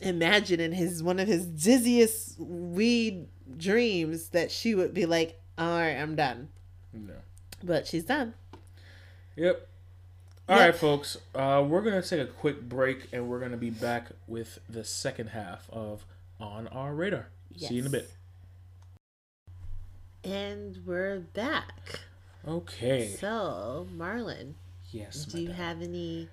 imagined 0.00 0.60
in 0.60 0.72
his 0.72 1.02
one 1.02 1.18
of 1.20 1.28
his 1.28 1.46
dizziest 1.46 2.38
weed 2.38 3.28
dreams 3.58 4.28
that 4.30 4.50
she 4.50 4.74
would 4.74 4.92
be 4.94 5.06
like, 5.06 5.40
"All 5.58 5.78
right, 5.78 5.96
I'm 5.96 6.14
done," 6.16 6.48
No. 6.92 7.14
but 7.62 7.86
she's 7.86 8.04
done. 8.04 8.34
Yep. 9.36 9.66
All 10.48 10.56
right, 10.58 10.66
Yep. 10.66 10.74
folks. 10.76 11.16
Uh, 11.34 11.64
we're 11.68 11.82
gonna 11.82 12.02
take 12.02 12.20
a 12.20 12.26
quick 12.26 12.60
break, 12.62 13.08
and 13.12 13.28
we're 13.28 13.40
gonna 13.40 13.56
be 13.56 13.70
back 13.70 14.08
with 14.26 14.58
the 14.68 14.84
second 14.84 15.28
half 15.28 15.68
of 15.70 16.04
On 16.40 16.66
Our 16.68 16.94
Radar. 16.94 17.28
See 17.56 17.74
you 17.74 17.80
in 17.82 17.86
a 17.86 17.90
bit. 17.90 18.10
And 20.24 20.78
we're 20.86 21.18
back. 21.20 22.00
Okay. 22.46 23.14
So, 23.18 23.86
Marlon, 23.96 24.54
yes. 24.90 25.24
do 25.24 25.40
you 25.40 25.48
madam. 25.48 25.62
have 25.64 25.82
any 25.82 26.28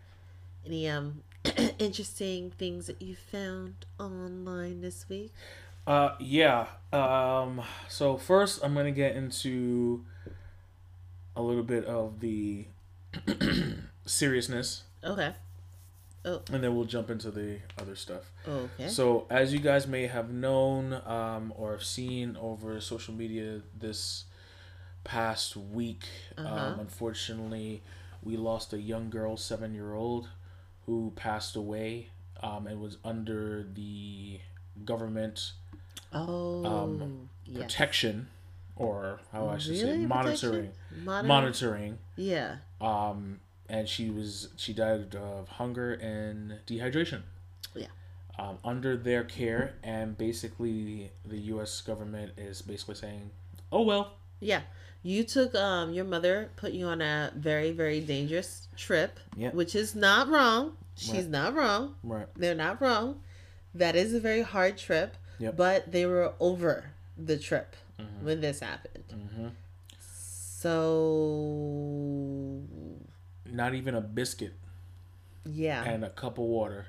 any 0.65 0.89
um 0.89 1.23
interesting 1.79 2.51
things 2.51 2.87
that 2.87 3.01
you 3.01 3.15
found 3.15 3.85
online 3.99 4.81
this 4.81 5.07
week? 5.09 5.31
Uh, 5.89 6.15
yeah. 6.19 6.67
Um. 6.93 7.61
So 7.87 8.15
first, 8.17 8.59
I'm 8.63 8.75
gonna 8.75 8.91
get 8.91 9.15
into 9.15 10.05
a 11.35 11.41
little 11.41 11.63
bit 11.63 11.85
of 11.85 12.19
the 12.19 12.67
seriousness, 14.05 14.83
Okay. 15.03 15.33
Oh. 16.25 16.41
and 16.51 16.63
then 16.63 16.75
we'll 16.75 16.85
jump 16.85 17.09
into 17.09 17.31
the 17.31 17.59
other 17.79 17.95
stuff. 17.95 18.29
Okay. 18.47 18.89
So, 18.89 19.25
as 19.29 19.51
you 19.53 19.59
guys 19.59 19.87
may 19.87 20.05
have 20.07 20.29
known 20.31 20.93
um, 21.05 21.53
or 21.55 21.71
have 21.71 21.83
seen 21.83 22.37
over 22.39 22.79
social 22.81 23.13
media 23.13 23.61
this 23.77 24.25
past 25.03 25.55
week, 25.55 26.03
Uh-huh. 26.37 26.53
um, 26.73 26.79
unfortunately, 26.81 27.81
we 28.21 28.35
lost 28.37 28.73
a 28.73 28.79
young 28.81 29.09
girl, 29.09 29.37
seven 29.37 29.73
year 29.73 29.93
old, 29.93 30.27
who 30.85 31.13
passed 31.15 31.55
away 31.55 32.09
um, 32.43 32.67
and 32.67 32.79
was 32.81 32.97
under 33.03 33.63
the 33.73 34.39
government 34.85 35.53
oh, 36.13 36.65
um, 36.65 37.29
yes. 37.45 37.63
protection, 37.63 38.27
or 38.75 39.19
how 39.31 39.47
I 39.49 39.57
should 39.57 39.77
say, 39.77 39.97
monitoring. 39.97 40.71
Moder- 41.03 41.27
Monitoring. 41.27 41.97
Yeah. 42.15 42.57
Um, 42.81 43.39
and 43.67 43.87
she 43.87 44.09
was 44.09 44.49
she 44.57 44.73
died 44.73 45.15
of 45.15 45.47
hunger 45.49 45.93
and 45.93 46.53
dehydration. 46.67 47.21
Yeah. 47.75 47.87
Um, 48.37 48.57
under 48.63 48.95
their 48.97 49.23
care, 49.23 49.73
and 49.83 50.17
basically 50.17 51.11
the 51.25 51.37
U.S. 51.53 51.81
government 51.81 52.31
is 52.37 52.61
basically 52.61 52.95
saying, 52.95 53.29
"Oh 53.71 53.81
well, 53.83 54.13
Yeah. 54.39 54.61
You 55.01 55.23
took 55.23 55.55
um 55.55 55.93
your 55.93 56.03
mother 56.05 56.49
put 56.57 56.73
you 56.73 56.85
on 56.87 57.01
a 57.01 57.31
very 57.35 57.71
very 57.71 58.01
dangerous 58.01 58.67
trip, 58.75 59.17
Yep. 59.37 59.53
which 59.53 59.73
is 59.75 59.95
not 59.95 60.27
wrong. 60.29 60.75
She's 60.95 61.13
Right. 61.23 61.29
not 61.29 61.55
wrong. 61.55 61.95
Right. 62.03 62.27
They're 62.35 62.55
not 62.55 62.81
wrong. 62.81 63.21
That 63.73 63.95
is 63.95 64.13
a 64.13 64.19
very 64.19 64.41
hard 64.41 64.77
trip, 64.77 65.15
Yep. 65.39 65.55
but 65.57 65.91
they 65.91 66.05
were 66.05 66.33
over 66.39 66.91
the 67.17 67.37
trip 67.37 67.75
Mhm. 67.99 68.21
when 68.23 68.41
this 68.41 68.59
happened. 68.59 69.03
Mm-hmm. 69.09 69.47
So 71.29 72.63
Not 73.45 73.73
even 73.73 73.95
a 73.95 74.01
biscuit 74.01 74.53
yeah, 75.45 75.83
and 75.83 76.03
a 76.03 76.09
cup 76.09 76.37
of 76.37 76.43
water. 76.45 76.87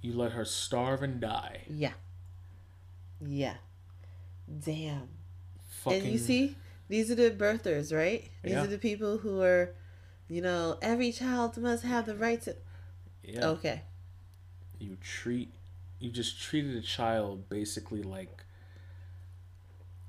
You 0.00 0.14
let 0.14 0.32
her 0.32 0.44
starve 0.44 1.02
and 1.02 1.20
die. 1.20 1.62
yeah, 1.68 1.92
yeah. 3.24 3.56
Damn. 4.64 5.08
Fucking. 5.82 6.02
And 6.02 6.12
you 6.12 6.18
see, 6.18 6.56
these 6.88 7.10
are 7.10 7.14
the 7.14 7.30
birthers, 7.30 7.94
right? 7.96 8.28
These 8.42 8.52
Yeah. 8.52 8.64
are 8.64 8.66
the 8.66 8.78
people 8.78 9.18
who 9.18 9.40
are, 9.42 9.74
you 10.28 10.40
know, 10.42 10.76
every 10.82 11.12
child 11.12 11.56
must 11.58 11.84
have 11.84 12.06
the 12.06 12.16
right 12.16 12.40
to. 12.42 12.56
Yeah. 13.22 13.46
Okay. 13.50 13.82
You 14.80 14.96
treat. 15.00 15.52
You 16.00 16.10
just 16.10 16.40
treated 16.40 16.74
a 16.76 16.80
child 16.80 17.48
basically 17.48 18.02
like 18.02 18.44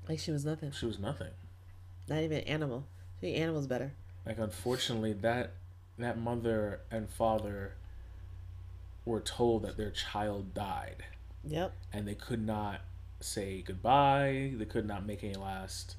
Like 0.08 0.18
she 0.18 0.30
was 0.32 0.44
nothing. 0.44 0.72
she 0.72 0.86
was 0.86 0.98
nothing. 0.98 1.30
Not 2.08 2.18
even 2.22 2.38
an 2.38 2.44
animal. 2.44 2.86
Treat 3.20 3.34
animals 3.36 3.66
better. 3.66 3.92
Like 4.26 4.38
unfortunately, 4.38 5.12
that 5.14 5.52
that 5.98 6.18
mother 6.18 6.80
and 6.90 7.08
father 7.08 7.74
were 9.04 9.20
told 9.20 9.62
that 9.62 9.76
their 9.76 9.90
child 9.90 10.54
died, 10.54 11.04
Yep. 11.44 11.72
and 11.92 12.06
they 12.08 12.14
could 12.14 12.44
not 12.44 12.80
say 13.20 13.62
goodbye. 13.62 14.52
They 14.56 14.64
could 14.64 14.86
not 14.86 15.04
make 15.04 15.22
any 15.22 15.34
last, 15.34 15.96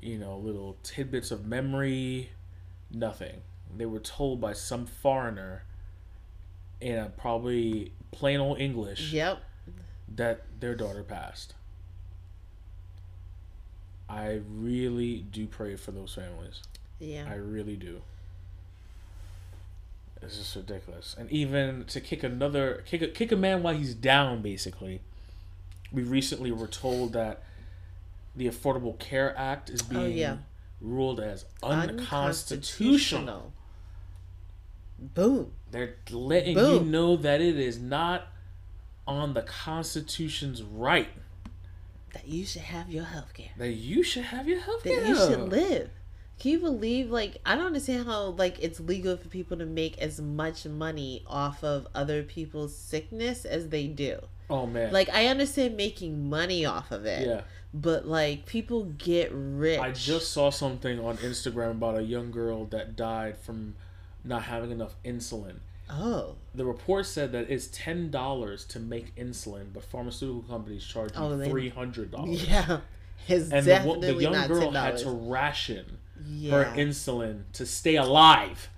you 0.00 0.18
know, 0.18 0.36
little 0.38 0.76
tidbits 0.82 1.30
of 1.30 1.46
memory. 1.46 2.30
Nothing. 2.90 3.42
They 3.74 3.86
were 3.86 4.00
told 4.00 4.40
by 4.40 4.52
some 4.54 4.86
foreigner 4.86 5.64
in 6.82 6.98
a 6.98 7.08
probably 7.08 7.92
plain 8.10 8.40
old 8.40 8.58
English 8.60 9.12
Yep. 9.12 9.42
that 10.16 10.42
their 10.60 10.74
daughter 10.74 11.02
passed. 11.02 11.54
I 14.08 14.40
really 14.50 15.18
do 15.30 15.46
pray 15.46 15.76
for 15.76 15.90
those 15.92 16.14
families. 16.14 16.60
Yeah. 16.98 17.26
I 17.30 17.34
really 17.36 17.76
do. 17.76 18.02
It's 20.20 20.36
just 20.36 20.54
ridiculous. 20.54 21.16
And 21.18 21.30
even 21.30 21.84
to 21.86 22.00
kick 22.00 22.22
another 22.22 22.82
kick 22.86 23.02
a, 23.02 23.08
kick 23.08 23.32
a 23.32 23.36
man 23.36 23.62
while 23.62 23.74
he's 23.74 23.94
down 23.94 24.42
basically. 24.42 25.00
We 25.90 26.02
recently 26.02 26.52
were 26.52 26.68
told 26.68 27.12
that 27.14 27.42
the 28.34 28.48
Affordable 28.48 28.98
Care 28.98 29.36
Act 29.36 29.68
is 29.68 29.82
oh, 29.82 29.86
being 29.90 30.02
Oh, 30.04 30.06
yeah. 30.06 30.36
ruled 30.80 31.20
as 31.20 31.44
unconstitutional. 31.62 31.98
Unconstitutional. 32.00 33.52
Boom. 34.98 35.52
They're 35.72 35.96
letting 36.10 36.56
you 36.56 36.80
know 36.80 37.16
that 37.16 37.40
it 37.40 37.58
is 37.58 37.80
not 37.80 38.28
on 39.08 39.34
the 39.34 39.42
Constitution's 39.42 40.62
right 40.62 41.08
That 42.12 42.28
you 42.28 42.44
should 42.46 42.62
have 42.62 42.88
your 42.90 43.04
health 43.04 43.34
care. 43.34 43.50
that 43.58 43.72
you 43.72 44.02
should 44.04 44.24
have 44.24 44.46
your 44.46 44.60
health 44.60 44.84
care. 44.84 45.00
That 45.00 45.08
you 45.08 45.16
should 45.16 45.48
live. 45.48 45.90
Can 46.38 46.50
you 46.52 46.58
believe 46.60 47.10
like 47.10 47.38
I 47.46 47.54
don't 47.56 47.66
understand 47.66 48.06
how 48.06 48.26
like 48.26 48.58
it's 48.62 48.78
legal 48.80 49.16
for 49.16 49.28
people 49.28 49.56
to 49.58 49.66
make 49.66 49.98
as 49.98 50.20
much 50.20 50.64
money 50.66 51.24
off 51.26 51.62
of 51.64 51.86
other 51.94 52.22
people's 52.22 52.76
sickness 52.76 53.44
as 53.44 53.68
they 53.70 53.86
do. 53.86 54.18
Oh 54.50 54.66
man. 54.66 54.92
Like 54.92 55.08
I 55.10 55.26
understand 55.26 55.76
making 55.76 56.28
money 56.28 56.64
off 56.64 56.90
of 56.90 57.06
it. 57.06 57.26
yeah. 57.26 57.40
But 57.74 58.06
like 58.06 58.44
people 58.44 58.84
get 58.98 59.30
rich. 59.32 59.80
I 59.80 59.92
just 59.92 60.32
saw 60.32 60.50
something 60.50 61.00
on 61.00 61.16
Instagram 61.18 61.72
about 61.72 61.96
a 61.96 62.02
young 62.02 62.30
girl 62.30 62.66
that 62.66 62.96
died 62.96 63.38
from 63.38 63.74
not 64.24 64.44
having 64.44 64.70
enough 64.70 64.94
insulin. 65.04 65.56
Oh. 65.90 66.36
The 66.54 66.64
report 66.64 67.06
said 67.06 67.32
that 67.32 67.50
it's 67.50 67.66
ten 67.68 68.10
dollars 68.10 68.64
to 68.66 68.78
make 68.80 69.14
insulin, 69.16 69.66
but 69.74 69.84
pharmaceutical 69.84 70.42
companies 70.42 70.84
charge 70.84 71.12
oh, 71.16 71.28
you 71.28 71.34
Oh, 71.34 71.36
they- 71.38 71.50
three 71.50 71.68
hundred 71.68 72.10
dollars. 72.10 72.44
Yeah. 72.48 72.80
It's 73.28 73.50
And 73.52 73.64
the, 73.64 73.70
definitely 73.70 74.12
the 74.14 74.20
young 74.22 74.32
not 74.32 74.48
girl 74.48 74.72
$10. 74.72 74.82
had 74.82 74.98
to 74.98 75.10
ration 75.10 75.98
yeah. 76.26 76.50
her 76.50 76.64
insulin 76.76 77.42
to 77.52 77.64
stay 77.64 77.94
alive, 77.94 78.68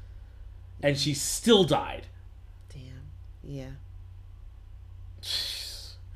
and 0.83 0.99
she 0.99 1.15
still 1.15 1.65
died. 1.65 2.07
Damn. 2.69 2.83
Yeah. 3.43 3.71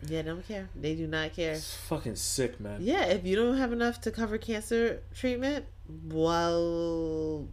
Yeah, 0.07 0.22
don't 0.22 0.47
care. 0.47 0.68
They 0.76 0.95
do 0.95 1.07
not 1.07 1.33
care. 1.35 1.55
It's 1.55 1.74
fucking 1.74 2.16
sick, 2.16 2.61
man. 2.61 2.81
Yeah, 2.83 3.05
if 3.07 3.24
you 3.26 3.35
don't 3.35 3.57
have 3.57 3.72
enough 3.72 4.01
to 4.03 4.11
cover 4.11 4.39
cancer 4.39 5.01
treatment, 5.14 5.64
well, 6.09 7.49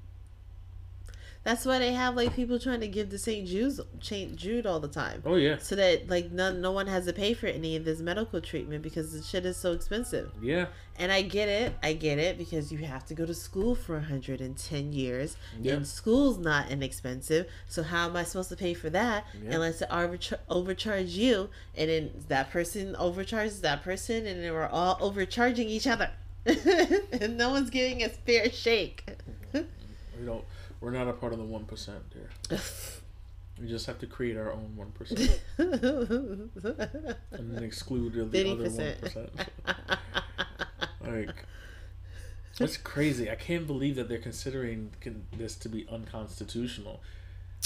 that's 1.45 1.63
why 1.65 1.79
they 1.79 1.93
have 1.93 2.15
like 2.15 2.35
people 2.35 2.59
trying 2.59 2.81
to 2.81 2.87
give 2.89 3.09
to 3.11 3.17
St. 3.17 3.47
Jude's, 3.47 3.79
St. 4.01 4.35
Jude 4.35 4.65
all 4.65 4.81
the 4.81 4.89
time, 4.89 5.23
Oh 5.25 5.35
yeah, 5.35 5.57
so 5.59 5.75
that 5.77 6.09
like 6.09 6.31
no 6.31 6.51
no 6.51 6.71
one 6.73 6.87
has 6.87 7.05
to 7.05 7.13
pay 7.13 7.33
for 7.33 7.47
any 7.47 7.77
of 7.77 7.85
this 7.85 7.99
medical 7.99 8.41
treatment 8.41 8.81
because 8.83 9.13
the 9.13 9.21
shit 9.23 9.45
is 9.45 9.55
so 9.55 9.71
expensive. 9.71 10.31
yeah, 10.41 10.65
And 10.97 11.11
I 11.11 11.21
get 11.21 11.47
it, 11.47 11.73
I 11.83 11.93
get 11.93 12.17
it 12.19 12.37
because 12.37 12.71
you 12.71 12.79
have 12.79 13.05
to 13.05 13.13
go 13.13 13.25
to 13.25 13.33
school 13.33 13.75
for 13.75 13.93
110 13.95 14.91
years, 14.91 15.37
Yeah. 15.61 15.73
and 15.75 15.87
school's 15.87 16.37
not 16.39 16.69
inexpensive. 16.71 17.47
So 17.67 17.83
how 17.83 18.07
am 18.09 18.15
I 18.15 18.23
supposed 18.23 18.49
to 18.49 18.55
pay 18.57 18.73
for 18.73 18.89
that 18.89 19.25
Yeah. 19.41 19.53
unless 19.55 19.81
it 19.81 19.89
overchar- 19.89 20.39
overcharge 20.49 21.09
you, 21.09 21.49
and 21.77 21.89
then 21.89 22.11
that 22.27 22.49
person 22.49 22.95
overcharges 22.97 23.61
that 23.61 23.83
person, 23.83 24.25
and 24.25 24.43
then 24.43 24.51
we're 24.51 24.67
all 24.67 24.97
overcharging 24.99 25.69
each 25.69 25.85
other, 25.87 26.09
and 26.45 27.37
no 27.37 27.49
one's 27.51 27.69
giving 27.69 28.03
us 28.03 28.11
fair 28.25 28.49
shake. 28.49 29.03
we 29.53 30.25
don't. 30.25 30.43
We're 30.81 30.91
not 30.91 31.07
a 31.07 31.13
part 31.13 31.33
of 31.33 31.39
the 31.39 31.45
one 31.45 31.65
percent, 31.65 32.03
dear. 32.11 32.59
We 33.61 33.69
just 33.69 33.85
have 33.85 33.99
to 33.99 34.05
create 34.05 34.35
our 34.35 34.51
own 34.51 34.75
one 34.75 34.91
percent 34.91 35.39
and 35.57 36.51
then 37.31 37.63
exclude 37.63 38.11
the 38.11 38.23
other 38.23 38.49
one 38.49 38.57
50%. 38.57 38.99
percent. 39.01 39.29
Like, 41.05 41.35
that's 42.57 42.75
crazy. 42.75 43.31
I 43.31 43.35
can't 43.35 43.65
believe 43.65 43.95
that 43.95 44.09
they're 44.09 44.17
considering 44.17 44.91
con- 44.99 45.23
this 45.37 45.55
to 45.55 45.69
be 45.69 45.87
unconstitutional. 45.89 47.01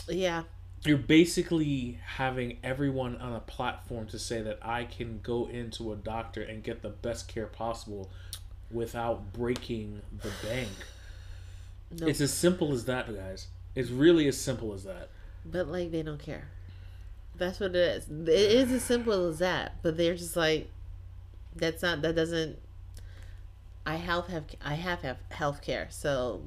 yeah, 0.07 0.43
You're 0.85 0.97
basically 0.97 1.99
having 2.05 2.57
everyone 2.63 3.17
on 3.17 3.33
a 3.33 3.39
platform 3.39 4.05
to 4.09 4.19
say 4.19 4.43
that 4.43 4.59
I 4.61 4.83
can 4.83 5.21
go 5.23 5.47
into 5.47 5.91
a 5.91 5.95
doctor 5.95 6.43
and 6.43 6.61
get 6.63 6.83
the 6.83 6.89
best 6.89 7.27
care 7.27 7.47
possible 7.47 8.11
without 8.69 9.33
breaking 9.33 10.01
the 10.21 10.29
bank. 10.47 10.69
No, 11.91 12.07
It's 12.07 12.21
as 12.21 12.33
simple 12.33 12.73
as 12.73 12.85
that, 12.85 13.13
guys. 13.13 13.47
It's 13.75 13.89
really 13.89 14.27
as 14.27 14.37
simple 14.39 14.73
as 14.73 14.83
that. 14.83 15.09
but 15.45 15.67
like 15.67 15.91
they 15.91 16.01
don't 16.03 16.19
care. 16.19 16.47
That's 17.37 17.59
what 17.59 17.71
it 17.71 17.75
is. 17.77 18.07
It 18.09 18.29
is 18.29 18.71
as 18.71 18.83
simple 18.83 19.27
as 19.29 19.39
that. 19.39 19.75
But 19.81 19.95
they're 19.97 20.15
just 20.15 20.35
like, 20.35 20.69
that's 21.55 21.81
not. 21.81 22.01
That 22.01 22.15
doesn't. 22.15 22.57
I 23.85 23.95
have 23.95 24.27
have 24.27 24.43
I 24.63 24.73
have 24.73 25.01
have 25.03 25.17
health 25.31 25.61
care. 25.61 25.87
So 25.89 26.41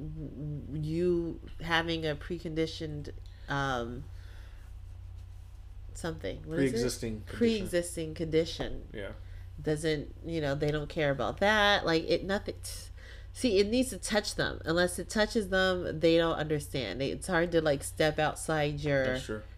you 0.71 1.39
having 1.61 2.05
a 2.05 2.15
preconditioned, 2.15 3.09
um, 3.49 4.03
something 5.95 6.37
what 6.45 6.59
is 6.59 6.65
it? 6.65 6.69
Pre-existing. 6.71 7.11
condition. 7.25 7.37
pre-existing 7.37 8.13
condition 8.15 8.81
Yeah. 8.93 9.09
doesn't 9.61 10.13
you 10.25 10.41
know 10.41 10.55
they 10.55 10.71
don't 10.71 10.89
care 10.89 11.11
about 11.11 11.37
that 11.39 11.85
like 11.85 12.03
it 12.09 12.23
nothing 12.23 12.55
see 13.35 13.57
it 13.59 13.67
needs 13.67 13.89
to 13.89 13.97
touch 13.97 14.35
them. 14.35 14.61
Unless 14.63 14.99
it 14.99 15.09
touches 15.09 15.49
them 15.49 15.99
they 15.99 16.17
don't 16.17 16.35
understand. 16.37 17.01
It's 17.01 17.27
hard 17.27 17.51
to 17.53 17.61
like 17.61 17.83
step 17.83 18.19
outside 18.19 18.79
your 18.79 19.03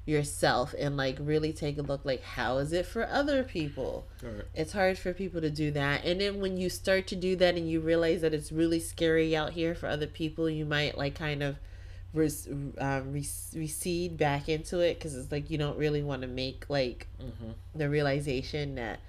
yourself 0.05 0.73
and 0.77 0.95
like 0.95 1.17
really 1.19 1.51
take 1.51 1.77
a 1.77 1.81
look 1.81 2.05
like 2.05 2.21
how 2.23 2.57
is 2.59 2.71
it 2.71 2.85
for 2.85 3.07
other 3.07 3.43
people? 3.43 4.05
Right. 4.21 4.43
it's 4.53 4.71
hard 4.73 4.97
for 4.99 5.13
people 5.13 5.41
to 5.41 5.49
do 5.49 5.71
that. 5.71 6.05
And 6.05 6.21
then 6.21 6.39
when 6.41 6.57
you 6.57 6.69
start 6.69 7.07
to 7.07 7.15
do 7.15 7.35
that 7.37 7.55
and 7.55 7.69
you 7.69 7.79
realize 7.81 8.21
that 8.21 8.33
it's 8.33 8.51
really 8.51 8.79
scary 8.79 9.35
out 9.35 9.53
here 9.53 9.73
for 9.75 9.87
other 9.87 10.07
people 10.07 10.49
you 10.49 10.63
might 10.65 10.97
like 10.97 11.15
kind 11.15 11.41
of 11.43 11.57
res- 12.13 12.47
um, 12.47 13.11
re- 13.11 13.27
recede 13.55 14.15
back 14.17 14.47
into 14.47 14.79
it 14.79 14.93
because 14.99 15.15
it's 15.15 15.31
like 15.31 15.49
you 15.49 15.57
don't 15.57 15.77
really 15.77 16.03
want 16.03 16.21
to 16.21 16.27
make 16.27 16.65
like 16.69 17.07
Mm-hmm. 17.21 17.51
the 17.73 17.89
realization 17.89 18.75
that 18.75 18.99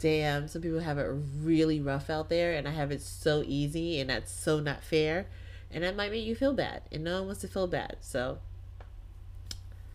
damn 0.00 0.48
some 0.48 0.60
people 0.62 0.80
have 0.80 0.98
it 0.98 1.06
really 1.40 1.80
rough 1.80 2.10
out 2.10 2.28
there 2.28 2.52
and 2.54 2.66
i 2.66 2.70
have 2.70 2.90
it 2.90 3.00
so 3.02 3.44
easy 3.46 4.00
and 4.00 4.10
that's 4.10 4.32
so 4.32 4.58
not 4.60 4.82
fair. 4.82 5.26
And 5.72 5.84
that 5.84 5.94
might 5.94 6.10
make 6.10 6.24
you 6.24 6.34
feel 6.34 6.52
bad 6.52 6.82
and 6.90 7.04
no 7.04 7.18
one 7.18 7.26
wants 7.26 7.42
to 7.42 7.48
feel 7.48 7.68
bad 7.68 7.98
so 8.00 8.38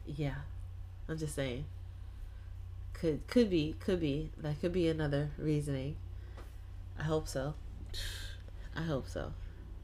yeah. 0.05 0.35
I'm 1.09 1.17
just 1.17 1.35
saying. 1.35 1.65
Could 2.93 3.27
could 3.27 3.49
be 3.49 3.75
could 3.79 3.99
be. 3.99 4.31
That 4.37 4.59
could 4.61 4.71
be 4.71 4.87
another 4.87 5.31
reasoning. 5.37 5.97
I 6.97 7.03
hope 7.03 7.27
so. 7.27 7.55
I 8.75 8.81
hope 8.83 9.07
so. 9.07 9.33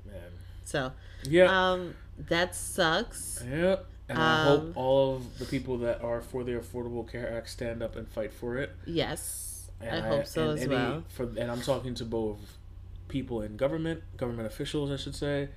Man. 0.06 0.16
so 0.64 0.92
Yeah. 1.24 1.72
um 1.72 1.96
that 2.30 2.56
sucks. 2.56 3.44
Yeah. 3.50 3.78
And 4.10 4.18
I 4.18 4.44
hope 4.46 4.62
um, 4.62 4.74
all 4.76 5.16
of 5.16 5.40
the 5.40 5.46
people 5.46 5.78
that 5.80 6.02
are 6.02 6.22
for 6.22 6.44
the 6.44 6.54
Affordable 6.54 7.10
Care 7.10 7.32
Act 7.36 7.50
stand 7.50 7.82
up 7.82 7.96
and 7.96 8.08
fight 8.08 8.34
for 8.34 8.58
it. 8.58 8.72
yes 8.86 9.48
And 9.84 10.06
i 10.06 10.08
hope 10.10 10.26
so 10.28 10.50
and 10.50 10.60
as 10.60 10.66
any- 10.66 10.76
well 10.76 11.04
For 11.10 11.24
and 11.24 11.52
I'm 11.52 11.62
talking 11.62 11.94
to 11.96 12.06
both 12.06 12.58
people 13.08 13.42
in 13.42 13.58
government, 13.58 14.04
government 14.18 14.48
officials, 14.48 14.90
I 14.92 14.96
should 14.96 15.16
say, 15.16 15.50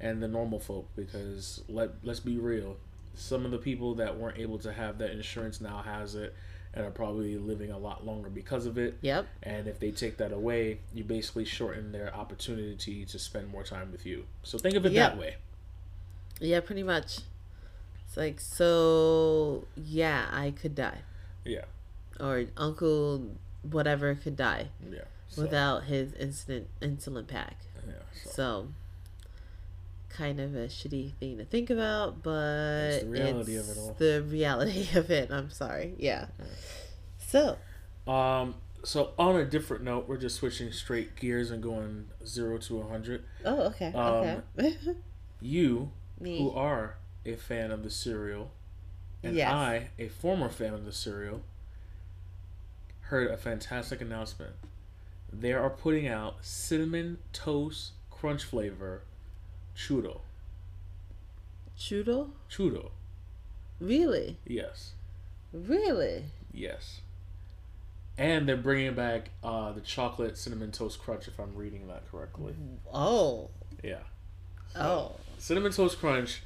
and 0.00 0.22
the 0.22 0.28
normal 0.28 0.60
folk. 0.60 0.88
Because 0.96 1.62
let 1.68 1.90
let's 2.02 2.20
be 2.20 2.36
real, 2.38 2.76
some 3.14 3.44
of 3.44 3.50
the 3.50 3.58
people 3.58 3.94
that 3.96 4.18
weren't 4.18 4.38
able 4.38 4.58
to 4.58 4.72
have 4.72 4.98
that 4.98 5.10
insurance 5.12 5.60
now 5.60 5.82
has 5.82 6.14
it, 6.14 6.34
and 6.74 6.84
are 6.84 6.90
probably 6.90 7.38
living 7.38 7.70
a 7.70 7.78
lot 7.78 8.04
longer 8.04 8.28
because 8.28 8.66
of 8.66 8.76
it. 8.76 8.98
Yep. 9.00 9.26
And 9.42 9.66
if 9.68 9.78
they 9.80 9.90
take 9.90 10.18
that 10.18 10.32
away, 10.32 10.80
you 10.92 11.02
basically 11.04 11.46
shorten 11.46 11.92
their 11.92 12.14
opportunity 12.14 13.04
to 13.06 13.18
spend 13.18 13.48
more 13.48 13.64
time 13.64 13.90
with 13.90 14.04
you. 14.04 14.26
So 14.42 14.58
think 14.58 14.74
of 14.76 14.84
it 14.84 14.92
Yep. 14.92 15.12
that 15.12 15.18
way. 15.18 15.36
Yeah, 16.40 16.60
pretty 16.60 16.82
much. 16.82 17.20
It's 18.06 18.16
like 18.16 18.38
so. 18.40 19.66
Yeah, 19.76 20.26
I 20.30 20.50
could 20.50 20.74
die, 20.74 20.98
Yeah. 21.44 21.64
or 22.20 22.44
Uncle 22.56 23.30
whatever 23.70 24.14
could 24.14 24.36
die 24.36 24.68
Yeah. 24.90 25.00
So, 25.28 25.42
without 25.42 25.84
his 25.84 26.12
incident 26.14 26.68
insulin 26.80 27.26
pack. 27.26 27.56
yeah, 27.86 27.94
so. 28.24 28.30
So, 28.30 28.68
kind 30.08 30.40
of 30.40 30.54
a 30.54 30.66
shitty 30.68 31.12
thing 31.14 31.38
to 31.38 31.44
think 31.44 31.70
about, 31.70 32.22
but 32.22 32.32
It's 32.94 33.04
the 33.04 33.10
reality 33.10 33.56
of 33.56 33.68
it 33.68 33.78
all. 33.78 33.94
The 33.98 34.22
reality 34.22 34.88
of 34.98 35.10
it. 35.10 35.30
I'm 35.30 35.50
sorry. 35.50 35.94
Yeah. 35.98 36.26
So, 37.18 37.58
Um, 38.06 38.54
so 38.84 39.12
on 39.18 39.36
a 39.36 39.44
different 39.44 39.84
note, 39.84 40.08
we're 40.08 40.16
just 40.16 40.36
switching 40.36 40.72
straight 40.72 41.14
gears 41.16 41.50
and 41.50 41.62
going 41.62 42.08
zero 42.26 42.58
to 42.58 42.80
a 42.80 42.88
hundred. 42.88 43.24
oh, 43.44 43.62
okay. 43.68 43.92
Um, 43.92 44.42
okay. 44.58 44.76
You, 45.40 45.92
Me. 46.18 46.38
who 46.38 46.50
are 46.50 46.96
a 47.24 47.36
fan 47.36 47.70
of 47.70 47.84
the 47.84 47.90
cereal, 47.90 48.50
and 49.22 49.36
Yes. 49.36 49.52
I, 49.52 49.90
a 49.98 50.08
former 50.08 50.48
fan 50.48 50.74
of 50.74 50.84
the 50.84 50.92
cereal, 50.92 51.42
heard 53.08 53.30
a 53.30 53.36
fantastic 53.36 54.00
announcement. 54.00 54.52
They 55.32 55.52
are 55.52 55.70
putting 55.70 56.06
out 56.06 56.36
cinnamon 56.42 57.18
toast 57.32 57.92
crunch 58.10 58.44
flavor 58.44 59.02
churro. 59.76 60.20
Chudo? 61.78 62.30
Churro. 62.50 62.90
Really? 63.80 64.36
Yes. 64.46 64.92
Really? 65.52 66.24
Yes. 66.52 67.00
And 68.16 68.48
they're 68.48 68.56
bringing 68.56 68.94
back 68.94 69.30
uh, 69.44 69.72
the 69.72 69.80
chocolate 69.80 70.36
cinnamon 70.36 70.72
toast 70.72 70.98
crunch, 70.98 71.28
if 71.28 71.38
I'm 71.38 71.54
reading 71.54 71.86
that 71.88 72.10
correctly. 72.10 72.54
Oh. 72.92 73.50
Yeah. 73.82 74.00
Oh. 74.74 75.12
Cinnamon 75.38 75.72
Toast 75.72 76.00
Crunch, 76.00 76.42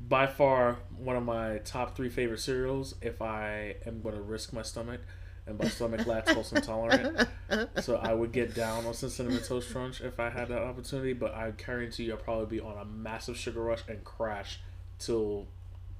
by 0.00 0.26
far 0.26 0.76
one 0.96 1.16
of 1.16 1.24
my 1.24 1.58
top 1.58 1.96
three 1.96 2.08
favorite 2.08 2.40
cereals. 2.40 2.94
If 3.02 3.20
I 3.20 3.76
am 3.84 4.00
going 4.00 4.14
to 4.14 4.20
risk 4.20 4.52
my 4.52 4.62
stomach, 4.62 5.00
and 5.48 5.56
by 5.58 5.66
stomach 5.66 6.00
lactose 6.02 6.52
intolerant, 6.54 7.26
so 7.80 7.96
I 7.96 8.12
would 8.12 8.32
get 8.32 8.54
down 8.54 8.84
on 8.86 8.94
some 8.94 9.08
Cinnamon 9.08 9.42
Toast 9.42 9.72
Crunch 9.72 10.00
if 10.02 10.20
I 10.20 10.28
had 10.30 10.48
that 10.48 10.62
opportunity. 10.62 11.14
But 11.14 11.34
I 11.34 11.50
guarantee 11.52 12.04
you, 12.04 12.12
I'll 12.12 12.18
probably 12.18 12.58
be 12.58 12.60
on 12.60 12.76
a 12.78 12.84
massive 12.84 13.36
sugar 13.36 13.62
rush 13.62 13.80
and 13.88 14.04
crash 14.04 14.60
till 14.98 15.46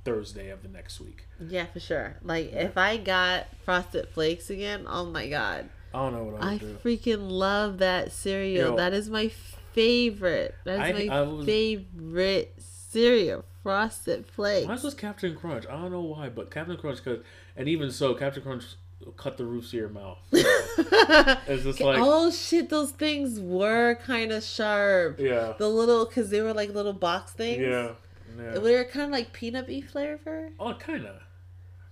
Thursday 0.04 0.50
of 0.50 0.62
the 0.62 0.68
next 0.68 1.00
week. 1.00 1.24
Yeah, 1.40 1.66
for 1.66 1.80
sure. 1.80 2.16
Like, 2.22 2.52
if 2.52 2.76
I 2.76 2.98
got 2.98 3.46
Frosted 3.64 4.08
Flakes 4.10 4.50
again, 4.50 4.84
oh 4.88 5.06
my 5.06 5.28
god. 5.28 5.68
I 5.94 5.98
don't 6.00 6.12
know 6.12 6.24
what 6.24 6.42
I 6.42 6.52
I 6.52 6.58
do. 6.58 6.76
I 6.78 6.86
freaking 6.86 7.30
love 7.30 7.78
that 7.78 8.12
cereal. 8.12 8.70
Yo. 8.72 8.76
that 8.76 8.92
is 8.92 9.08
my 9.08 9.28
favorite. 9.72 10.54
That 10.64 10.74
is 10.74 10.80
I- 11.02 11.06
my 11.08 11.14
I 11.16 11.22
was- 11.22 11.46
favorite 11.46 12.54
cereal. 12.58 13.44
Frosted 13.62 14.26
Flakes. 14.26 14.66
Mine 14.66 14.78
was 14.82 14.94
Captain 14.94 15.36
Crunch. 15.36 15.66
I 15.66 15.72
don't 15.72 15.90
know 15.90 16.00
why, 16.00 16.28
but 16.30 16.50
Captain 16.50 16.76
Crunch, 16.78 17.04
cause, 17.04 17.18
and 17.56 17.68
even 17.68 17.90
so, 17.90 18.14
Captain 18.14 18.42
Crunch 18.42 18.64
cut 19.16 19.36
the 19.36 19.44
roofs 19.44 19.68
of 19.68 19.74
your 19.74 19.88
mouth. 19.88 20.18
It's 20.32 21.64
just 21.64 21.80
like, 21.80 21.98
oh 22.00 22.30
shit, 22.30 22.68
those 22.68 22.90
things 22.92 23.40
were 23.40 23.96
kind 24.04 24.32
of 24.32 24.44
sharp. 24.44 25.18
yeah, 25.18 25.54
The 25.58 25.68
little, 25.68 26.04
cause 26.06 26.30
they 26.30 26.40
were 26.42 26.52
like 26.54 26.72
little 26.74 26.92
box 26.92 27.32
things. 27.32 27.60
yeah, 27.62 27.90
yeah. 28.38 28.58
They 28.58 28.74
were 28.76 28.84
kind 28.84 29.06
of 29.06 29.10
like 29.10 29.32
peanut 29.32 29.66
beef 29.66 29.90
flavor. 29.90 30.50
Oh, 30.60 30.74
kinda, 30.74 31.20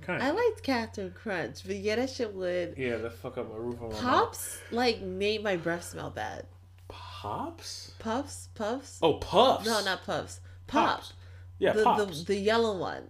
kinda. 0.05 0.23
I 0.25 0.31
liked 0.31 0.63
Captain 0.63 1.11
Crunch, 1.11 1.63
but 1.67 1.77
yeah, 1.77 1.97
that 1.97 2.11
shit 2.11 2.33
would. 2.35 2.75
Yeah, 2.77 2.97
that 2.99 3.15
fuck 3.15 3.39
up 3.39 3.51
my 3.51 3.57
roof 3.57 3.81
on 3.83 3.89
my. 3.91 3.95
Pops 3.99 4.59
like 4.71 5.01
made 5.01 5.43
my 5.43 5.57
breath 5.57 5.85
smell 5.85 6.11
bad. 6.11 6.47
Pops? 6.89 7.93
Puffs, 7.99 8.49
puffs. 8.55 8.99
Oh, 9.03 9.15
puffs. 9.15 9.67
No, 9.67 9.83
not 9.85 10.05
puffs. 10.05 10.41
Pop. 10.67 10.99
pops. 10.99 11.13
Yeah, 11.59 11.73
the, 11.73 11.83
pops. 11.83 12.19
the 12.25 12.35
the 12.35 12.37
yellow 12.41 12.77
one. 12.79 13.05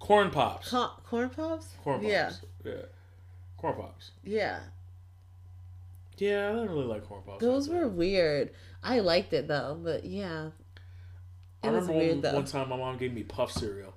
Corn 0.00 0.30
pops. 0.30 0.70
Co- 0.70 0.90
corn 1.04 1.30
pops. 1.30 1.68
Corn 1.84 2.00
pops. 2.00 2.10
Yeah, 2.10 2.32
Yeah. 2.66 2.82
Corn 3.56 3.74
pops. 3.76 4.10
yeah. 4.24 4.60
Yeah, 6.18 6.48
I 6.50 6.52
don't 6.54 6.70
really 6.70 6.86
like 6.86 7.04
corn 7.06 7.22
pops. 7.26 7.40
Those 7.42 7.68
were 7.68 7.86
weird. 7.88 8.50
I 8.82 9.00
liked 9.00 9.32
it 9.34 9.48
though, 9.48 9.78
but 9.82 10.04
yeah, 10.04 10.50
I 11.62 11.68
was 11.70 11.86
remember 11.88 11.92
weird 11.92 12.12
one, 12.14 12.20
though. 12.22 12.34
one 12.34 12.44
time 12.46 12.68
my 12.70 12.76
mom 12.76 12.96
gave 12.96 13.12
me 13.12 13.22
puff 13.22 13.52
cereal. 13.52 13.92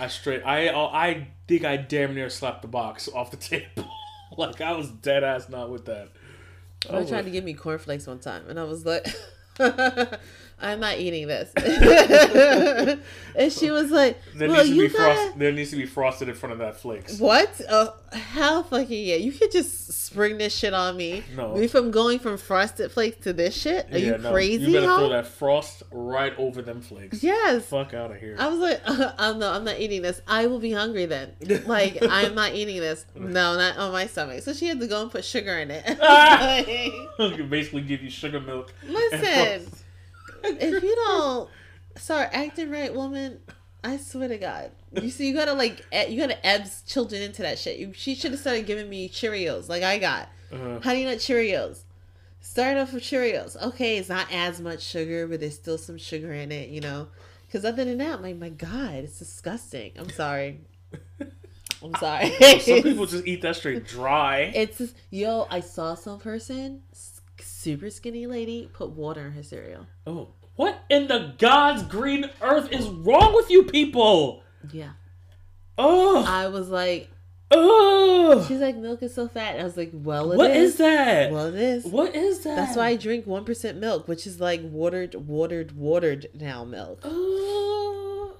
I 0.00 0.08
straight, 0.08 0.42
I, 0.44 0.68
I 0.68 1.28
think 1.48 1.64
I 1.64 1.76
damn 1.76 2.14
near 2.14 2.30
slapped 2.30 2.62
the 2.62 2.68
box 2.68 3.08
off 3.14 3.30
the 3.30 3.36
table. 3.38 3.90
like 4.38 4.60
I 4.62 4.72
was 4.72 4.90
dead 4.90 5.22
ass 5.24 5.48
not 5.50 5.70
with 5.70 5.84
that. 5.86 6.08
I 6.88 6.92
They 6.92 6.98
was 7.00 7.08
tried 7.08 7.18
like, 7.18 7.24
to 7.26 7.30
give 7.30 7.44
me 7.44 7.54
cornflakes 7.54 8.06
one 8.06 8.18
time, 8.20 8.44
and 8.48 8.58
I 8.58 8.64
was 8.64 8.86
like, 8.86 9.06
"I'm 10.62 10.80
not 10.80 10.98
eating 10.98 11.26
this." 11.26 11.50
and 13.36 13.52
she 13.52 13.70
was 13.70 13.90
like, 13.90 14.18
there 14.34 14.48
"Well, 14.48 14.58
needs 14.58 14.70
to 14.70 14.74
you 14.76 14.88
be 14.88 14.94
gotta." 14.94 15.14
frost. 15.14 15.38
There 15.38 15.52
needs 15.52 15.70
to 15.70 15.76
be 15.76 15.86
frosted 15.86 16.28
in 16.28 16.34
front 16.34 16.52
of 16.52 16.58
that 16.60 16.76
flakes. 16.80 17.18
What? 17.18 17.60
Oh, 17.70 17.94
hell 18.12 18.62
fucking 18.62 19.04
yeah. 19.06 19.16
You 19.16 19.32
could 19.32 19.50
just 19.52 19.92
spring 19.92 20.38
this 20.38 20.54
shit 20.54 20.74
on 20.74 20.96
me. 20.96 21.22
No. 21.36 21.54
Me 21.56 21.66
from 21.66 21.90
going 21.90 22.18
from 22.18 22.36
frosted 22.38 22.90
flakes 22.92 23.24
to 23.24 23.32
this 23.32 23.54
shit? 23.56 23.86
Are 23.92 23.98
Yeah, 23.98 24.16
you 24.16 24.18
no, 24.18 24.32
crazy, 24.32 24.64
You 24.66 24.72
better 24.74 24.86
huh? 24.86 24.98
throw 24.98 25.08
that 25.10 25.26
frost 25.26 25.82
right 25.90 26.32
over 26.38 26.62
them 26.62 26.80
flakes. 26.80 27.22
Yes. 27.22 27.66
Fuck 27.66 27.94
out 27.94 28.10
of 28.10 28.18
here. 28.18 28.36
I 28.38 28.48
was 28.48 28.58
like, 28.58 28.80
uh, 28.84 29.12
I'm 29.18 29.38
no, 29.38 29.50
I'm 29.52 29.64
not 29.64 29.78
eating 29.80 30.02
this. 30.02 30.20
I 30.26 30.46
will 30.46 30.58
be 30.60 30.72
hungry 30.72 31.06
then. 31.06 31.32
Like, 31.66 31.98
I'm 32.02 32.34
not 32.34 32.54
eating 32.54 32.78
this. 32.80 33.04
No, 33.14 33.56
not 33.56 33.78
on 33.78 33.92
my 33.92 34.06
stomach. 34.06 34.42
So 34.42 34.52
she 34.52 34.66
had 34.66 34.80
to 34.80 34.86
go 34.86 35.02
and 35.02 35.10
put 35.10 35.24
sugar 35.24 35.58
in 35.58 35.70
it. 35.70 35.82
Like, 37.18 37.48
basically 37.50 37.82
give 37.82 38.02
you 38.02 38.10
sugar 38.10 38.40
milk. 38.40 38.72
and 38.82 38.92
listen, 38.92 39.20
frost. 39.66 39.81
If 40.44 40.82
you 40.82 40.94
don't 41.06 41.48
start 41.96 42.30
acting 42.32 42.70
right, 42.70 42.94
woman, 42.94 43.40
I 43.84 43.96
swear 43.96 44.28
to 44.28 44.38
God, 44.38 44.70
you 45.00 45.10
see, 45.10 45.28
you 45.28 45.34
gotta 45.34 45.54
like, 45.54 45.84
you 46.08 46.20
gotta 46.20 46.38
ebs 46.44 46.86
children 46.86 47.22
into 47.22 47.42
that 47.42 47.58
shit. 47.58 47.78
You, 47.78 47.92
she 47.94 48.14
should 48.14 48.30
have 48.32 48.40
started 48.40 48.66
giving 48.66 48.88
me 48.88 49.08
Cheerios, 49.08 49.68
like 49.68 49.82
I 49.82 49.98
got 49.98 50.28
Uh, 50.52 50.80
honey 50.80 51.04
nut 51.04 51.18
Cheerios. 51.18 51.80
Start 52.40 52.76
off 52.76 52.92
with 52.92 53.02
Cheerios. 53.04 53.60
Okay, 53.62 53.98
it's 53.98 54.08
not 54.08 54.26
as 54.32 54.60
much 54.60 54.82
sugar, 54.82 55.26
but 55.28 55.40
there's 55.40 55.54
still 55.54 55.78
some 55.78 55.96
sugar 55.96 56.32
in 56.32 56.50
it, 56.52 56.68
you 56.70 56.80
know. 56.80 57.08
Because 57.46 57.64
other 57.64 57.84
than 57.84 57.98
that, 57.98 58.14
I'm 58.14 58.22
like, 58.22 58.36
my 58.36 58.48
God, 58.48 58.94
it's 58.94 59.18
disgusting. 59.18 59.92
I'm 59.96 60.10
sorry. 60.10 60.60
I'm 61.82 61.94
sorry. 62.00 62.30
some 62.60 62.82
people 62.82 63.06
just 63.06 63.26
eat 63.26 63.42
that 63.42 63.56
straight 63.56 63.86
dry. 63.86 64.52
It's 64.54 64.78
just, 64.78 64.96
yo, 65.10 65.46
I 65.50 65.60
saw 65.60 65.94
some 65.94 66.18
person, 66.18 66.82
super 67.62 67.90
skinny 67.90 68.26
lady, 68.26 68.68
put 68.72 68.90
water 68.90 69.26
in 69.26 69.32
her 69.32 69.42
cereal. 69.42 69.86
Oh, 70.06 70.30
what 70.56 70.82
in 70.90 71.06
the 71.06 71.34
God's 71.38 71.84
green 71.84 72.28
earth 72.40 72.70
is 72.72 72.88
wrong 72.88 73.34
with 73.34 73.50
you 73.50 73.62
people? 73.62 74.42
Yeah. 74.72 74.90
Oh, 75.78 76.24
I 76.26 76.48
was 76.48 76.68
like, 76.68 77.08
oh. 77.50 78.44
she's 78.46 78.60
like, 78.60 78.76
milk 78.76 79.02
is 79.02 79.14
so 79.14 79.28
fat. 79.28 79.58
I 79.58 79.64
was 79.64 79.76
like, 79.76 79.90
well, 79.92 80.32
it 80.32 80.36
What 80.36 80.50
is 80.50 80.76
that? 80.76 81.30
Well, 81.30 81.46
it 81.46 81.54
is. 81.54 81.84
What 81.86 82.14
is 82.14 82.44
that? 82.44 82.56
That's 82.56 82.76
why 82.76 82.88
I 82.88 82.96
drink 82.96 83.26
1% 83.26 83.76
milk, 83.76 84.08
which 84.08 84.26
is 84.26 84.40
like 84.40 84.60
watered, 84.62 85.14
watered, 85.14 85.76
watered 85.76 86.26
now 86.34 86.64
milk. 86.64 87.00
Oh, 87.04 88.34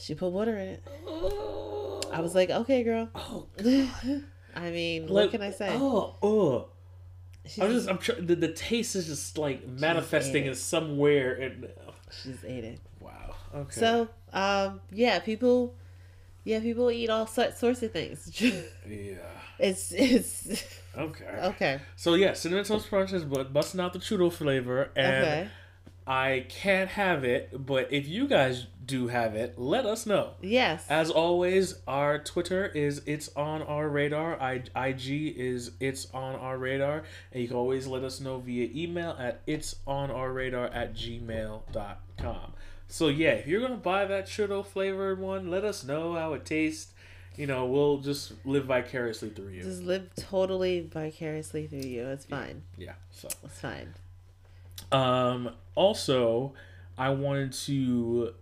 She 0.00 0.14
put 0.14 0.28
water 0.28 0.56
in 0.56 0.68
it. 0.68 0.84
oh. 1.06 2.00
I 2.12 2.20
was 2.20 2.34
like, 2.34 2.50
okay, 2.50 2.84
girl. 2.84 3.10
oh, 3.14 3.46
I 4.56 4.70
mean, 4.70 5.02
like, 5.02 5.10
what 5.10 5.30
can 5.32 5.42
I 5.42 5.50
say? 5.50 5.70
Oh, 5.72 6.16
oh. 6.22 6.68
She's, 7.48 7.62
I'm 7.62 7.70
just, 7.70 7.88
I'm 7.88 7.98
tr- 7.98 8.20
the, 8.20 8.34
the 8.34 8.52
taste 8.52 8.96
is 8.96 9.06
just 9.06 9.38
like 9.38 9.66
manifesting 9.68 10.46
in 10.46 10.54
somewhere. 10.54 11.34
And 11.34 11.68
she 12.10 12.30
just 12.32 12.44
ate 12.44 12.64
it. 12.64 12.80
wow. 13.00 13.34
Okay. 13.54 13.80
So, 13.80 14.08
um, 14.32 14.80
yeah, 14.92 15.18
people, 15.20 15.74
yeah, 16.44 16.60
people 16.60 16.90
eat 16.90 17.08
all 17.10 17.26
sorts 17.26 17.62
of 17.62 17.78
things. 17.92 18.30
yeah. 18.40 19.14
it's 19.58 19.92
it's 19.92 20.64
Okay. 20.96 21.24
okay. 21.42 21.80
So 21.96 22.14
yeah, 22.14 22.32
cinnamon 22.34 22.64
toast 22.64 22.88
crunch 22.88 23.12
is 23.12 23.24
bu- 23.24 23.44
busting 23.44 23.80
out 23.80 23.92
the 23.92 23.98
churro 23.98 24.32
flavor, 24.32 24.90
and 24.96 25.24
Okay. 25.24 25.48
I 26.06 26.46
can't 26.48 26.88
have 26.90 27.24
it. 27.24 27.50
But 27.66 27.92
if 27.92 28.06
you 28.08 28.28
guys 28.28 28.66
do 28.86 29.08
have 29.08 29.34
it, 29.34 29.58
let 29.58 29.84
us 29.86 30.06
know. 30.06 30.34
Yes. 30.40 30.84
As 30.88 31.10
always, 31.10 31.74
our 31.86 32.18
Twitter 32.18 32.66
is 32.66 33.02
it's 33.06 33.28
on 33.36 33.62
our 33.62 33.88
radar. 33.88 34.40
I, 34.40 34.62
IG 34.76 35.36
is 35.36 35.72
it's 35.80 36.06
on 36.14 36.36
our 36.36 36.56
radar, 36.58 37.04
and 37.32 37.42
you 37.42 37.48
can 37.48 37.56
always 37.56 37.86
let 37.86 38.04
us 38.04 38.20
know 38.20 38.38
via 38.38 38.68
email 38.74 39.16
at 39.18 39.40
it's 39.46 39.76
on 39.86 40.10
our 40.10 40.32
radar 40.32 40.66
at 40.66 40.94
gmail.com. 40.94 42.52
So 42.88 43.08
yeah, 43.08 43.30
if 43.30 43.46
you're 43.46 43.60
gonna 43.60 43.76
buy 43.76 44.04
that 44.06 44.26
churro 44.26 44.64
flavored 44.64 45.18
one, 45.18 45.50
let 45.50 45.64
us 45.64 45.84
know 45.84 46.14
how 46.14 46.34
it 46.34 46.44
tastes. 46.44 46.92
you 47.36 47.46
know, 47.46 47.66
we'll 47.66 47.98
just 47.98 48.32
live 48.46 48.64
vicariously 48.64 49.28
through 49.30 49.48
you. 49.48 49.62
Just 49.62 49.82
live 49.82 50.08
totally 50.16 50.80
vicariously 50.90 51.66
through 51.66 51.80
you. 51.80 52.06
It's 52.06 52.24
fine. 52.24 52.62
Yeah. 52.78 52.92
So. 53.10 53.28
It's 53.44 53.60
fine. 53.60 53.92
Um. 54.92 55.50
Also, 55.74 56.54
I 56.96 57.10
wanted 57.10 57.52
to 57.52 58.34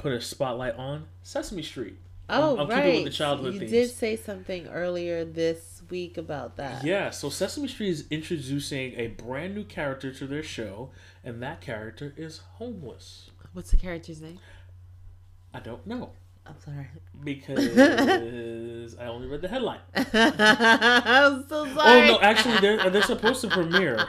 put 0.00 0.12
a 0.12 0.20
spotlight 0.20 0.76
on 0.76 1.06
Sesame 1.22 1.62
Street. 1.62 1.96
Oh, 2.28 2.58
I'm 2.58 2.68
right. 2.68 2.84
keeping 2.84 3.04
with 3.04 3.12
the 3.12 3.16
childhood 3.16 3.54
you 3.54 3.60
themes. 3.60 3.72
did 3.72 3.90
say 3.90 4.16
something 4.16 4.68
earlier 4.68 5.24
this 5.24 5.82
week 5.90 6.16
about 6.16 6.56
that. 6.56 6.84
Yeah, 6.84 7.10
so 7.10 7.28
Sesame 7.28 7.66
Street 7.66 7.90
is 7.90 8.06
introducing 8.10 8.94
a 8.94 9.08
brand 9.08 9.54
new 9.54 9.64
character 9.64 10.12
to 10.12 10.26
their 10.26 10.42
show, 10.42 10.90
and 11.24 11.42
that 11.42 11.60
character 11.60 12.14
is 12.16 12.38
homeless. 12.54 13.30
What's 13.52 13.72
the 13.72 13.76
character's 13.76 14.20
name? 14.20 14.38
I 15.52 15.58
don't 15.58 15.84
know 15.86 16.12
I'm 16.46 16.58
sorry. 16.64 16.88
because 17.22 18.96
I 18.98 19.06
only 19.06 19.28
read 19.28 19.42
the 19.42 19.48
headline. 19.48 19.80
I'm 19.94 21.46
so 21.48 21.66
Oh 21.76 22.04
no, 22.06 22.20
actually, 22.20 22.58
they're 22.58 22.90
they're 22.90 23.02
supposed 23.02 23.40
to 23.42 23.48
premiere. 23.48 24.06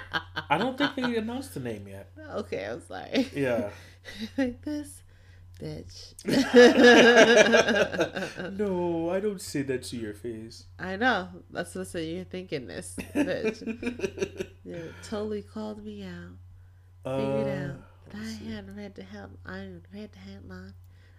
I 0.50 0.58
don't 0.58 0.78
think 0.78 0.96
they 0.96 1.16
announced 1.18 1.54
the 1.54 1.60
name 1.60 1.88
yet. 1.88 2.12
Okay, 2.36 2.66
I'm 2.66 2.82
sorry. 2.82 3.30
Yeah. 3.36 3.70
like 4.38 4.62
this 4.64 5.04
bitch. 5.62 6.14
no, 8.58 9.10
I 9.12 9.20
don't 9.20 9.42
say 9.42 9.62
that 9.64 9.84
to 9.84 9.98
your 9.98 10.14
face. 10.14 10.66
I 10.80 10.96
know. 10.96 11.28
That's 11.50 11.76
what 11.76 11.94
you're 11.96 12.24
thinking 12.26 12.68
this 12.68 12.96
bitch. 13.14 14.48
You 14.64 14.94
totally 15.04 15.42
called 15.42 15.84
me 15.84 16.04
out. 16.04 16.38
Figured 17.04 17.48
Uh, 17.48 17.74
out 17.74 17.80
that 18.12 18.22
I 18.22 18.26
see. 18.26 18.46
hadn't 18.52 18.76
read 18.78 18.94
the 18.94 19.02
head 19.04 19.30
I 19.44 19.58
hadn't 19.58 19.86
read 19.94 20.12
the 20.14 20.20
headline. 20.20 20.74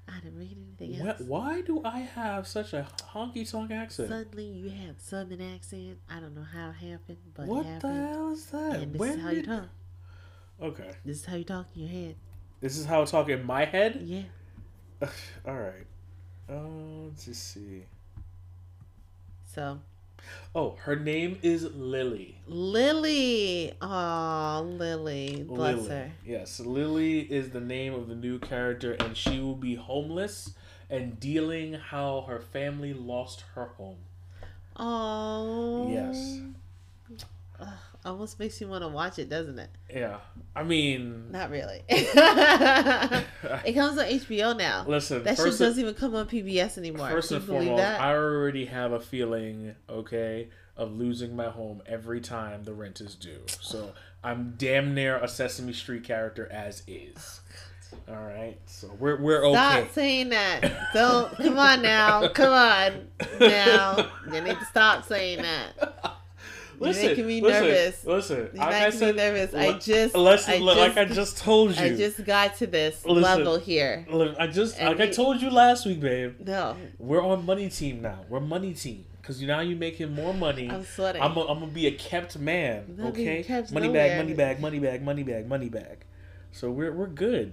I 0.09 0.21
didn't 0.21 0.39
read 0.39 0.57
anything 0.57 1.01
Why, 1.05 1.09
else. 1.11 1.21
why 1.21 1.61
do 1.63 1.83
I 1.85 1.99
have 2.01 2.47
such 2.47 2.73
a 2.73 2.87
honky 3.13 3.51
tonk 3.51 3.73
accent? 3.73 4.09
Suddenly 4.11 4.45
you 4.47 4.71
have 4.71 5.01
southern 5.01 5.41
accent. 5.41 5.99
I 6.09 6.21
don't 6.21 6.35
know 6.37 6.45
how 6.45 6.71
it 6.71 6.75
happened, 6.75 7.19
but 7.35 7.47
what 7.47 7.67
it 7.67 7.81
the 7.81 7.89
happened. 7.89 8.09
hell 8.15 8.31
is 8.33 8.47
that? 8.47 8.77
And 8.77 8.93
this 8.95 9.01
When 9.01 9.19
is 9.19 9.23
how 9.25 9.31
you 9.31 9.43
talk. 9.43 9.69
Okay, 10.63 10.91
This 11.05 11.17
is 11.19 11.25
how 11.25 11.35
you 11.37 11.45
talk 11.45 11.67
in 11.75 11.83
your 11.83 11.91
head. 11.91 12.15
This 12.63 12.79
is 12.79 12.87
how 12.87 13.03
I 13.03 13.05
talk 13.05 13.29
in 13.29 13.45
my 13.45 13.67
head. 13.67 14.01
Yeah. 14.03 14.23
All 15.47 15.59
right. 15.59 15.87
Uh, 16.49 17.07
let's 17.09 17.27
just 17.27 17.53
see. 17.53 17.83
So 19.45 19.79
Oh, 20.55 20.77
her 20.83 20.97
name 20.97 21.39
is 21.43 21.65
Lily. 21.75 22.37
Lily. 22.47 23.73
Oh, 23.81 24.67
Lily. 24.79 25.45
Bless 25.49 25.77
Lily. 25.77 25.89
her. 25.89 26.13
Yes, 26.25 26.61
Lily 26.61 27.21
is 27.21 27.51
the 27.51 27.61
name 27.61 27.95
of 27.95 28.09
the 28.09 28.15
new 28.15 28.39
character, 28.39 28.93
and 28.93 29.17
she 29.17 29.41
will 29.41 29.57
be 29.57 29.75
homeless 29.75 30.55
and 30.91 31.19
dealing 31.19 31.75
how 31.75 32.23
her 32.29 32.39
family 32.39 32.93
lost 32.93 33.45
her 33.55 33.67
home. 33.79 33.97
Oh. 34.77 35.91
Yes. 35.91 36.41
Ugh, 37.61 37.69
almost 38.05 38.39
makes 38.39 38.61
you 38.61 38.69
want 38.69 38.83
to 38.83 38.89
watch 38.89 39.19
it, 39.19 39.29
doesn't 39.29 39.59
it? 39.59 39.71
Yeah, 39.91 40.19
I 40.55 40.63
mean, 40.63 41.31
Not 41.31 41.51
really. 41.51 41.83
it 41.89 43.75
comes 43.75 43.99
on 43.99 44.07
HBO 44.07 44.57
now. 44.57 44.85
listen. 44.87 45.23
That 45.23 45.37
shit 45.37 45.59
doesn't 45.59 45.79
even 45.79 45.95
come 45.95 46.15
on 46.15 46.27
PBS 46.27 46.79
anymore. 46.79 47.11
first 47.11 47.33
and 47.33 47.45
foremost, 47.45 47.77
that? 47.77 48.01
I 48.01 48.15
already 48.15 48.67
have 48.67 48.93
a 48.93 49.01
feeling, 49.01 49.75
okay, 49.89 50.49
of 50.77 50.93
losing 50.93 51.37
my 51.37 51.49
home 51.49 51.83
every 51.87 52.21
time 52.21 52.65
the 52.65 52.75
rent 52.75 53.01
is 53.01 53.15
due. 53.15 53.43
So 53.61 53.93
I'm 54.25 54.55
damn 54.57 54.95
near 54.95 55.17
a 55.17 55.29
Sesame 55.29 55.73
Street 55.73 56.05
character 56.05 56.51
as 56.51 56.83
is. 56.87 57.41
Oh, 58.09 58.15
All 58.15 58.23
right, 58.23 58.59
so 58.67 58.91
we're 58.99 59.21
we're 59.21 59.45
okay. 59.47 59.55
Stop 59.55 59.93
saying 59.93 60.29
that. 60.31 60.89
Don't. 60.95 61.37
Come 61.37 61.59
on 61.59 61.83
now. 61.83 62.29
Come 62.29 62.53
on 62.53 63.09
now. 63.39 64.11
You 64.33 64.41
need 64.41 64.59
to 64.59 64.65
stop 64.65 65.05
saying 65.05 65.43
that. 65.43 66.17
You're 66.83 66.95
making 67.09 67.27
me 67.27 67.41
listen, 67.41 67.63
nervous. 67.65 68.05
Listen, 68.07 68.37
You're 68.53 68.65
like 68.65 68.75
I 68.75 68.91
said, 68.91 69.15
me 69.17 69.23
nervous. 69.23 69.55
I 69.55 69.79
just, 69.79 70.15
listen, 70.15 70.55
I 70.55 70.59
look, 70.59 70.77
like 70.79 70.97
I 70.97 71.05
just- 71.05 71.15
just 71.17 71.39
told 71.39 71.77
you. 71.79 71.85
I 71.85 71.97
just 71.97 72.25
got 72.25 72.57
to 72.57 72.67
this 72.67 73.05
Listen. 73.05 73.23
level 73.23 73.59
here. 73.59 74.07
Look, 74.11 74.37
I 74.39 74.47
just 74.47 74.79
And 74.79 74.99
like 74.99 75.09
I 75.09 75.11
told 75.13 75.41
you 75.43 75.51
last 75.51 75.87
week, 75.87 76.01
babe. 76.01 76.35
No, 76.47 76.77
We're 76.99 77.23
on 77.23 77.45
money 77.47 77.69
team 77.69 78.03
now. 78.03 78.21
We're 78.29 78.41
money 78.41 78.75
team 78.75 79.05
because 79.21 79.41
now 79.43 79.61
you're 79.61 79.79
making 79.79 80.13
more 80.13 80.35
money. 80.35 80.69
I'm 80.71 80.85
sweating. 80.85 81.23
I'm 81.23 81.35
gonna 81.35 81.67
be 81.67 81.87
a 81.87 81.93
kept 81.93 82.39
man. 82.39 82.95
Not 82.99 83.09
Okay, 83.11 83.43
kept 83.43 83.73
money 83.73 83.87
nowhere. 83.89 84.09
bag, 84.09 84.19
money 84.19 84.35
bag, 84.35 84.61
money 84.61 84.79
bag, 84.79 85.03
money 85.03 85.23
bag, 85.23 85.47
money 85.49 85.69
bag. 85.69 86.05
So 86.51 86.71
we're 86.71 86.93
we're 86.93 87.07
good. 87.07 87.53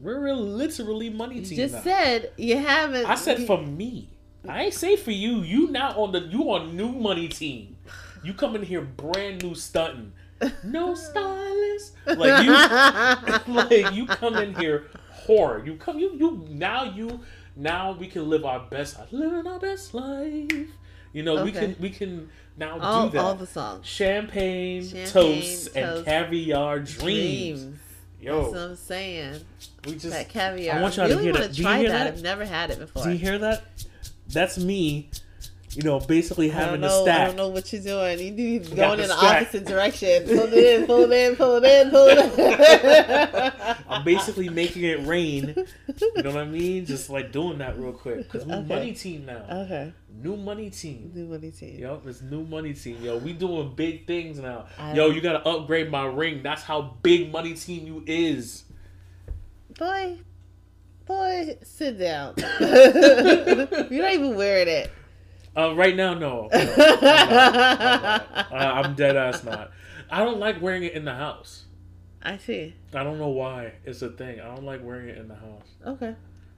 We're 0.00 0.32
literally 0.32 1.10
money 1.10 1.36
you 1.40 1.44
team 1.44 1.56
just 1.58 1.74
now. 1.74 1.80
said 1.82 2.32
you 2.38 2.56
haven't. 2.56 3.04
I 3.06 3.14
said 3.16 3.40
you- 3.40 3.46
for 3.46 3.60
me. 3.60 4.08
I 4.48 4.62
ain't 4.64 4.74
say 4.74 4.96
for 4.96 5.10
you. 5.10 5.42
You 5.42 5.70
now 5.70 5.90
on 6.00 6.12
the 6.12 6.20
you 6.20 6.44
on 6.50 6.74
new 6.74 6.88
money 6.92 7.28
team. 7.28 7.76
You 8.22 8.34
come 8.34 8.54
in 8.56 8.62
here 8.62 8.82
brand 8.82 9.42
new 9.42 9.54
stunting. 9.54 10.12
No 10.64 10.94
stylist. 10.94 11.94
Like 12.06 12.44
you 12.44 12.52
like 13.54 13.92
you 13.94 14.06
come 14.06 14.36
in 14.36 14.54
here 14.54 14.86
horror. 15.10 15.62
You 15.64 15.74
come 15.76 15.98
you 15.98 16.12
you 16.14 16.46
now 16.48 16.84
you 16.84 17.20
now 17.56 17.92
we 17.92 18.06
can 18.06 18.28
live 18.28 18.44
our 18.46 18.60
best. 18.60 18.96
Living 19.12 19.46
our 19.46 19.58
best 19.58 19.92
life. 19.92 20.50
You 21.12 21.22
know, 21.24 21.44
we 21.44 21.52
can 21.52 21.76
we 21.78 21.90
can 21.90 22.30
now 22.56 22.78
all, 22.80 23.06
do 23.08 23.12
that. 23.18 23.24
all 23.24 23.34
the 23.34 23.46
songs. 23.46 23.84
Champagne, 23.86 24.82
Champagne, 24.82 25.06
toast, 25.08 25.76
and 25.76 26.04
caviar 26.06 26.78
dreams. 26.80 27.60
Dreams. 27.62 27.78
That's 28.22 28.36
what 28.36 28.52
Yo, 28.54 28.64
I'm 28.70 28.76
saying. 28.76 29.40
we 29.86 29.92
just 29.92 30.10
That 30.10 30.28
caviar. 30.28 30.78
I 30.78 30.82
want 30.82 30.96
y'all 30.96 31.08
to 31.08 31.14
really 31.14 31.24
hear 31.24 31.32
want 31.32 31.44
that. 31.44 31.50
to 31.54 31.56
Do 31.56 31.62
you 31.68 31.74
hear 31.76 31.88
that. 31.90 32.04
that? 32.04 32.06
I've 32.14 32.22
never 32.22 32.44
had 32.46 32.70
it 32.70 32.78
before. 32.78 33.04
Do 33.04 33.10
you 33.10 33.18
hear 33.18 33.38
that? 33.38 33.64
That's 34.28 34.58
me, 34.58 35.10
you 35.74 35.82
know, 35.84 36.00
basically 36.00 36.48
having 36.48 36.80
know. 36.80 36.88
a 36.88 37.02
stack. 37.02 37.20
I 37.20 37.24
don't 37.26 37.36
know 37.36 37.48
what 37.48 37.72
you're 37.72 37.82
doing. 37.82 38.18
You 38.18 38.30
need 38.32 38.64
to 38.64 38.74
the 38.74 38.92
in 38.92 38.98
the 38.98 39.04
stack. 39.06 39.42
opposite 39.42 39.64
direction. 39.66 40.24
Pull 40.24 40.52
it 40.52 40.80
in. 40.80 40.86
Pull 40.86 41.12
it 41.12 41.30
in. 41.30 41.36
Pull 41.36 41.56
it 41.56 41.64
in. 41.64 41.90
Pull 41.90 42.06
it 42.08 43.54
in. 43.68 43.74
I'm 43.88 44.04
basically 44.04 44.48
making 44.48 44.82
it 44.82 45.06
rain. 45.06 45.54
You 46.16 46.22
know 46.22 46.30
what 46.30 46.38
I 46.38 46.44
mean? 46.44 46.86
Just 46.86 47.08
like 47.08 47.30
doing 47.30 47.58
that 47.58 47.78
real 47.78 47.92
quick. 47.92 48.18
Because 48.18 48.44
we're 48.46 48.56
Okay. 48.56 48.68
money 48.68 48.92
team 48.94 49.26
now. 49.26 49.44
okay. 49.48 49.92
New 50.22 50.36
money 50.36 50.70
team. 50.70 51.12
New 51.14 51.26
money 51.26 51.52
team. 51.52 51.78
Yo, 51.78 52.02
it's 52.04 52.20
new 52.20 52.42
money 52.44 52.74
team. 52.74 53.02
Yo, 53.02 53.18
we 53.18 53.32
doing 53.32 53.72
big 53.74 54.06
things 54.08 54.38
now. 54.40 54.66
I 54.76 54.92
Yo, 54.94 55.10
you 55.10 55.20
gotta 55.20 55.46
upgrade 55.48 55.88
my 55.90 56.04
ring. 56.04 56.42
That's 56.42 56.62
how 56.62 56.96
big 57.02 57.30
money 57.32 57.54
team 57.54 57.86
you 57.86 58.02
is. 58.06 58.64
Boy, 59.78 60.18
boy, 61.06 61.56
sit 61.62 61.98
down. 61.98 62.34
You're 62.60 64.02
not 64.02 64.12
even 64.12 64.34
wearing 64.34 64.68
it. 64.68 64.90
Uh, 65.60 65.74
right 65.74 65.94
now, 65.94 66.14
no. 66.14 66.48
No, 66.52 66.58
I'm, 66.58 66.66
not. 66.66 67.02
I'm, 67.02 67.30
not. 67.32 68.52
Uh, 68.52 68.54
I'm 68.54 68.94
dead 68.94 69.16
ass 69.16 69.44
not. 69.44 69.72
I 70.10 70.24
don't 70.24 70.38
like 70.38 70.60
wearing 70.62 70.84
it 70.84 70.94
in 70.94 71.04
the 71.04 71.14
house. 71.14 71.64
I 72.22 72.38
see. 72.38 72.74
I 72.94 73.02
don't 73.02 73.18
know 73.18 73.28
why. 73.28 73.74
It's 73.84 74.02
a 74.02 74.10
thing. 74.10 74.40
I 74.40 74.54
don't 74.54 74.64
like 74.64 74.82
wearing 74.82 75.08
it 75.08 75.18
in 75.18 75.28
the 75.28 75.34
house. 75.34 75.68
Okay. 75.86 76.14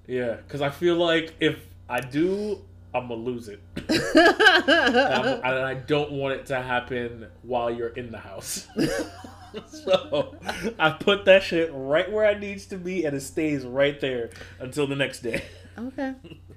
Yeah, 0.07 0.35
because 0.35 0.61
I 0.61 0.71
feel 0.71 0.97
like 0.97 1.35
if 1.41 1.59
I 1.89 2.01
do, 2.01 2.61
I'm 2.95 3.09
gonna 3.09 3.15
lose 3.15 3.49
it. 3.49 3.61
and, 3.77 5.45
and 5.45 5.47
I 5.47 5.75
don't 5.75 6.13
want 6.13 6.35
it 6.35 6.47
to 6.47 6.61
happen 6.61 7.27
while 7.43 7.71
you're 7.71 7.89
in 7.89 8.11
the 8.11 8.19
house. 8.19 8.69
so 9.67 10.37
I 10.79 10.91
put 10.91 11.25
that 11.27 11.43
shit 11.43 11.71
right 11.73 12.11
where 12.11 12.31
it 12.31 12.41
needs 12.41 12.67
to 12.67 12.77
be, 12.77 13.05
and 13.05 13.17
it 13.17 13.21
stays 13.21 13.65
right 13.65 14.01
there 14.01 14.31
until 14.59 14.87
the 14.87 14.97
next 14.97 15.21
day. 15.21 15.43
okay. 15.79 16.15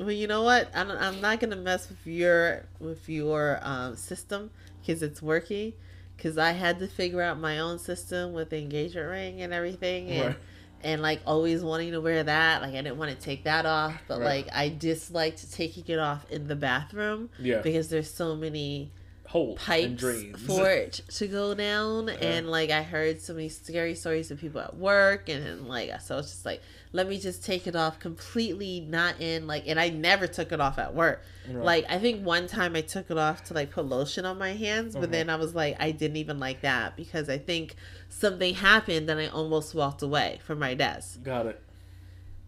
Well, 0.00 0.10
you 0.12 0.26
know 0.26 0.42
what? 0.42 0.70
I 0.74 0.84
don't, 0.84 0.96
I'm 0.98 1.20
not 1.20 1.40
gonna 1.40 1.56
mess 1.56 1.88
with 1.88 2.06
your 2.06 2.66
with 2.78 3.08
your 3.08 3.58
um, 3.62 3.96
system 3.96 4.50
because 4.80 5.02
it's 5.02 5.20
working. 5.22 5.74
Because 6.16 6.36
I 6.36 6.52
had 6.52 6.78
to 6.80 6.86
figure 6.86 7.22
out 7.22 7.38
my 7.38 7.60
own 7.60 7.78
system 7.78 8.34
with 8.34 8.50
the 8.50 8.58
engagement 8.58 9.08
ring 9.08 9.40
and 9.40 9.54
everything, 9.54 10.08
and 10.10 10.26
Right. 10.34 10.36
and 10.82 11.00
like 11.02 11.20
always 11.26 11.62
wanting 11.62 11.92
to 11.92 12.00
wear 12.00 12.22
that. 12.22 12.60
Like 12.62 12.74
I 12.74 12.82
didn't 12.82 12.98
want 12.98 13.10
to 13.10 13.16
take 13.16 13.44
that 13.44 13.64
off, 13.64 13.94
but 14.06 14.18
Right. 14.18 14.44
like 14.44 14.54
I 14.54 14.68
disliked 14.68 15.50
taking 15.52 15.84
it 15.86 15.98
off 15.98 16.30
in 16.30 16.46
the 16.46 16.56
bathroom 16.56 17.30
Yeah, 17.38 17.62
because 17.62 17.88
there's 17.88 18.12
so 18.12 18.36
many 18.36 18.92
holes 19.26 19.60
and 19.68 19.96
pipes 19.96 20.00
drains. 20.00 20.44
for 20.44 20.68
it 20.70 21.00
to 21.08 21.28
go 21.28 21.54
down 21.54 22.08
and 22.08 22.50
like 22.50 22.68
i 22.70 22.82
heard 22.82 23.20
so 23.20 23.32
many 23.32 23.48
scary 23.48 23.94
stories 23.94 24.32
of 24.32 24.40
people 24.40 24.60
at 24.60 24.76
work 24.76 25.28
and, 25.28 25.46
and 25.46 25.68
like 25.68 25.88
so 26.00 26.18
it's 26.18 26.30
just 26.30 26.44
like 26.44 26.60
let 26.92 27.08
me 27.08 27.18
just 27.18 27.44
take 27.44 27.66
it 27.66 27.76
off 27.76 27.98
completely 28.00 28.80
not 28.80 29.20
in 29.20 29.46
like 29.46 29.64
and 29.66 29.78
i 29.78 29.88
never 29.88 30.26
took 30.26 30.50
it 30.52 30.60
off 30.60 30.78
at 30.78 30.94
work 30.94 31.22
Right. 31.48 31.64
like 31.64 31.86
i 31.88 31.98
think 31.98 32.24
one 32.24 32.46
time 32.46 32.74
i 32.76 32.80
took 32.80 33.10
it 33.10 33.18
off 33.18 33.44
to 33.44 33.54
like 33.54 33.70
put 33.70 33.86
lotion 33.86 34.24
on 34.24 34.38
my 34.38 34.52
hands 34.54 34.94
but 34.96 35.08
Mhm. 35.08 35.12
then 35.12 35.30
i 35.30 35.36
was 35.36 35.54
like 35.54 35.76
i 35.80 35.90
didn't 35.92 36.16
even 36.16 36.38
like 36.40 36.62
that 36.62 36.96
because 36.96 37.28
i 37.28 37.38
think 37.38 37.76
something 38.08 38.54
happened 38.54 39.08
and 39.08 39.20
i 39.20 39.26
almost 39.28 39.74
walked 39.74 40.02
away 40.02 40.40
from 40.44 40.58
my 40.58 40.74
desk 40.74 41.22
Got 41.22 41.46
it. 41.46 41.62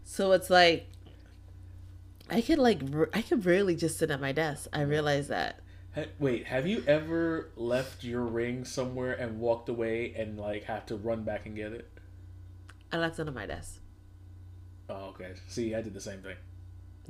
so 0.04 0.32
it's 0.32 0.50
like 0.50 0.88
i 2.30 2.40
could 2.40 2.58
like 2.58 2.80
i 3.12 3.22
could 3.22 3.44
really 3.44 3.76
just 3.76 3.98
sit 3.98 4.10
at 4.10 4.20
my 4.20 4.32
desk 4.32 4.68
i 4.72 4.80
realized 4.82 5.28
that 5.28 5.58
Wait, 6.18 6.46
have 6.46 6.66
you 6.66 6.82
ever 6.86 7.50
left 7.54 8.02
your 8.02 8.22
ring 8.22 8.64
somewhere 8.64 9.12
and 9.12 9.38
walked 9.38 9.68
away 9.68 10.14
and 10.16 10.38
like 10.38 10.64
have 10.64 10.86
to 10.86 10.96
run 10.96 11.22
back 11.22 11.44
and 11.44 11.54
get 11.54 11.72
it? 11.74 11.86
i 12.90 12.96
left 12.96 13.18
it 13.18 13.28
on 13.28 13.34
my 13.34 13.44
desk 13.44 13.78
Oh, 14.92 15.08
okay. 15.10 15.32
See, 15.48 15.74
I 15.74 15.80
did 15.80 15.94
the 15.94 16.00
same 16.00 16.20
thing. 16.20 16.36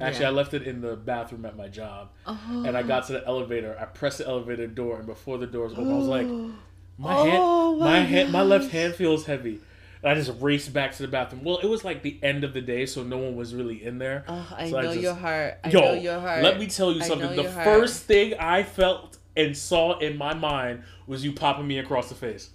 Actually, 0.00 0.22
Yeah. 0.22 0.28
I 0.28 0.32
left 0.32 0.54
it 0.54 0.62
in 0.62 0.80
the 0.80 0.96
bathroom 0.96 1.44
at 1.44 1.56
my 1.56 1.68
job, 1.68 2.10
Oh. 2.26 2.64
and 2.66 2.76
I 2.76 2.82
got 2.82 3.06
to 3.08 3.12
the 3.14 3.26
elevator. 3.26 3.76
I 3.78 3.84
pressed 3.84 4.18
the 4.18 4.26
elevator 4.26 4.66
door, 4.66 4.96
and 4.98 5.06
before 5.06 5.36
the 5.38 5.46
doors 5.46 5.72
open, 5.72 5.92
I 5.92 5.96
was 5.98 6.06
like, 6.08 6.26
my 6.98 7.14
Oh 7.14 7.24
hand, 7.24 7.78
my 7.80 7.86
my 7.86 7.98
hand, 8.00 8.32
my 8.32 8.42
left 8.42 8.70
hand 8.70 8.94
feels 8.94 9.26
heavy. 9.26 9.60
And 10.02 10.10
I 10.10 10.14
just 10.14 10.32
raced 10.40 10.72
back 10.72 10.92
to 10.96 11.02
the 11.02 11.08
bathroom. 11.08 11.44
Well, 11.44 11.58
it 11.58 11.66
was 11.66 11.84
like 11.84 12.02
the 12.02 12.18
end 12.22 12.42
of 12.42 12.54
the 12.54 12.60
day, 12.60 12.86
so 12.86 13.02
no 13.04 13.18
one 13.18 13.36
was 13.36 13.54
really 13.54 13.84
in 13.84 13.98
there. 13.98 14.24
Oh, 14.26 14.54
I 14.56 14.70
So 14.70 14.78
I 14.78 14.82
know 14.82 14.88
just- 14.92 15.00
your 15.02 15.14
heart. 15.14 15.58
I 15.62 15.68
Yo, 15.70 15.80
know 15.80 15.92
your 15.92 16.18
heart. 16.20 16.42
let 16.42 16.58
me 16.58 16.66
tell 16.66 16.92
you 16.92 17.02
something. 17.02 17.36
The 17.36 17.44
first 17.50 18.04
thing 18.04 18.34
I 18.34 18.62
felt 18.64 19.18
and 19.36 19.56
saw 19.56 19.98
in 19.98 20.16
my 20.18 20.34
mind 20.34 20.82
was 21.06 21.24
you 21.24 21.32
popping 21.32 21.66
me 21.66 21.78
across 21.78 22.08
the 22.08 22.14
face. 22.14 22.50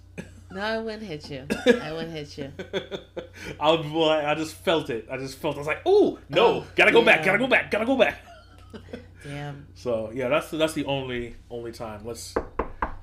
No, 0.50 0.60
I 0.60 0.78
wouldn't 0.78 1.02
hit 1.02 1.30
you. 1.30 1.44
I 1.82 1.92
wouldn't 1.92 2.12
hit 2.12 2.38
you. 2.38 2.50
I 3.60 3.70
like, 3.70 4.24
I 4.24 4.34
just 4.34 4.54
felt 4.54 4.88
it. 4.90 5.06
I 5.10 5.16
just 5.18 5.38
felt. 5.38 5.56
I 5.56 5.58
was 5.58 5.66
like, 5.66 5.82
"Oh 5.84 6.18
no, 6.30 6.46
Oh, 6.46 6.64
gotta 6.74 6.90
go 6.92 7.02
back, 7.04 7.24
gotta 7.24 7.38
go 7.38 7.46
back, 7.46 7.70
gotta 7.70 7.84
go 7.86 7.96
back." 7.96 8.18
Damn. 9.24 9.66
So 9.74 10.10
yeah, 10.14 10.28
that's 10.28 10.50
that's 10.50 10.72
the 10.72 10.84
only 10.86 11.36
only 11.50 11.72
time. 11.72 12.00
Let's 12.04 12.34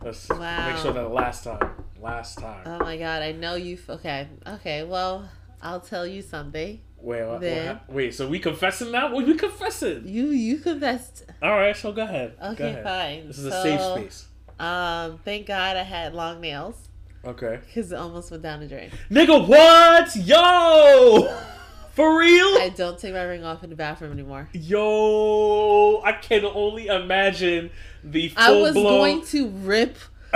let's 0.01 0.29
make 0.29 0.77
sure 0.77 0.93
that 0.93 1.11
last 1.11 1.43
time, 1.43 1.69
last 2.01 2.37
time. 2.39 2.63
Oh 2.65 2.79
my 2.79 2.97
god, 2.97 3.21
I 3.21 3.31
know 3.33 3.55
you. 3.55 3.75
f- 3.75 3.89
Okay, 3.89 4.27
okay. 4.47 4.83
Well, 4.83 5.29
I'll 5.61 5.81
tell 5.81 6.07
you 6.07 6.21
something. 6.21 6.79
wait, 6.97 7.21
what, 7.21 7.29
what 7.33 7.41
then- 7.41 7.79
wait. 7.87 8.13
So 8.15 8.27
we 8.27 8.39
confessing 8.39 8.91
now? 8.91 9.15
We 9.15 9.35
confessing? 9.35 10.07
You 10.07 10.27
you 10.29 10.57
confessed. 10.57 11.25
All 11.41 11.51
right, 11.51 11.75
so 11.75 11.91
go 11.91 12.03
ahead. 12.03 12.37
go 12.39 12.47
Okay, 12.51 12.69
ahead. 12.71 12.83
fine. 12.83 13.27
This 13.27 13.37
is 13.39 13.51
so, 13.51 13.59
a 13.59 13.61
safe 13.63 13.81
space. 13.81 14.27
Um, 14.59 15.19
thank 15.25 15.47
God 15.47 15.75
I 15.77 15.83
had 15.83 16.13
long 16.15 16.39
nails 16.41 16.84
Okay. 17.25 17.59
because 17.67 17.91
it 17.91 17.95
almost 17.95 18.31
went 18.31 18.43
down 18.43 18.59
the 18.59 18.67
drain. 18.67 18.91
Nigga, 19.09 19.47
what? 19.47 20.15
Yo, 20.15 21.27
for 21.93 22.17
real? 22.19 22.45
I 22.59 22.69
don't 22.75 22.97
take 22.99 23.13
my 23.13 23.23
ring 23.23 23.43
off 23.43 23.63
in 23.63 23.69
the 23.69 23.75
bathroom 23.75 24.11
anymore. 24.11 24.49
Yo, 24.53 26.01
I 26.03 26.13
can 26.13 26.45
only 26.45 26.87
imagine 26.87 27.71
the 28.03 28.29
full 28.29 28.43
I 28.43 28.51
was 28.51 28.73
blown. 28.73 28.83
going 28.99 29.25
to 29.27 29.47
rip. 29.49 29.97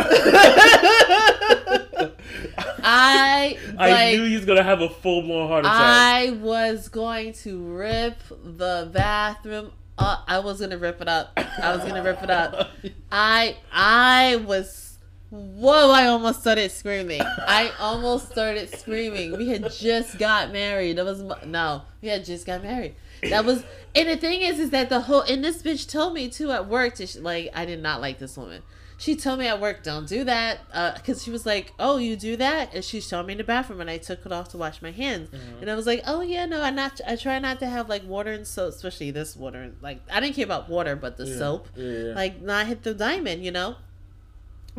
I 2.82 3.58
I 3.78 3.90
like. 3.92 4.16
knew 4.16 4.26
he 4.26 4.36
was 4.36 4.46
gonna 4.46 4.64
have 4.64 4.82
a 4.82 4.90
full 4.90 5.24
blown 5.24 5.48
heart 5.50 5.66
attack. 5.66 5.78
I 5.78 6.32
was 6.42 6.88
going 6.88 7.34
to 7.34 7.60
rip 7.60 8.18
the 8.30 8.90
bathroom 8.94 9.72
up. 9.98 10.24
I 10.28 10.40
was 10.40 10.60
gonna 10.62 10.78
rip 10.78 11.02
it 11.02 11.08
up. 11.10 11.34
I 11.38 11.76
was 11.76 11.84
gonna 11.86 12.04
rip 12.04 12.24
it 12.24 12.30
up. 12.30 12.70
I 13.12 13.58
I 13.74 14.38
was 14.38 14.89
whoa, 15.30 15.92
I 15.92 16.08
almost 16.08 16.42
started 16.42 16.72
screaming. 16.72 17.22
I 17.22 17.72
almost 17.80 18.32
started 18.32 18.70
screaming. 18.78 19.38
We 19.38 19.50
had 19.50 19.72
just 19.72 20.18
got 20.18 20.52
married. 20.52 20.98
That 20.98 21.06
was 21.06 21.22
no, 21.46 21.84
we 22.02 22.10
had 22.10 22.26
just 22.26 22.46
got 22.46 22.64
married. 22.64 22.96
That 23.24 23.46
was 23.46 23.64
and 23.96 24.10
the 24.10 24.18
thing 24.18 24.42
is 24.42 24.60
is 24.60 24.70
that 24.72 24.90
the 24.90 25.02
whole 25.02 25.22
and 25.22 25.44
this 25.44 25.62
bitch 25.62 25.90
told 25.90 26.14
me 26.14 26.30
too 26.30 26.52
at 26.52 26.68
work 26.68 26.96
to 26.96 27.08
like 27.22 27.50
I 27.54 27.66
did 27.66 27.82
not 27.82 28.02
like 28.02 28.20
this 28.20 28.38
woman. 28.38 28.64
She 28.98 29.16
told 29.16 29.40
me 29.40 29.48
at 29.48 29.62
work, 29.62 29.82
don't 29.82 30.10
do 30.10 30.26
that. 30.26 30.60
Uh, 30.74 30.94
because 30.94 31.24
she 31.24 31.32
was 31.32 31.46
like, 31.46 31.72
oh, 31.80 31.96
you 31.96 32.18
do 32.18 32.36
that? 32.36 32.74
And 32.76 32.84
she 32.84 33.00
showed 33.00 33.26
me 33.28 33.32
in 33.32 33.38
the 33.38 33.46
bathroom 33.46 33.80
and 33.80 33.90
I 33.90 33.98
took 33.98 34.26
it 34.26 34.32
off 34.34 34.50
to 34.50 34.58
wash 34.58 34.82
my 34.82 34.92
hands. 34.92 35.30
Mm-hmm. 35.30 35.62
And 35.62 35.72
I 35.72 35.76
was 35.76 35.88
like, 35.88 36.04
oh, 36.06 36.20
yeah, 36.20 36.46
no, 36.46 36.62
I 36.62 36.70
not. 36.70 37.00
I 37.08 37.16
try 37.16 37.40
not 37.40 37.60
to 37.60 37.66
have 37.66 37.88
like 37.88 38.04
water 38.06 38.34
and 38.34 38.46
soap, 38.46 38.74
especially 38.74 39.12
this 39.12 39.38
water. 39.38 39.62
and 39.62 39.78
Like, 39.82 40.02
I 40.12 40.20
didn't 40.20 40.36
care 40.36 40.44
about 40.44 40.68
water, 40.68 40.98
but 40.98 41.16
the 41.16 41.24
Yeah, 41.24 41.38
soap. 41.38 41.70
Yeah, 41.78 41.86
yeah. 41.86 42.14
Like, 42.14 42.42
not 42.42 42.68
hit 42.68 42.84
the 42.84 42.94
diamond, 42.94 43.46
you 43.46 43.52
know? 43.52 43.78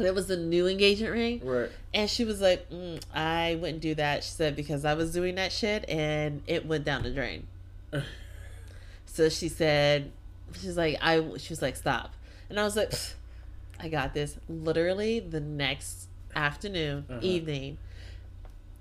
It 0.03 0.15
was 0.15 0.31
a 0.31 0.37
new 0.37 0.67
engagement 0.67 1.13
ring. 1.13 1.41
right. 1.45 1.71
And 1.95 2.09
she 2.09 2.25
was 2.25 2.41
like, 2.41 2.69
mm, 2.71 3.01
I 3.15 3.57
wouldn't 3.61 3.81
do 3.81 3.95
that. 3.97 4.25
She 4.25 4.31
said, 4.31 4.55
because 4.57 4.85
I 4.85 4.95
was 4.95 5.13
doing 5.13 5.35
that 5.37 5.53
shit 5.53 5.89
and 5.89 6.43
it 6.47 6.67
went 6.67 6.85
down 6.85 7.03
the 7.03 7.11
drain. 7.11 7.47
So 9.07 9.29
she 9.29 9.49
said, 9.49 10.13
she's 10.61 10.77
like, 10.77 10.97
I, 11.03 11.17
she 11.37 11.51
was 11.53 11.61
like, 11.61 11.75
stop. 11.77 12.15
And 12.49 12.59
I 12.61 12.63
was 12.65 12.77
like, 12.77 12.93
I 13.81 13.89
got 13.89 14.15
this. 14.15 14.37
Literally 14.49 15.19
the 15.21 15.41
next 15.41 16.07
afternoon, 16.35 17.05
Uh-huh. 17.11 17.19
evening, 17.21 17.79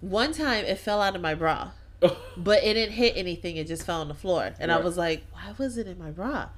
one 0.02 0.32
time 0.32 0.66
it 0.66 0.78
fell 0.78 1.02
out 1.02 1.16
of 1.16 1.22
my 1.22 1.34
bra, 1.34 1.72
but 2.38 2.64
it 2.64 2.76
didn't 2.76 2.94
hit 2.94 3.18
anything. 3.18 3.58
It 3.58 3.68
just 3.68 3.86
fell 3.86 4.02
on 4.02 4.08
the 4.08 4.14
floor. 4.14 4.54
And 4.60 4.72
I 4.72 4.78
was 4.78 4.98
like, 4.98 5.24
why 5.34 5.54
was 5.58 5.78
it 5.78 5.88
in 5.88 5.98
my 5.98 6.12
bra? 6.12 6.50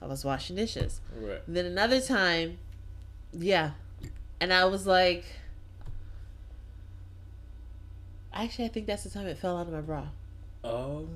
I 0.00 0.06
was 0.06 0.24
washing 0.24 0.56
dishes. 0.56 1.00
right. 1.18 1.40
Then 1.48 1.64
another 1.66 2.00
time, 2.00 2.58
yeah. 3.32 3.72
And 4.40 4.52
I 4.52 4.64
was 4.66 4.86
like, 4.86 5.24
actually, 8.32 8.66
I 8.66 8.68
think 8.68 8.86
that's 8.86 9.04
the 9.04 9.10
time 9.10 9.26
it 9.26 9.38
fell 9.38 9.56
out 9.56 9.66
of 9.66 9.72
my 9.72 9.80
bra. 9.80 10.06
Um. 10.64 11.08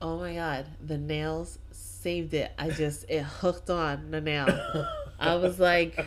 Oh 0.00 0.18
my 0.18 0.34
god, 0.34 0.66
the 0.84 0.96
nails 0.96 1.58
saved 1.72 2.32
it. 2.34 2.52
I 2.58 2.70
just 2.70 3.04
it 3.08 3.22
hooked 3.24 3.68
on 3.68 4.10
the 4.10 4.20
nail. 4.20 4.46
I 5.18 5.34
was 5.34 5.58
like, 5.58 6.06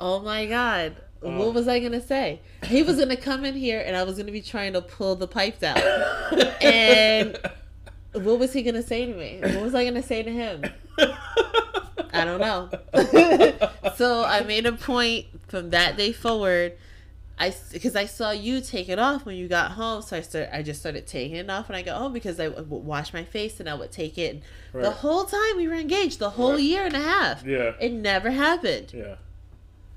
oh 0.00 0.20
my 0.20 0.46
god, 0.46 0.96
Oh. 1.22 1.36
what 1.38 1.54
was 1.54 1.66
I 1.66 1.80
gonna 1.80 2.00
say? 2.00 2.40
He 2.62 2.82
was 2.84 2.98
gonna 2.98 3.16
come 3.16 3.44
in 3.44 3.54
here 3.56 3.82
and 3.84 3.96
I 3.96 4.04
was 4.04 4.16
gonna 4.18 4.30
be 4.32 4.42
trying 4.42 4.74
to 4.74 4.82
pull 4.82 5.16
the 5.16 5.26
pipes 5.26 5.62
out. 5.62 5.82
And 6.62 7.38
what 8.12 8.38
was 8.38 8.52
he 8.52 8.62
gonna 8.62 8.82
say 8.82 9.06
to 9.06 9.14
me? 9.14 9.40
What 9.42 9.62
was 9.62 9.74
I 9.74 9.84
gonna 9.84 10.02
say 10.02 10.22
to 10.22 10.30
him? 10.32 10.62
I 12.20 12.24
don't 12.24 12.40
know. 12.40 13.90
so 13.96 14.24
I 14.24 14.40
made 14.42 14.66
a 14.66 14.72
point 14.72 15.26
from 15.48 15.70
that 15.70 15.96
day 15.96 16.12
forward. 16.12 16.72
I 17.38 17.54
because 17.70 17.94
I 17.96 18.06
saw 18.06 18.30
you 18.30 18.62
take 18.62 18.88
it 18.88 18.98
off 18.98 19.26
when 19.26 19.36
you 19.36 19.46
got 19.46 19.72
home, 19.72 20.00
so 20.00 20.16
I 20.16 20.22
start. 20.22 20.48
I 20.52 20.62
just 20.62 20.80
started 20.80 21.06
taking 21.06 21.36
it 21.36 21.50
off 21.50 21.68
when 21.68 21.76
I 21.76 21.82
got 21.82 21.98
home 21.98 22.14
because 22.14 22.40
I 22.40 22.48
would 22.48 22.70
wash 22.70 23.12
my 23.12 23.24
face 23.24 23.60
and 23.60 23.68
I 23.68 23.74
would 23.74 23.92
take 23.92 24.16
it. 24.16 24.42
The 24.72 24.90
whole 24.90 25.24
time 25.24 25.56
we 25.56 25.68
were 25.68 25.74
engaged, 25.74 26.18
the 26.18 26.30
whole 26.30 26.52
Right. 26.52 26.60
year 26.62 26.84
and 26.86 26.94
a 26.94 27.00
half, 27.00 27.44
Yeah. 27.44 27.72
it 27.80 27.92
never 27.92 28.30
happened. 28.30 28.92
Yeah. 28.94 29.16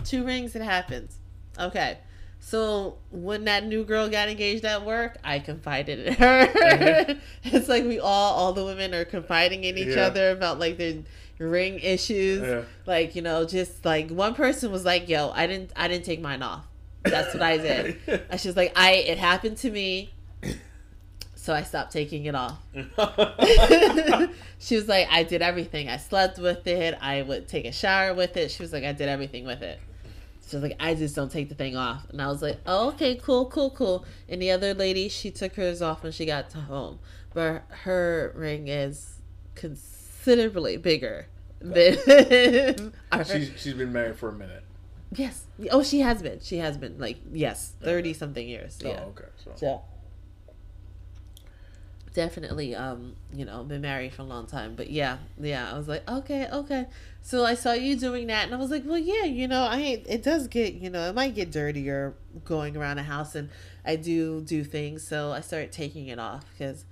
Two 0.04 0.26
rings, 0.26 0.56
it 0.56 0.62
happens. 0.62 1.18
Okay. 1.58 1.98
So 2.42 2.98
when 3.12 3.44
that 3.46 3.66
new 3.66 3.84
girl 3.84 4.08
got 4.10 4.30
engaged 4.30 4.64
at 4.64 4.86
work, 4.86 5.18
I 5.24 5.40
confided 5.40 6.00
in 6.08 6.14
her. 6.16 6.46
Mhm. 6.48 7.20
it's 7.44 7.68
like 7.70 7.84
we 7.86 8.00
all, 8.00 8.34
all 8.36 8.54
the 8.54 8.64
women 8.64 8.94
are 8.94 9.04
confiding 9.06 9.64
in 9.66 9.78
each 9.78 9.96
Yeah. 9.96 10.08
other 10.08 10.32
about 10.32 10.60
like 10.60 10.78
their 10.78 10.96
ring 11.40 11.80
issues. 11.80 12.42
Yeah. 12.42 12.62
Like 12.86 13.16
you 13.16 13.22
know, 13.22 13.46
just 13.46 13.84
like 13.84 14.10
one 14.10 14.36
person 14.36 14.72
was 14.72 14.86
like, 14.86 15.10
"Yo, 15.10 15.32
I 15.34 15.48
didn't, 15.48 15.72
I 15.76 15.88
didn't 15.88 16.06
take 16.06 16.22
mine 16.22 16.44
off." 16.44 16.68
That's 17.04 17.34
what 17.34 17.42
I 17.42 17.58
did. 17.58 17.98
And 18.30 18.40
she's 18.40 18.56
like, 18.56 18.74
"I, 18.76 18.92
it 18.92 19.18
happened 19.18 19.58
to 19.58 19.72
me." 19.72 20.14
So 21.36 21.54
I 21.54 21.64
stopped 21.64 21.94
taking 21.94 22.26
it 22.26 22.36
off. 22.36 22.60
she 24.60 24.76
was 24.76 24.90
like, 24.90 25.08
I 25.10 25.24
did 25.24 25.42
everything. 25.42 25.88
I 25.88 25.96
slept 25.96 26.38
with 26.38 26.68
it. 26.68 26.96
I 27.02 27.22
would 27.22 27.48
take 27.48 27.64
a 27.66 27.72
shower 27.72 28.14
with 28.14 28.36
it. 28.36 28.52
She 28.52 28.62
was 28.62 28.74
like, 28.74 28.84
I 28.84 28.92
did 28.92 29.08
everything 29.08 29.46
with 29.46 29.62
it. 29.62 29.80
She 30.48 30.58
was 30.58 30.64
like, 30.64 30.76
I 30.82 30.96
just 30.96 31.16
don't 31.16 31.32
take 31.32 31.48
the 31.48 31.56
thing 31.56 31.78
off. 31.78 32.10
And 32.10 32.22
I 32.22 32.28
was 32.28 32.42
like, 32.42 32.60
oh, 32.66 32.90
okay, 32.90 33.16
cool, 33.16 33.46
cool, 33.46 33.70
cool. 33.70 34.06
And 34.28 34.42
the 34.42 34.52
other 34.52 34.74
lady, 34.74 35.08
she 35.08 35.32
took 35.32 35.56
hers 35.56 35.82
off 35.82 36.04
when 36.04 36.12
she 36.12 36.26
got 36.26 36.50
to 36.52 36.60
home. 36.60 37.00
But 37.34 37.64
her 37.84 38.34
ring 38.36 38.68
is 38.68 39.20
considerably 40.24 40.78
bigger 40.78 41.28
than 41.60 42.94
our, 43.12 43.24
she's 43.24 43.52
she's 43.58 43.74
been 43.74 43.92
married 43.92 44.18
for 44.18 44.30
a 44.30 44.34
minute. 44.34 44.64
Yes. 45.12 45.46
Oh, 45.72 45.82
she 45.82 46.02
has 46.02 46.22
been. 46.22 46.40
She 46.42 46.58
has 46.58 46.78
been. 46.78 47.00
Like, 47.00 47.18
yes, 47.32 47.74
30 47.82 48.14
something 48.14 48.48
years. 48.48 48.78
Yeah. 48.82 49.02
Oh, 49.04 49.10
okay. 49.10 49.26
So. 49.44 49.52
So 49.56 49.82
definitely 52.12 52.76
um 52.76 53.16
you 53.32 53.46
know 53.46 53.64
been 53.64 53.82
married 53.82 54.12
for 54.12 54.24
a 54.24 54.26
long 54.26 54.48
time 54.48 54.74
but 54.76 54.90
yeah 54.90 55.20
yeah 55.40 55.72
i 55.72 55.78
was 55.78 55.88
like 55.88 56.10
okay 56.10 56.48
okay 56.52 56.88
so 57.22 57.46
i 57.46 57.54
saw 57.54 57.72
you 57.72 57.96
doing 57.96 58.26
that 58.28 58.46
and 58.46 58.54
i 58.54 58.58
was 58.58 58.72
like 58.72 58.84
well 58.84 58.98
yeah 58.98 59.24
you 59.24 59.48
know 59.48 59.62
i 59.62 60.02
it 60.08 60.24
does 60.24 60.48
get 60.48 60.74
you 60.74 60.90
know 60.90 61.08
it 61.08 61.14
might 61.14 61.36
get 61.36 61.52
dirtier 61.52 62.16
going 62.44 62.76
around 62.76 62.98
a 62.98 63.04
house 63.04 63.36
and 63.36 63.48
i 63.86 63.96
do 63.96 64.42
do 64.42 64.64
things 64.64 65.08
so 65.08 65.32
i 65.32 65.40
started 65.40 65.72
taking 65.72 66.08
it 66.08 66.18
off 66.18 66.44
because 66.58 66.84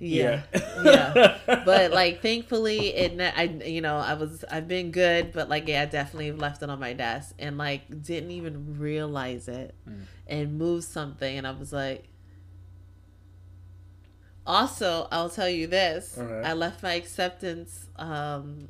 yeah 0.00 0.42
yeah 0.84 1.38
but 1.64 1.90
like 1.90 2.22
thankfully 2.22 2.94
it 2.94 3.16
ne- 3.16 3.32
i 3.36 3.42
you 3.64 3.80
know 3.80 3.96
i 3.96 4.14
was 4.14 4.44
i've 4.50 4.68
been 4.68 4.90
good 4.92 5.32
but 5.32 5.48
like 5.48 5.66
yeah 5.66 5.82
i 5.82 5.86
definitely 5.86 6.30
left 6.32 6.62
it 6.62 6.70
on 6.70 6.78
my 6.78 6.92
desk 6.92 7.34
and 7.38 7.58
like 7.58 7.82
didn't 8.02 8.30
even 8.30 8.78
realize 8.78 9.48
it 9.48 9.74
Mm. 9.88 10.02
and 10.28 10.58
moved 10.58 10.84
something 10.84 11.36
and 11.36 11.46
i 11.46 11.50
was 11.50 11.72
like 11.72 12.04
also 14.46 15.06
i'll 15.10 15.28
tell 15.30 15.48
you 15.48 15.66
this 15.66 16.16
Okay. 16.18 16.48
i 16.48 16.52
left 16.52 16.82
my 16.82 16.94
acceptance 16.94 17.86
um 17.96 18.68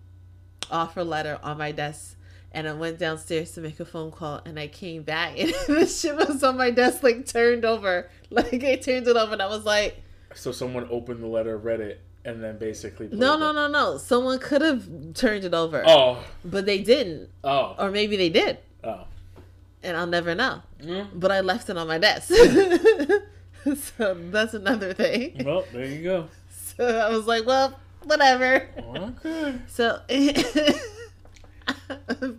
offer 0.70 1.04
letter 1.04 1.38
on 1.42 1.58
my 1.58 1.72
desk 1.72 2.14
and 2.50 2.66
I 2.66 2.72
went 2.72 2.98
downstairs 2.98 3.52
to 3.52 3.60
make 3.60 3.78
a 3.78 3.84
phone 3.84 4.10
call, 4.10 4.40
and 4.46 4.58
I 4.58 4.68
came 4.68 5.02
back, 5.02 5.38
and 5.38 5.52
the 5.68 5.84
shit 5.86 6.16
was 6.16 6.42
on 6.42 6.56
my 6.56 6.70
desk, 6.70 7.02
like 7.02 7.26
turned 7.26 7.66
over. 7.66 8.08
Like 8.30 8.64
I 8.64 8.76
turned 8.76 9.06
it 9.06 9.16
over, 9.18 9.34
and 9.34 9.42
I 9.42 9.48
was 9.48 9.66
like, 9.66 10.00
So 10.34 10.52
someone 10.52 10.86
opened 10.90 11.22
the 11.22 11.26
letter, 11.26 11.56
read 11.56 11.80
it, 11.80 12.00
and 12.24 12.42
then 12.42 12.58
basically. 12.58 13.08
No, 13.10 13.36
no, 13.38 13.52
no, 13.52 13.66
no. 13.68 13.96
Someone 13.98 14.38
could 14.38 14.60
have 14.62 14.86
turned 15.14 15.44
it 15.44 15.54
over, 15.54 15.82
Oh. 15.86 16.22
but 16.44 16.66
they 16.66 16.78
didn't, 16.82 17.30
Oh. 17.42 17.74
or 17.78 17.90
maybe 17.90 18.16
they 18.16 18.28
did, 18.28 18.58
Oh. 18.84 19.04
and 19.82 19.96
I'll 19.96 20.06
never 20.06 20.34
know. 20.34 20.62
Mm. 20.82 21.08
But 21.14 21.32
I 21.32 21.40
left 21.40 21.68
it 21.70 21.76
on 21.78 21.86
my 21.88 21.98
desk. 21.98 22.28
so 23.98 24.14
that's 24.30 24.54
another 24.54 24.92
thing. 24.94 25.42
Well, 25.44 25.64
there 25.72 25.84
you 25.86 26.02
go. 26.02 26.28
So 26.76 26.84
I 26.98 27.08
was 27.10 27.26
like, 27.26 27.44
well, 27.46 27.78
whatever. 28.04 28.68
Okay. 28.96 29.54
So 29.66 30.00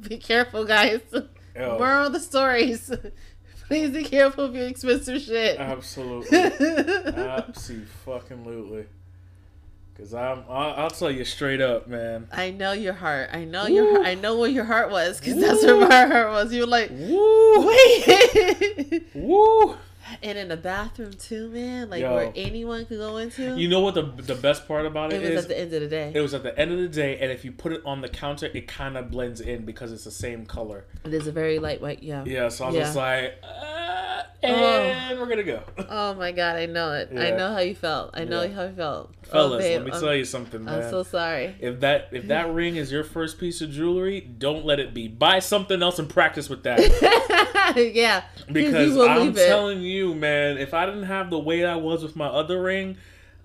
be 0.08 0.18
careful, 0.18 0.66
guys. 0.66 1.02
Yo, 1.56 1.78
Moral 1.78 2.08
of 2.08 2.14
the 2.14 2.20
stories. 2.20 2.92
Please 3.70 3.92
be 3.92 4.04
careful 4.04 4.46
of 4.46 4.56
your 4.56 4.66
expensive 4.66 5.22
shit. 5.22 5.60
absolutely. 5.60 6.36
Absolutely. 6.40 7.86
Fucking 8.04 8.44
lutely. 8.44 8.86
Cause 9.96 10.16
I'm, 10.16 10.44
I'll, 10.50 10.74
I'll 10.74 10.90
tell 10.90 11.12
you 11.12 11.24
straight 11.24 11.62
up, 11.62 11.88
man. 11.88 12.28
I 12.32 12.50
know 12.50 12.72
your 12.72 12.94
heart. 12.94 13.30
I 13.32 13.46
know 13.46 13.68
your. 13.68 13.84
Woo. 13.84 13.94
heart. 13.96 14.08
I 14.08 14.16
know 14.16 14.40
where 14.40 14.50
your 14.50 14.64
heart 14.64 14.90
was 14.90 15.20
because 15.20 15.36
Woo. 15.36 15.42
that's 15.42 15.64
where 15.64 15.88
my 15.88 16.06
heart 16.08 16.32
was. 16.32 16.52
You 16.52 16.62
were 16.62 16.68
like, 16.68 16.90
Woo, 16.90 17.68
wait. 17.68 19.04
woo. 19.14 19.78
And 20.24 20.38
in 20.38 20.48
the 20.48 20.58
bathroom 20.58 21.14
too, 21.14 21.50
man. 21.50 21.90
Like 21.90 22.02
Yo. 22.02 22.14
where 22.14 22.32
anyone 22.36 22.86
could 22.86 22.98
go 23.00 23.18
into. 23.18 23.58
You 23.58 23.68
know 23.68 23.80
what 23.82 23.96
the 23.96 24.04
the 24.04 24.36
best 24.36 24.68
part 24.68 24.86
about 24.86 25.14
it 25.14 25.22
it 25.24 25.30
was 25.34 25.40
is? 25.40 25.44
at 25.46 25.50
the 25.50 25.60
end 25.60 25.74
of 25.74 25.82
the 25.82 25.88
day. 25.88 26.12
it 26.14 26.22
was 26.22 26.34
at 26.34 26.44
the 26.44 26.58
end 26.58 26.72
of 26.72 26.80
the 26.80 26.88
day, 26.88 27.18
and 27.20 27.32
if 27.32 27.44
you 27.46 27.52
put 27.52 27.72
it 27.74 27.82
on 27.86 28.02
the 28.02 28.10
counter, 28.10 28.48
it 28.54 28.68
kind 28.68 28.98
of 28.98 29.12
blends 29.12 29.42
in 29.42 29.66
because 29.66 29.92
it's 29.92 30.04
the 30.04 30.12
same 30.12 30.46
color. 30.46 30.86
It 31.06 31.14
is 31.14 31.28
a 31.28 31.32
very 31.32 31.60
lightweight. 31.60 32.04
Yeah. 32.04 32.24
Yeah, 32.26 32.50
so 32.50 32.66
I 32.66 32.68
was 32.68 32.76
Yeah. 32.76 32.82
just 32.84 32.96
like, 32.96 33.36
uh, 33.44 33.79
and 34.42 35.18
oh. 35.18 35.20
we're 35.20 35.28
gonna 35.28 35.44
go. 35.44 35.62
Oh 35.90 36.14
my 36.16 36.32
god, 36.32 36.56
I 36.56 36.66
know 36.66 36.94
it. 36.94 37.10
I 37.18 37.32
know 37.32 37.52
how 37.54 37.60
you 37.60 37.76
felt. 37.76 38.12
I 38.14 38.24
know 38.24 38.44
Yeah. 38.44 38.54
how 38.54 38.64
you 38.64 38.74
felt. 38.74 39.14
Oh, 39.28 39.32
Fellas, 39.32 39.64
babe, 39.64 39.78
let 39.78 39.86
me 39.86 39.92
I'm- 39.92 40.02
tell 40.02 40.16
you 40.16 40.26
something, 40.26 40.64
man. 40.64 40.84
I'm 40.84 40.90
so 40.90 41.04
sorry. 41.04 41.56
if 41.60 41.80
that 41.82 42.10
if 42.12 42.28
that 42.28 42.54
ring 42.54 42.76
is 42.76 42.92
your 42.92 43.04
first 43.04 43.40
piece 43.40 43.62
of 43.62 43.72
jewelry, 43.72 44.22
don't 44.22 44.66
let 44.66 44.80
it 44.80 44.94
be. 44.94 45.08
Buy 45.08 45.40
something 45.40 45.82
else 45.82 46.00
and 46.00 46.10
practice 46.10 46.50
with 46.50 46.64
that. 46.64 46.80
yeah. 47.94 48.24
Because 48.52 48.98
I'm 48.98 49.34
telling 49.34 49.82
you, 49.82 50.14
man, 50.16 50.58
if 50.58 50.74
I 50.74 50.86
didn't 50.86 51.04
have 51.04 51.30
the 51.30 51.40
weight 51.40 51.66
I 51.66 51.76
was 51.76 52.02
with 52.02 52.16
my 52.16 52.28
other 52.28 52.62
ring, 52.62 52.98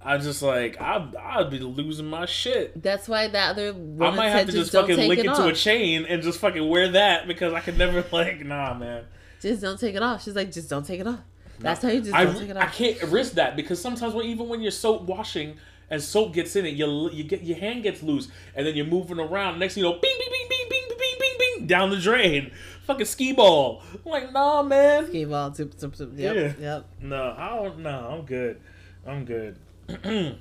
I'm 0.05 0.21
just 0.21 0.43
like 0.43 0.81
I'd, 0.81 1.17
I'd 1.17 1.51
be 1.51 1.59
losing 1.59 2.07
my 2.07 2.27
shit. 2.27 2.83
That's 2.83 3.09
why 3.09 3.27
that 3.29 3.51
other 3.51 3.71
I 3.71 4.11
might 4.11 4.29
have 4.29 4.47
to 4.47 4.53
just 4.53 4.73
fucking 4.73 4.97
link 4.97 5.21
it 5.21 5.27
it 5.27 5.35
to 5.35 5.47
a 5.47 5.55
chain 5.55 6.05
and 6.05 6.23
just 6.23 6.39
fucking 6.41 6.69
wear 6.69 6.89
that 6.89 7.27
because 7.27 7.53
I 7.55 7.61
could 7.61 7.79
never 7.79 8.05
like 8.13 8.45
nah, 8.45 8.75
man. 8.75 9.05
Just 9.45 9.61
don't 9.61 9.79
take 9.79 9.95
it 9.95 10.03
off. 10.03 10.23
She's 10.23 10.35
like, 10.35 10.51
just 10.51 10.71
don't 10.71 10.87
take 10.87 11.01
it 11.01 11.07
off. 11.07 11.21
That's 11.59 11.83
how 11.83 11.91
you 11.91 12.01
just 12.01 12.15
I, 12.15 12.25
don't 12.25 12.39
take 12.39 12.49
it 12.49 12.57
off. 12.57 12.63
I 12.63 12.67
can't 12.67 13.03
risk 13.03 13.35
that 13.35 13.57
because 13.57 13.79
sometimes 13.79 14.15
when 14.15 14.25
even 14.25 14.49
when 14.49 14.63
you're 14.63 14.71
soap 14.71 15.03
washing 15.03 15.59
and 15.91 16.03
soap 16.03 16.33
gets 16.33 16.57
in 16.57 16.65
it, 16.65 16.75
you 16.75 17.11
you 17.11 17.25
get 17.25 17.43
your 17.43 17.59
hand 17.59 17.83
gets 17.83 18.03
loose 18.03 18.29
and 18.57 18.67
then 18.67 18.75
you're 18.75 18.87
moving 18.87 19.21
around. 19.21 19.59
Next 19.59 19.75
thing 19.75 19.85
you 19.85 19.91
know, 19.91 19.99
bing 20.01 20.17
bing 20.19 20.29
bing 20.31 20.47
bing 20.49 20.67
bing 20.71 20.97
bing 20.99 21.17
bing 21.21 21.37
bing 21.39 21.67
down 21.67 21.91
the 21.91 21.99
drain, 21.99 22.53
fucking 22.85 23.05
skee 23.05 23.35
ball. 23.35 23.83
I'm 23.93 24.11
like 24.11 24.33
nah, 24.33 24.63
man. 24.63 25.09
Ski 25.09 25.27
ball. 25.27 25.53
Zoop, 25.53 25.79
zoop, 25.79 25.95
zoop. 25.95 26.13
Yep. 26.17 26.35
Yeah. 26.35 26.53
Yep. 26.59 26.87
No, 27.03 27.35
I 27.37 27.49
don't. 27.51 27.79
No, 27.81 28.09
I'm 28.13 28.25
good. 28.25 28.61
I'm 29.07 29.27
good. 29.27 29.59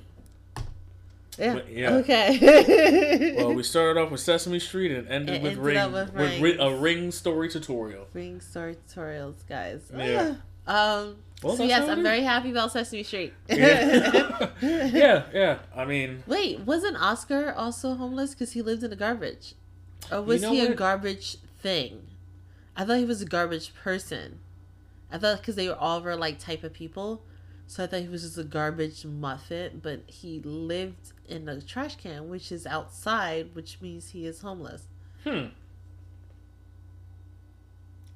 Yeah. 1.38 1.54
But, 1.54 1.70
yeah. 1.70 1.94
Okay. 1.94 3.34
well, 3.36 3.54
we 3.54 3.62
started 3.62 4.00
off 4.00 4.10
with 4.10 4.20
Sesame 4.20 4.58
Street 4.58 4.92
and 4.92 5.08
ended 5.08 5.36
It 5.36 5.42
with 5.42 5.52
ended 5.52 5.64
ring 5.64 5.92
with 5.92 6.40
with 6.40 6.60
a 6.60 6.74
ring 6.74 7.10
story 7.10 7.48
tutorial. 7.48 8.06
Ring 8.12 8.40
story 8.40 8.76
tutorials, 8.88 9.46
guys. 9.48 9.90
Yeah. 9.94 10.36
Ah. 10.66 11.00
Um. 11.00 11.16
Well, 11.42 11.56
so 11.56 11.64
yes, 11.64 11.86
I'm 11.88 12.02
very 12.02 12.22
happy 12.22 12.50
about 12.50 12.72
Sesame 12.72 13.02
Street. 13.02 13.34
Yeah. 13.48 14.50
yeah, 14.62 15.24
yeah. 15.32 15.58
I 15.76 15.84
mean, 15.84 16.22
Wait, 16.26 16.60
wasn't 16.60 16.96
Oscar 16.96 17.52
also 17.52 17.94
homeless 17.94 18.30
because 18.30 18.52
he 18.52 18.62
lived 18.62 18.82
in 18.82 18.90
the 18.90 18.96
garbage, 18.96 19.54
or 20.10 20.22
was 20.22 20.40
know 20.40 20.52
he 20.52 20.60
a 20.60 20.74
garbage 20.74 21.36
thing? 21.60 22.06
I 22.76 22.84
thought 22.84 22.98
he 22.98 23.04
was 23.04 23.20
a 23.20 23.26
garbage 23.26 23.74
person. 23.74 24.40
I 25.12 25.18
thought 25.18 25.38
because 25.38 25.54
they 25.56 25.68
were 25.68 25.76
all 25.76 26.00
were 26.00 26.16
like 26.16 26.38
type 26.38 26.64
of 26.64 26.72
people, 26.72 27.22
so 27.66 27.84
I 27.84 27.86
thought 27.86 28.00
he 28.02 28.08
was 28.08 28.22
just 28.22 28.38
a 28.38 28.44
garbage 28.44 29.04
muffin. 29.04 29.80
But 29.82 30.02
he 30.06 30.40
lived 30.44 31.12
in 31.28 31.48
a 31.48 31.60
trash 31.60 31.96
can, 31.96 32.28
which 32.28 32.52
is 32.52 32.66
outside, 32.66 33.54
which 33.54 33.80
means 33.80 34.10
he 34.10 34.26
is 34.26 34.40
homeless. 34.40 34.84
hmm. 35.24 35.46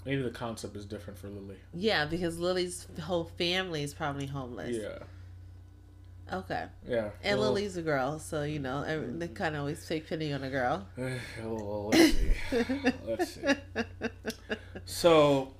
Maybe 0.04 0.22
the 0.22 0.30
concept 0.30 0.74
is 0.76 0.86
different 0.86 1.18
for 1.18 1.28
Lily. 1.28 1.56
Yeah, 1.74 2.06
because 2.06 2.38
Lily's 2.38 2.86
whole 3.02 3.24
family 3.36 3.82
is 3.82 3.92
probably 3.92 4.26
homeless. 4.26 4.76
Yeah, 4.76 4.98
Okay. 6.34 6.64
yeah. 6.86 7.10
And 7.22 7.38
well, 7.38 7.48
Lily's 7.52 7.76
a 7.76 7.82
girl, 7.82 8.18
so 8.18 8.42
you 8.42 8.58
know 8.58 8.84
they 9.18 9.28
kind 9.28 9.54
of 9.54 9.60
always 9.60 9.86
take 9.86 10.06
pity 10.06 10.32
on 10.32 10.44
a 10.44 10.50
girl. 10.50 10.86
well, 11.42 11.90
let's 11.92 12.14
see. 12.14 12.64
Let's 13.04 13.34
see. 13.34 13.42
So, 14.86 15.52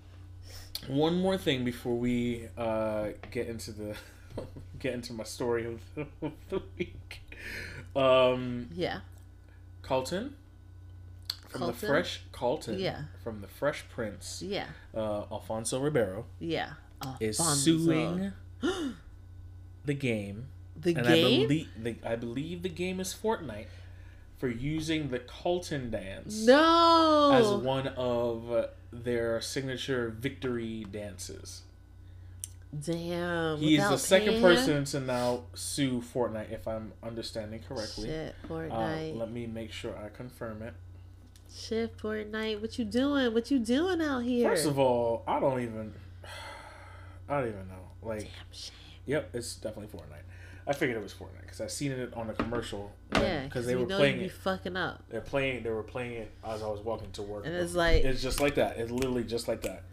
one 0.88 1.20
more 1.20 1.38
thing 1.38 1.64
before 1.64 1.96
we 1.96 2.48
uh, 2.56 3.08
get 3.30 3.46
into 3.48 3.72
the 3.72 3.96
get 4.78 4.94
into 4.94 5.12
my 5.12 5.24
story 5.24 5.66
of 5.66 5.80
the, 5.94 6.06
of 6.26 6.32
the 6.48 6.62
week. 6.78 7.20
Um, 7.94 8.68
yeah. 8.74 9.00
Carlton 9.82 10.34
from 11.48 11.66
the 11.66 11.72
Fresh 11.72 12.22
Carlton. 12.32 12.78
Yeah. 12.78 13.02
From 13.24 13.40
the 13.40 13.48
Fresh 13.48 13.86
Prince, 13.88 14.42
Yeah. 14.44 14.66
uh, 14.94 15.22
Alfonso 15.32 15.80
Ribeiro 15.80 16.26
Yeah. 16.38 16.72
is 17.20 17.38
suing 17.38 18.32
the 19.84 19.94
game, 19.94 20.48
the 20.76 20.94
and 20.94 21.06
I 21.08 21.14
game. 21.14 21.42
believe 21.48 21.68
the, 21.78 21.96
I 22.04 22.16
believe 22.16 22.62
the 22.62 22.68
game 22.68 23.00
is 23.00 23.14
Fortnite 23.14 23.66
for 24.36 24.48
using 24.48 25.08
the 25.08 25.18
Carlton 25.18 25.90
dance 25.90 26.44
no. 26.46 27.32
as 27.32 27.50
one 27.64 27.88
of 27.88 28.68
their 28.92 29.40
signature 29.40 30.14
victory 30.18 30.84
dances. 30.90 31.62
Damn. 32.84 33.58
He's 33.58 33.78
the 33.78 33.84
without 33.84 34.00
second 34.00 34.42
person 34.42 34.84
to 34.84 35.00
now 35.00 35.44
sue 35.54 36.02
Fortnite, 36.02 36.52
if 36.52 36.68
I'm 36.68 36.92
understanding 37.02 37.60
correctly. 37.66 38.08
Shit, 38.08 38.34
Uh, 38.44 38.48
Fortnite. 38.48 39.16
let 39.16 39.30
me 39.30 39.46
make 39.46 39.72
sure 39.72 39.96
I 39.96 40.08
confirm 40.10 40.62
it. 40.62 40.74
Shit, 41.54 41.96
Fortnite. 41.96 42.60
What 42.60 42.78
you 42.78 42.84
doing? 42.84 43.32
What 43.32 43.50
you 43.50 43.58
doing 43.58 44.02
out 44.02 44.20
here? 44.20 44.50
First 44.50 44.66
of 44.66 44.78
all, 44.78 45.22
I 45.26 45.40
don't 45.40 45.60
even, 45.62 45.94
I 47.28 47.40
don't 47.40 47.48
even 47.48 47.68
know. 47.68 47.88
Like, 48.02 48.28
yep, 49.06 49.30
it's 49.32 49.56
definitely 49.56 49.98
Fortnite. 49.98 50.24
I 50.68 50.74
figured 50.74 50.98
it 50.98 51.02
was 51.02 51.14
Fortnite 51.14 51.40
because 51.42 51.60
I 51.62 51.66
seen 51.66 51.92
it 51.92 52.12
on 52.14 52.28
a 52.28 52.34
commercial. 52.34 52.92
Yeah, 53.14 53.44
because 53.44 53.66
they 53.66 53.74
were 53.74 53.86
playing 53.86 54.20
it. 54.20 54.32
fucking 54.32 54.76
up, 54.76 55.02
They're 55.08 55.22
playing. 55.22 55.62
They 55.62 55.70
were 55.70 55.82
playing 55.82 56.12
it 56.12 56.30
as 56.46 56.62
I 56.62 56.66
was 56.68 56.80
walking 56.80 57.10
to 57.12 57.22
work. 57.22 57.46
and 57.46 57.54
it's 57.54 57.74
like 57.74 58.04
It's 58.04 58.20
just 58.22 58.40
like 58.40 58.56
that. 58.56 58.76
It's 58.76 58.90
literally 58.90 59.24
just 59.24 59.48
like 59.48 59.62
that. 59.62 59.84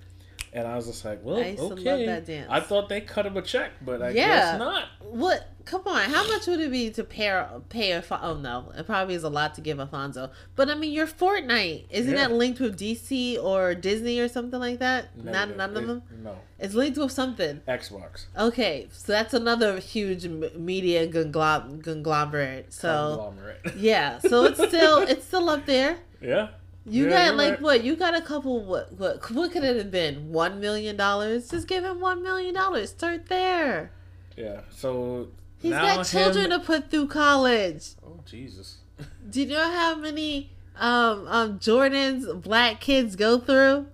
And 0.51 0.67
I 0.67 0.75
was 0.75 0.87
just 0.87 1.03
like, 1.03 1.19
well, 1.23 1.37
I 1.37 1.47
used 1.47 1.57
to 1.59 1.63
love 1.75 1.79
okay. 1.79 2.45
I 2.49 2.59
thought 2.59 2.87
they 2.89 3.01
cut 3.01 3.25
him 3.25 3.35
a 3.37 3.41
check, 3.41 3.71
but 3.81 4.01
I 4.01 4.09
Yeah. 4.09 4.27
guess 4.27 4.59
not. 4.59 4.85
what? 5.01 5.49
Come 5.65 5.81
on, 5.87 6.01
how 6.11 6.27
much 6.27 6.45
would 6.45 6.59
it 6.59 6.69
be 6.71 6.91
to 6.91 7.03
pay 7.03 7.43
pay? 7.69 7.89
Alfon- 7.89 8.19
Oh 8.21 8.35
no, 8.35 8.71
it 8.77 8.85
probably 8.85 9.15
is 9.15 9.23
a 9.23 9.29
lot 9.29 9.55
to 9.55 9.61
give 9.61 9.79
Alfonso. 9.79 10.29
But 10.55 10.69
I 10.69 10.75
mean, 10.75 10.93
your 10.93 11.07
Fortnite 11.07 11.85
isn't 11.89 12.13
Yeah. 12.13 12.27
that 12.27 12.33
linked 12.33 12.59
with 12.59 12.77
DC 12.77 13.37
or 13.41 13.73
Disney 13.73 14.19
or 14.19 14.27
something 14.27 14.59
like 14.59 14.77
that? 14.79 15.17
Not 15.17 15.57
none 15.57 15.71
of 15.75 15.83
It- 15.83 15.87
them. 15.87 16.03
No. 16.23 16.37
It's 16.59 16.75
linked 16.75 16.97
with 16.99 17.11
something. 17.11 17.61
Xbox. 17.67 18.25
Okay, 18.37 18.87
so 18.91 19.11
that's 19.11 19.33
another 19.33 19.79
huge 19.79 20.27
media 20.27 21.07
conglomerate. 21.07 21.83
conglomerate. 21.83 22.71
So 22.71 23.15
Conglomerate. 23.17 23.61
yeah, 23.77 24.19
so 24.19 24.43
it's 24.45 24.63
still 24.63 24.99
it's 24.99 25.25
still 25.25 25.49
up 25.49 25.65
there. 25.65 25.97
yeah. 26.21 26.49
You 26.87 27.05
Yeah, 27.09 27.29
got 27.29 27.35
like 27.37 27.49
right. 27.53 27.61
what? 27.61 27.83
You 27.83 27.95
got 27.95 28.13
a 28.15 28.21
couple. 28.21 28.63
What? 28.63 28.93
What? 28.99 29.31
What 29.31 29.51
could 29.51 29.63
it 29.63 29.75
have 29.77 29.89
been? 29.89 30.31
One 30.31 30.59
million 30.59 30.95
dollars. 30.95 31.49
Just 31.49 31.67
give 31.67 31.83
him 31.83 31.99
one 31.99 32.21
million 32.21 32.53
dollars. 32.53 32.91
Start 32.91 33.25
there. 33.25 33.89
Yeah. 34.37 34.61
So 34.69 35.29
He's 35.65 35.71
now 35.71 35.95
got 35.95 36.05
children 36.05 36.51
him- 36.51 36.59
to 36.59 36.65
put 36.65 36.91
through 36.91 37.07
college. 37.07 37.89
Oh 38.05 38.19
Jesus. 38.25 38.77
Do 39.29 39.41
you 39.41 39.47
know 39.47 39.71
how 39.71 39.95
many 39.95 40.51
um 40.77 41.27
um 41.27 41.59
Jordan's 41.59 42.27
black 42.27 42.79
kids 42.79 43.15
go 43.15 43.39
through? 43.39 43.87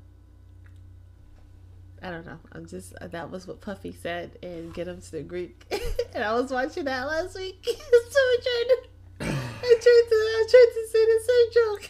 I 2.04 2.10
don't 2.10 2.26
know. 2.26 2.40
I'm 2.52 2.66
just 2.66 2.94
uh, 3.00 3.08
that 3.08 3.32
was 3.32 3.48
what 3.48 3.62
Puffy 3.62 3.94
said 3.94 4.38
and 4.44 4.74
get 4.74 4.88
him 4.88 5.00
to 5.00 5.12
the 5.12 5.22
Greek. 5.22 5.66
and 6.16 6.24
I 6.24 6.34
was 6.34 6.52
watching 6.52 6.86
that 6.86 7.06
last 7.08 7.38
week. 7.38 7.64
so 7.66 7.72
I 7.74 8.38
tried 8.44 8.68
to 8.68 8.78
I 9.22 9.78
tried 9.80 10.06
to 10.10 10.16
I 10.16 10.46
tried 10.50 10.72
to 10.74 10.88
say 10.92 11.06
the 11.06 11.20
same 11.24 11.64
joke. 11.64 11.90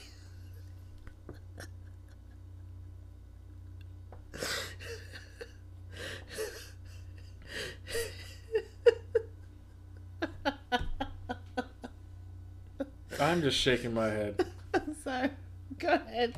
I'm 13.22 13.42
just 13.44 13.58
shaking 13.58 13.94
my 13.94 14.08
head. 14.08 14.46
Sorry. 15.04 15.30
Go 15.78 15.94
ahead. 15.94 16.36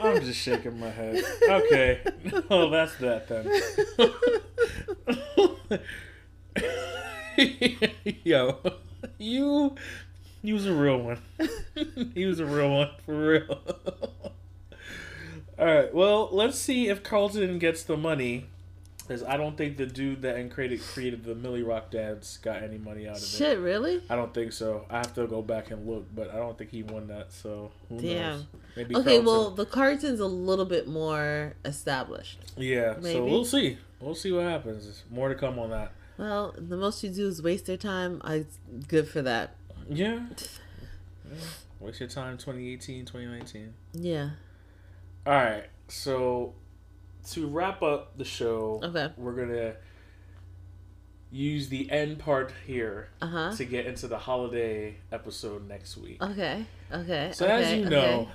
I'm 0.00 0.20
just 0.20 0.40
shaking 0.40 0.78
my 0.78 0.90
head. 0.90 1.24
Okay. 1.42 2.00
Oh, 2.50 2.70
that's 2.70 2.94
that 2.96 3.28
then. 3.28 3.50
Yo, 8.24 8.58
you, 9.18 9.74
you 10.42 10.54
was 10.54 10.66
a 10.66 10.72
real 10.72 10.98
one. 10.98 11.18
he 12.14 12.24
was 12.26 12.38
a 12.38 12.46
real 12.46 12.70
one 12.70 12.90
for 13.04 13.28
real. 13.28 13.60
All 15.58 15.66
right. 15.66 15.92
Well, 15.92 16.28
let's 16.30 16.58
see 16.58 16.88
if 16.88 17.02
Carlton 17.02 17.58
gets 17.58 17.82
the 17.82 17.96
money 17.96 18.46
Because 19.06 19.22
I 19.22 19.36
don't 19.36 19.56
think 19.56 19.76
the 19.76 19.86
dude 19.86 20.22
that 20.22 20.50
created 20.50 20.82
created 20.82 21.22
the 21.24 21.34
Milly 21.34 21.62
Rock 21.62 21.90
Dance 21.90 22.38
got 22.38 22.62
any 22.62 22.78
money 22.78 23.06
out 23.06 23.16
of 23.16 23.22
Shit, 23.22 23.40
it. 23.40 23.44
Shit, 23.54 23.58
really? 23.60 24.02
I 24.10 24.16
don't 24.16 24.34
think 24.34 24.52
so. 24.52 24.84
I 24.90 24.96
have 24.98 25.14
to 25.14 25.26
go 25.26 25.42
back 25.42 25.70
and 25.70 25.86
look, 25.86 26.06
but 26.14 26.30
I 26.32 26.36
don't 26.36 26.58
think 26.58 26.70
he 26.70 26.82
won 26.82 27.06
that. 27.08 27.32
So 27.32 27.70
who 27.88 28.00
Damn. 28.00 28.32
knows? 28.38 28.44
Maybe 28.76 28.94
Okay, 28.96 29.04
Carlton. 29.04 29.24
well, 29.26 29.50
the 29.50 29.66
Carlton's 29.66 30.20
a 30.20 30.26
little 30.26 30.64
bit 30.64 30.88
more 30.88 31.54
established. 31.64 32.38
yeah. 32.56 33.00
So 33.00 33.24
we'll 33.24 33.44
see. 33.44 33.78
We'll 34.00 34.14
see 34.14 34.32
what 34.32 34.44
happens. 34.44 35.04
More 35.10 35.28
to 35.28 35.34
come 35.34 35.58
on 35.58 35.70
that. 35.70 35.92
Well, 36.18 36.54
the 36.58 36.76
most 36.76 37.02
you 37.04 37.10
do 37.10 37.28
is 37.28 37.42
waste 37.42 37.66
their 37.66 37.76
time. 37.76 38.20
I 38.24 38.46
good 38.88 39.08
for 39.08 39.22
that. 39.22 39.54
Yeah. 39.88 40.20
Yeah. 41.28 41.38
Waste 41.80 41.98
your 41.98 42.08
time 42.08 42.38
2018, 42.38 43.04
2019. 43.04 43.74
Yeah. 43.94 44.30
All 45.26 45.32
right. 45.34 45.64
So 45.88 46.54
to 47.32 47.46
wrap 47.48 47.82
up 47.82 48.16
the 48.16 48.24
show, 48.24 48.80
Okay. 48.82 49.08
we're 49.16 49.34
going 49.34 49.48
to 49.50 49.76
use 51.30 51.68
the 51.68 51.90
end 51.90 52.18
part 52.18 52.52
here 52.66 53.08
Uh 53.20 53.26
huh. 53.26 53.56
to 53.56 53.64
get 53.64 53.86
into 53.86 54.06
the 54.08 54.18
holiday 54.18 54.96
episode 55.12 55.66
next 55.68 55.96
week. 55.96 56.22
Okay. 56.22 56.64
Okay. 56.92 57.30
So 57.34 57.44
okay, 57.46 57.54
as 57.54 57.72
you 57.72 57.80
okay. 57.86 57.90
know, 57.90 58.28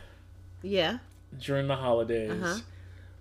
Yeah. 0.62 1.00
during 1.40 1.68
the 1.68 1.78
holidays, 1.78 2.32
Uh-huh. 2.32 2.60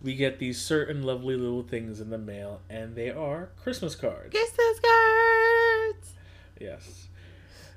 we 0.02 0.14
get 0.16 0.38
these 0.38 0.60
certain 0.60 1.02
lovely 1.02 1.36
little 1.36 1.62
things 1.62 2.00
in 2.00 2.10
the 2.10 2.18
mail, 2.18 2.60
and 2.68 2.96
they 2.96 3.10
are 3.10 3.50
Christmas 3.62 3.94
cards. 3.94 4.30
Christmas 4.30 4.80
cards. 4.80 6.14
Yes. 6.60 7.08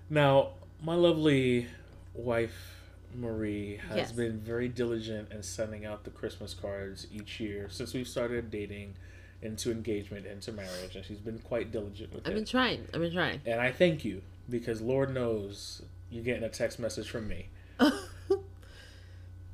Now, 0.10 0.54
my 0.82 0.96
lovely 0.96 1.68
wife 2.14 2.73
Marie 3.16 3.78
has 3.90 3.98
Yes. 3.98 4.12
been 4.12 4.40
very 4.40 4.68
diligent 4.68 5.32
in 5.32 5.44
sending 5.44 5.86
out 5.86 6.04
the 6.04 6.10
Christmas 6.12 6.54
cards 6.54 7.08
each 7.12 7.40
year 7.40 7.68
since 7.70 7.94
we've 7.94 8.08
started 8.08 8.50
dating 8.52 8.96
into 9.42 9.72
engagement 9.72 10.26
into 10.26 10.52
marriage, 10.54 10.96
and 10.96 11.04
she's 11.06 11.18
been 11.20 11.40
quite 11.40 11.72
diligent 11.72 12.14
with 12.14 12.24
that. 12.24 12.30
I've 12.32 12.36
it. 12.38 12.40
been 12.40 12.46
trying. 12.46 12.88
I've 12.94 13.02
been 13.02 13.14
trying. 13.14 13.42
and 13.46 13.60
I 13.60 13.72
thank 13.72 14.06
you 14.06 14.22
because 14.50 14.82
Lord 14.82 15.14
knows 15.14 15.82
you're 16.10 16.24
getting 16.24 16.44
a 16.44 16.50
text 16.50 16.80
message 16.80 17.10
from 17.10 17.28
me. 17.28 17.50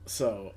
So, 0.06 0.54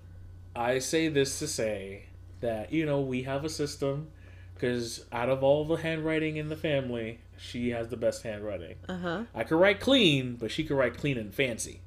I 0.56 0.78
say 0.78 1.08
this 1.08 1.38
to 1.40 1.46
say 1.46 2.04
that 2.40 2.72
you 2.72 2.86
know 2.86 3.02
we 3.02 3.24
have 3.24 3.44
a 3.44 3.50
system 3.50 4.08
because 4.54 5.04
out 5.12 5.28
of 5.28 5.42
all 5.42 5.66
the 5.66 5.76
handwriting 5.76 6.38
in 6.38 6.48
the 6.48 6.56
family, 6.56 7.18
she 7.36 7.68
has 7.70 7.88
the 7.88 7.98
best 7.98 8.22
handwriting. 8.22 8.76
Uh 8.88 8.96
huh. 8.96 9.22
I 9.34 9.44
could 9.44 9.60
write 9.60 9.78
clean, 9.78 10.36
but 10.36 10.50
she 10.50 10.64
could 10.64 10.76
write 10.78 10.96
clean 10.96 11.18
and 11.18 11.34
fancy. 11.34 11.81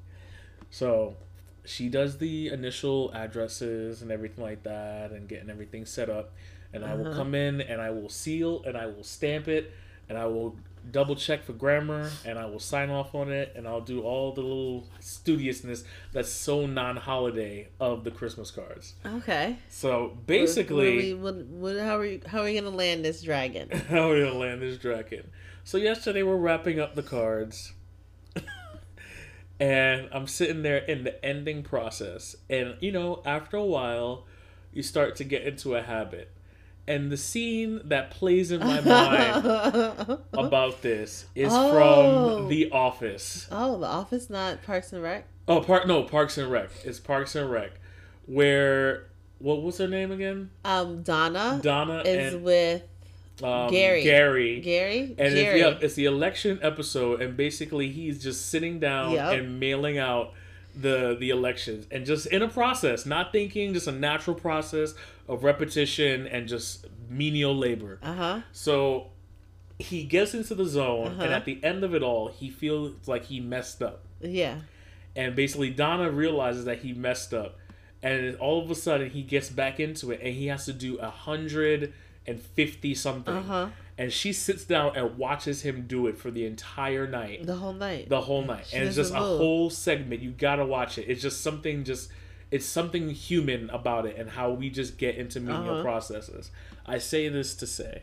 So, 0.70 1.16
she 1.64 1.88
does 1.88 2.18
the 2.18 2.48
initial 2.48 3.10
addresses 3.12 4.02
and 4.02 4.10
everything 4.10 4.44
like 4.44 4.62
that, 4.64 5.10
and 5.12 5.28
getting 5.28 5.50
everything 5.50 5.84
set 5.86 6.08
up. 6.10 6.32
And 6.72 6.84
I 6.84 6.94
will 6.94 7.08
Uh-huh. 7.08 7.16
come 7.16 7.34
in 7.34 7.60
and 7.60 7.80
I 7.80 7.90
will 7.90 8.08
seal 8.08 8.62
and 8.66 8.76
I 8.76 8.86
will 8.86 9.02
stamp 9.04 9.48
it 9.48 9.72
and 10.08 10.18
I 10.18 10.26
will 10.26 10.56
double 10.92 11.16
check 11.16 11.42
for 11.42 11.52
grammar 11.52 12.10
and 12.24 12.38
I 12.38 12.46
will 12.46 12.60
sign 12.60 12.90
off 12.90 13.14
on 13.14 13.32
it 13.32 13.52
and 13.56 13.66
I'll 13.66 13.80
do 13.80 14.02
all 14.02 14.32
the 14.32 14.42
little 14.42 14.86
studiousness 15.00 15.84
that's 16.12 16.28
so 16.28 16.66
non-holiday 16.66 17.68
of 17.80 18.04
the 18.04 18.10
Christmas 18.10 18.50
cards. 18.50 18.94
Okay. 19.04 19.58
So 19.68 20.18
basically, 20.26 21.14
what, 21.14 21.34
what, 21.36 21.46
what, 21.76 21.82
how 21.82 21.98
are 21.98 22.04
you? 22.04 22.20
How 22.26 22.40
are 22.42 22.44
we 22.44 22.54
gonna 22.54 22.70
land 22.76 23.04
this 23.04 23.22
dragon? 23.22 23.70
how 23.88 24.10
are 24.10 24.14
we 24.14 24.20
gonna 24.24 24.38
land 24.38 24.60
this 24.62 24.78
dragon? 24.78 25.30
So 25.64 25.78
yesterday 25.78 26.22
we're 26.22 26.36
wrapping 26.36 26.78
up 26.78 26.94
the 26.94 27.02
cards, 27.02 27.72
and 29.60 30.08
I'm 30.12 30.26
sitting 30.26 30.62
there 30.62 30.78
in 30.78 31.04
the 31.04 31.24
ending 31.24 31.62
process, 31.62 32.36
and 32.50 32.74
you 32.80 32.92
know, 32.92 33.22
after 33.24 33.56
a 33.56 33.64
while, 33.64 34.24
you 34.72 34.82
start 34.82 35.16
to 35.16 35.24
get 35.24 35.42
into 35.42 35.74
a 35.74 35.82
habit, 35.82 36.30
and 36.86 37.10
the 37.10 37.16
scene 37.16 37.80
that 37.84 38.10
plays 38.10 38.50
in 38.52 38.60
my 38.60 38.80
mind 38.80 40.18
about 40.32 40.82
this 40.82 41.26
is 41.34 41.52
Oh. 41.52 42.38
from 42.40 42.48
The 42.48 42.70
Office. 42.70 43.48
oh, 43.50 43.78
The 43.78 43.86
Office, 43.86 44.28
not 44.30 44.62
Parks 44.62 44.92
and 44.92 45.02
Rec. 45.02 45.26
Oh, 45.48 45.60
Park 45.60 45.86
no 45.86 46.02
Parks 46.02 46.38
and 46.38 46.50
Rec. 46.50 46.70
It's 46.84 46.98
Parks 47.00 47.34
and 47.34 47.50
Rec, 47.50 47.72
where 48.26 49.06
what 49.38 49.62
was 49.62 49.78
her 49.78 49.86
name 49.88 50.12
again? 50.12 50.50
Um, 50.64 51.02
Donna 51.02 51.60
Donna 51.62 52.02
is 52.04 52.34
and 52.34 52.42
with 52.44 52.82
um, 53.42 53.70
Gary. 53.70 54.02
Gary. 54.02 54.60
Gary. 54.60 55.00
And 55.18 55.20
it's, 55.20 55.34
Jerry. 55.34 55.60
yeah, 55.60 55.78
it's 55.80 55.94
the 55.94 56.06
election 56.06 56.58
episode, 56.62 57.20
and 57.20 57.36
basically 57.36 57.90
he's 57.90 58.22
just 58.22 58.48
sitting 58.50 58.78
down 58.80 59.12
Yep. 59.12 59.32
and 59.38 59.60
mailing 59.60 59.98
out 59.98 60.32
the 60.74 61.16
the 61.18 61.30
elections, 61.30 61.86
and 61.90 62.04
just 62.04 62.26
in 62.26 62.42
a 62.42 62.48
process, 62.48 63.06
not 63.06 63.32
thinking, 63.32 63.72
just 63.74 63.86
a 63.86 63.92
natural 63.92 64.36
process 64.36 64.94
of 65.28 65.42
repetition 65.44 66.26
and 66.26 66.48
just 66.48 66.86
menial 67.08 67.56
labor. 67.56 67.98
Uh 68.02 68.12
huh. 68.14 68.40
So 68.52 69.08
he 69.78 70.04
gets 70.04 70.34
into 70.34 70.54
the 70.54 70.64
zone, 70.66 71.08
Uh-huh. 71.08 71.22
and 71.24 71.32
at 71.34 71.44
the 71.44 71.62
end 71.64 71.82
of 71.84 71.94
it 71.94 72.02
all, 72.02 72.28
he 72.28 72.50
feels 72.50 72.92
like 73.06 73.26
he 73.26 73.40
messed 73.40 73.82
up, 73.82 74.04
Yeah. 74.22 74.56
and 75.14 75.34
basically 75.36 75.70
Donna 75.70 76.10
realizes 76.10 76.64
that 76.66 76.78
he 76.80 76.92
messed 76.94 77.32
up, 77.34 77.58
and 78.02 78.36
all 78.36 78.62
of 78.62 78.70
a 78.70 78.74
sudden 78.74 79.10
he 79.10 79.22
gets 79.22 79.48
back 79.50 79.78
into 79.80 80.10
it, 80.10 80.20
and 80.22 80.34
he 80.34 80.46
has 80.48 80.64
to 80.66 80.72
do 80.72 80.96
a 80.98 81.10
hundred 81.10 81.92
and 82.26 82.40
fifty 82.40 82.94
something. 82.94 83.34
Uh 83.34 83.42
huh. 83.42 83.68
and 83.98 84.12
she 84.12 84.32
sits 84.32 84.64
down 84.64 84.94
and 84.96 85.16
watches 85.16 85.62
him 85.62 85.86
do 85.86 86.06
it 86.06 86.18
for 86.18 86.30
the 86.30 86.44
entire 86.46 87.06
night. 87.06 87.46
The 87.46 87.56
whole 87.56 87.72
night. 87.72 88.08
the 88.08 88.20
whole 88.22 88.42
night. 88.44 88.66
She 88.66 88.76
and 88.76 88.86
it's 88.86 88.96
just 88.96 89.12
a 89.14 89.18
whole 89.18 89.70
segment. 89.70 90.20
You 90.22 90.30
gotta 90.32 90.64
watch 90.64 90.98
it. 90.98 91.06
It's 91.08 91.22
just 91.22 91.40
something 91.40 91.84
just 91.84 92.10
it's 92.50 92.66
something 92.66 93.08
human 93.10 93.68
about 93.70 94.06
it 94.06 94.16
and 94.16 94.30
how 94.30 94.50
we 94.52 94.70
just 94.70 94.98
get 94.98 95.16
into 95.16 95.40
menial 95.40 95.74
Uh-huh. 95.74 95.82
processes. 95.82 96.50
I 96.86 96.98
say 96.98 97.28
this 97.28 97.54
to 97.56 97.66
say 97.66 98.02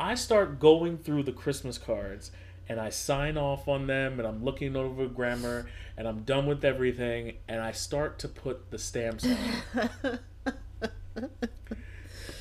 i 0.00 0.14
start 0.14 0.60
going 0.60 0.96
through 0.96 1.24
the 1.24 1.32
christmas 1.32 1.76
cards 1.76 2.30
and 2.68 2.78
i 2.80 2.88
sign 2.88 3.36
off 3.36 3.66
on 3.66 3.88
them 3.88 4.20
and 4.20 4.28
i'm 4.28 4.44
looking 4.44 4.76
over 4.76 5.06
grammar 5.08 5.68
and 5.96 6.06
i'm 6.06 6.22
done 6.22 6.46
with 6.46 6.64
everything 6.64 7.32
and 7.48 7.60
i 7.60 7.72
start 7.72 8.16
to 8.16 8.28
put 8.28 8.70
the 8.70 8.78
stamps 8.78 9.26
on 9.26 10.18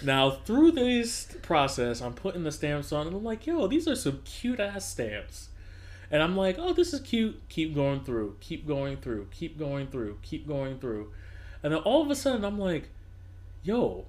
Now, 0.04 0.32
through 0.32 0.74
this 0.74 1.36
process, 1.42 2.02
I'm 2.02 2.14
putting 2.14 2.44
the 2.44 2.52
stamps 2.52 2.92
on, 2.92 3.08
and 3.08 3.16
I'm 3.16 3.24
like, 3.24 3.48
yo, 3.48 3.68
these 3.68 3.88
are 3.88 3.96
some 3.96 4.22
cute 4.24 4.60
ass 4.60 4.90
stamps. 4.90 5.50
And 6.12 6.24
I'm 6.24 6.38
like, 6.38 6.58
oh, 6.60 6.74
this 6.74 6.94
is 6.94 7.02
cute. 7.02 7.42
Keep 7.50 7.76
going 7.76 8.04
through, 8.04 8.38
keep 8.40 8.68
going 8.68 8.98
through, 8.98 9.28
keep 9.32 9.58
going 9.58 9.88
through, 9.88 10.20
keep 10.22 10.48
going 10.48 10.80
through. 10.80 11.12
And 11.64 11.74
then 11.74 11.82
all 11.82 12.02
of 12.02 12.12
a 12.12 12.16
sudden, 12.16 12.46
I'm 12.46 12.60
like, 12.60 12.90
yo, 13.64 14.06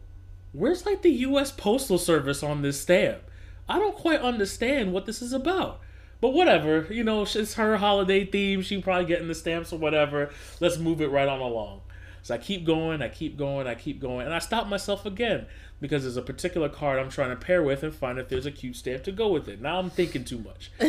where's 0.53 0.86
like 0.86 1.03
the 1.03 1.11
US 1.11 1.51
Postal 1.51 1.99
Service 1.99 2.43
on 2.43 2.62
this 2.62 2.80
stamp? 2.80 3.22
I 3.68 3.78
don't 3.78 3.97
quite 3.97 4.20
understand 4.20 4.93
what 4.93 5.07
this 5.07 5.20
is 5.20 5.32
about. 5.32 5.80
But 6.20 6.30
whatever, 6.30 6.86
you 6.91 7.05
know, 7.05 7.22
it's 7.22 7.55
her 7.55 7.76
holiday 7.76 8.24
theme. 8.24 8.62
She 8.62 8.80
probably 8.80 9.07
getting 9.07 9.28
the 9.28 9.34
stamps 9.34 9.72
or 9.72 9.78
whatever. 9.78 10.30
Let's 10.61 10.78
move 10.78 11.01
it 11.01 11.11
right 11.11 11.28
on 11.28 11.41
along. 11.41 11.82
So 12.22 12.34
I 12.34 12.39
keep 12.39 12.64
going, 12.66 13.03
I 13.03 13.09
keep 13.09 13.39
going, 13.39 13.66
I 13.66 13.74
keep 13.74 14.01
going, 14.01 14.26
and 14.26 14.34
I 14.34 14.41
stop 14.41 14.66
myself 14.66 15.07
again 15.07 15.47
because 15.81 16.03
there's 16.03 16.16
a 16.16 16.22
particular 16.22 16.68
card 16.68 16.99
I'm 16.99 17.09
trying 17.09 17.31
to 17.31 17.37
pair 17.37 17.62
with 17.62 17.83
and 17.83 17.95
find 17.95 18.18
if 18.18 18.29
there's 18.29 18.47
a 18.47 18.51
cute 18.51 18.76
stamp 18.76 19.05
to 19.05 19.12
go 19.12 19.29
with 19.29 19.49
it. 19.49 19.61
Now 19.61 19.79
I'm 19.79 19.91
thinking 19.91 20.24
too 20.24 20.39
much. 20.39 20.70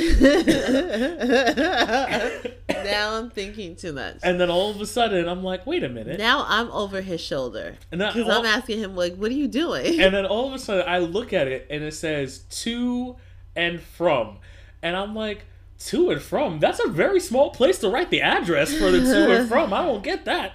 now 2.69 3.13
I'm 3.13 3.29
thinking 3.29 3.75
too 3.75 3.93
much. 3.93 4.17
And 4.23 4.39
then 4.39 4.49
all 4.49 4.71
of 4.71 4.81
a 4.81 4.85
sudden 4.85 5.27
I'm 5.27 5.43
like, 5.43 5.67
wait 5.67 5.83
a 5.83 5.89
minute. 5.89 6.17
Now 6.17 6.45
I'm 6.47 6.71
over 6.71 7.01
his 7.01 7.21
shoulder 7.21 7.77
because 7.91 8.27
I'm 8.27 8.45
asking 8.45 8.79
him 8.79 8.95
like, 8.95 9.15
"What 9.15 9.29
are 9.31 9.35
you 9.35 9.47
doing?" 9.47 9.99
and 9.99 10.13
then 10.13 10.25
all 10.25 10.47
of 10.47 10.53
a 10.53 10.59
sudden 10.59 10.85
I 10.87 10.99
look 10.99 11.33
at 11.33 11.47
it 11.47 11.67
and 11.69 11.83
it 11.83 11.93
says 11.93 12.39
to 12.63 13.17
and 13.55 13.79
from. 13.79 14.37
And 14.81 14.95
I'm 14.95 15.13
like, 15.13 15.45
to 15.79 16.09
and 16.09 16.21
from? 16.21 16.59
That's 16.59 16.79
a 16.79 16.89
very 16.89 17.19
small 17.19 17.51
place 17.51 17.79
to 17.79 17.89
write 17.89 18.09
the 18.09 18.21
address 18.21 18.73
for 18.73 18.91
the 18.91 18.99
to 18.99 19.31
and 19.39 19.49
from. 19.49 19.73
I 19.73 19.85
don't 19.85 20.03
get 20.03 20.25
that. 20.25 20.53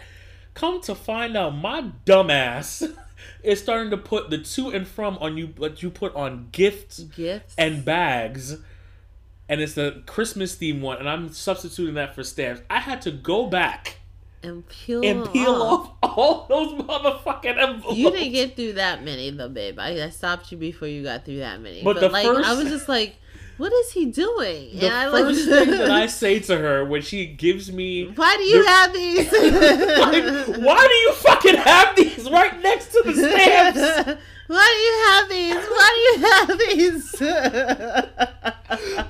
Come 0.55 0.81
to 0.83 0.95
find 0.95 1.37
out, 1.37 1.57
my 1.57 1.91
dumbass 2.07 2.97
is 3.45 3.61
starting 3.61 3.91
to 3.91 3.97
put 3.97 4.31
the 4.31 4.39
to 4.39 4.71
and 4.71 4.87
from 4.87 5.19
on 5.19 5.37
you, 5.37 5.49
what 5.57 5.83
you 5.83 5.91
put 5.91 6.15
on 6.15 6.49
gifts 6.53 7.01
Gifts 7.01 7.55
and 7.59 7.85
bags. 7.85 8.57
And 9.49 9.61
it's 9.61 9.75
the 9.75 10.03
Christmas 10.07 10.55
theme 10.55 10.81
one, 10.81 10.97
and 10.99 11.09
I'm 11.09 11.29
substituting 11.31 11.95
that 11.95 12.15
for 12.15 12.23
stamps. 12.25 12.63
I 12.71 12.79
had 12.81 13.03
to 13.03 13.11
go 13.11 13.47
back 13.47 13.99
and 14.43 14.67
peel 14.69 15.05
and 15.05 15.31
peel 15.33 15.55
off 15.55 15.91
all 16.03 16.47
those 16.49 16.73
motherfucking 16.83 17.59
envelopes. 17.59 17.97
You 17.97 18.11
didn't 18.11 18.33
get 18.33 18.57
through 18.57 18.75
that 18.75 19.03
many 19.05 19.31
though, 19.31 19.49
babe. 19.51 19.79
I, 19.79 20.03
I 20.03 20.09
stopped 20.11 20.51
you 20.51 20.59
before 20.59 20.89
you 20.89 21.03
got 21.03 21.25
through 21.27 21.39
that 21.39 21.61
many. 21.61 21.83
But 21.83 21.95
But, 21.95 22.01
the 22.01 22.09
like, 22.09 22.27
first- 22.27 22.49
I 22.49 22.55
was 22.55 22.69
just 22.69 22.89
like, 22.89 23.17
"What 23.59 23.71
is 23.73 23.93
he 23.93 24.07
doing?" 24.07 24.79
The 24.79 24.87
and 24.87 24.95
I 24.95 25.11
first 25.11 25.47
like, 25.47 25.59
thing 25.67 25.71
that 25.79 25.91
I 25.91 26.07
say 26.23 26.41
to 26.41 26.57
her 26.57 26.85
when 26.85 27.03
she 27.03 27.27
gives 27.27 27.71
me, 27.73 28.07
Why 28.15 28.37
do 28.39 28.43
you 28.45 28.65
have 28.65 28.93
these? 28.95 29.31
like, 29.33 30.59
why 30.59 30.87
do 30.89 30.95
you 30.95 31.13
fucking 31.17 31.57
have 31.57 31.97
these 31.97 32.31
right 32.31 32.63
next 32.63 32.93
to 32.93 33.03
the 33.05 33.13
stamps? 33.13 34.23
Why 34.47 34.69
do 34.75 34.79
you 34.79 35.05
have 35.07 35.29
these? 35.31 35.69
Why 35.71 35.91
do 35.95 36.01
you 36.21 36.31
have 36.31 36.59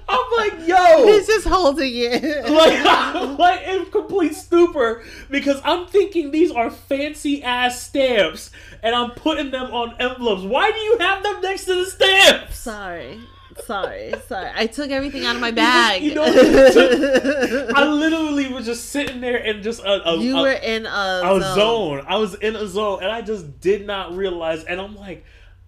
I'm 0.08 0.24
like, 0.36 0.66
yo, 0.66 1.06
He's 1.06 1.26
just 1.26 1.46
holding 1.46 1.92
it. 1.94 2.22
like, 2.50 2.80
I'm 2.84 3.36
like 3.38 3.62
in 3.66 3.86
complete 3.86 4.34
stupor 4.34 5.02
because 5.30 5.60
I'm 5.64 5.86
thinking 5.86 6.30
these 6.30 6.50
are 6.50 6.70
fancy 6.70 7.42
ass 7.42 7.82
stamps, 7.82 8.50
and 8.82 8.94
I'm 8.94 9.12
putting 9.12 9.50
them 9.50 9.72
on 9.72 9.96
envelopes. 10.00 10.42
Why 10.42 10.70
do 10.70 10.78
you 10.78 10.98
have 10.98 11.22
them 11.22 11.40
next 11.40 11.64
to 11.66 11.74
the 11.84 11.86
stamps? 11.90 12.58
sorry. 12.58 13.20
Sorry, 13.66 14.12
sorry. 14.26 14.50
I 14.52 14.66
took 14.66 14.90
everything 14.90 15.24
out 15.24 15.36
of 15.36 15.40
my 15.40 15.52
bag. 15.52 16.02
you 16.02 16.12
know, 16.12 16.24
I 16.24 17.84
literally 17.86 18.52
was 18.52 18.66
just 18.66 18.86
sitting 18.90 19.20
there 19.20 19.36
and 19.36 19.62
just 19.62 19.80
a, 19.80 20.08
a, 20.08 20.16
you 20.16 20.36
a- 20.38 20.42
were 20.42 20.50
in 20.50 20.86
a, 20.86 20.88
a 20.88 21.40
zone. 21.40 21.54
zone. 21.54 22.04
I 22.08 22.16
was 22.16 22.34
in 22.34 22.56
a 22.56 22.66
zone, 22.66 23.04
and 23.04 23.12
I 23.12 23.22
just 23.22 23.60
did 23.60 23.86
not 23.86 24.16
realize. 24.16 24.64
And 24.64 24.80
I'm 24.80 24.96
like, 24.96 25.24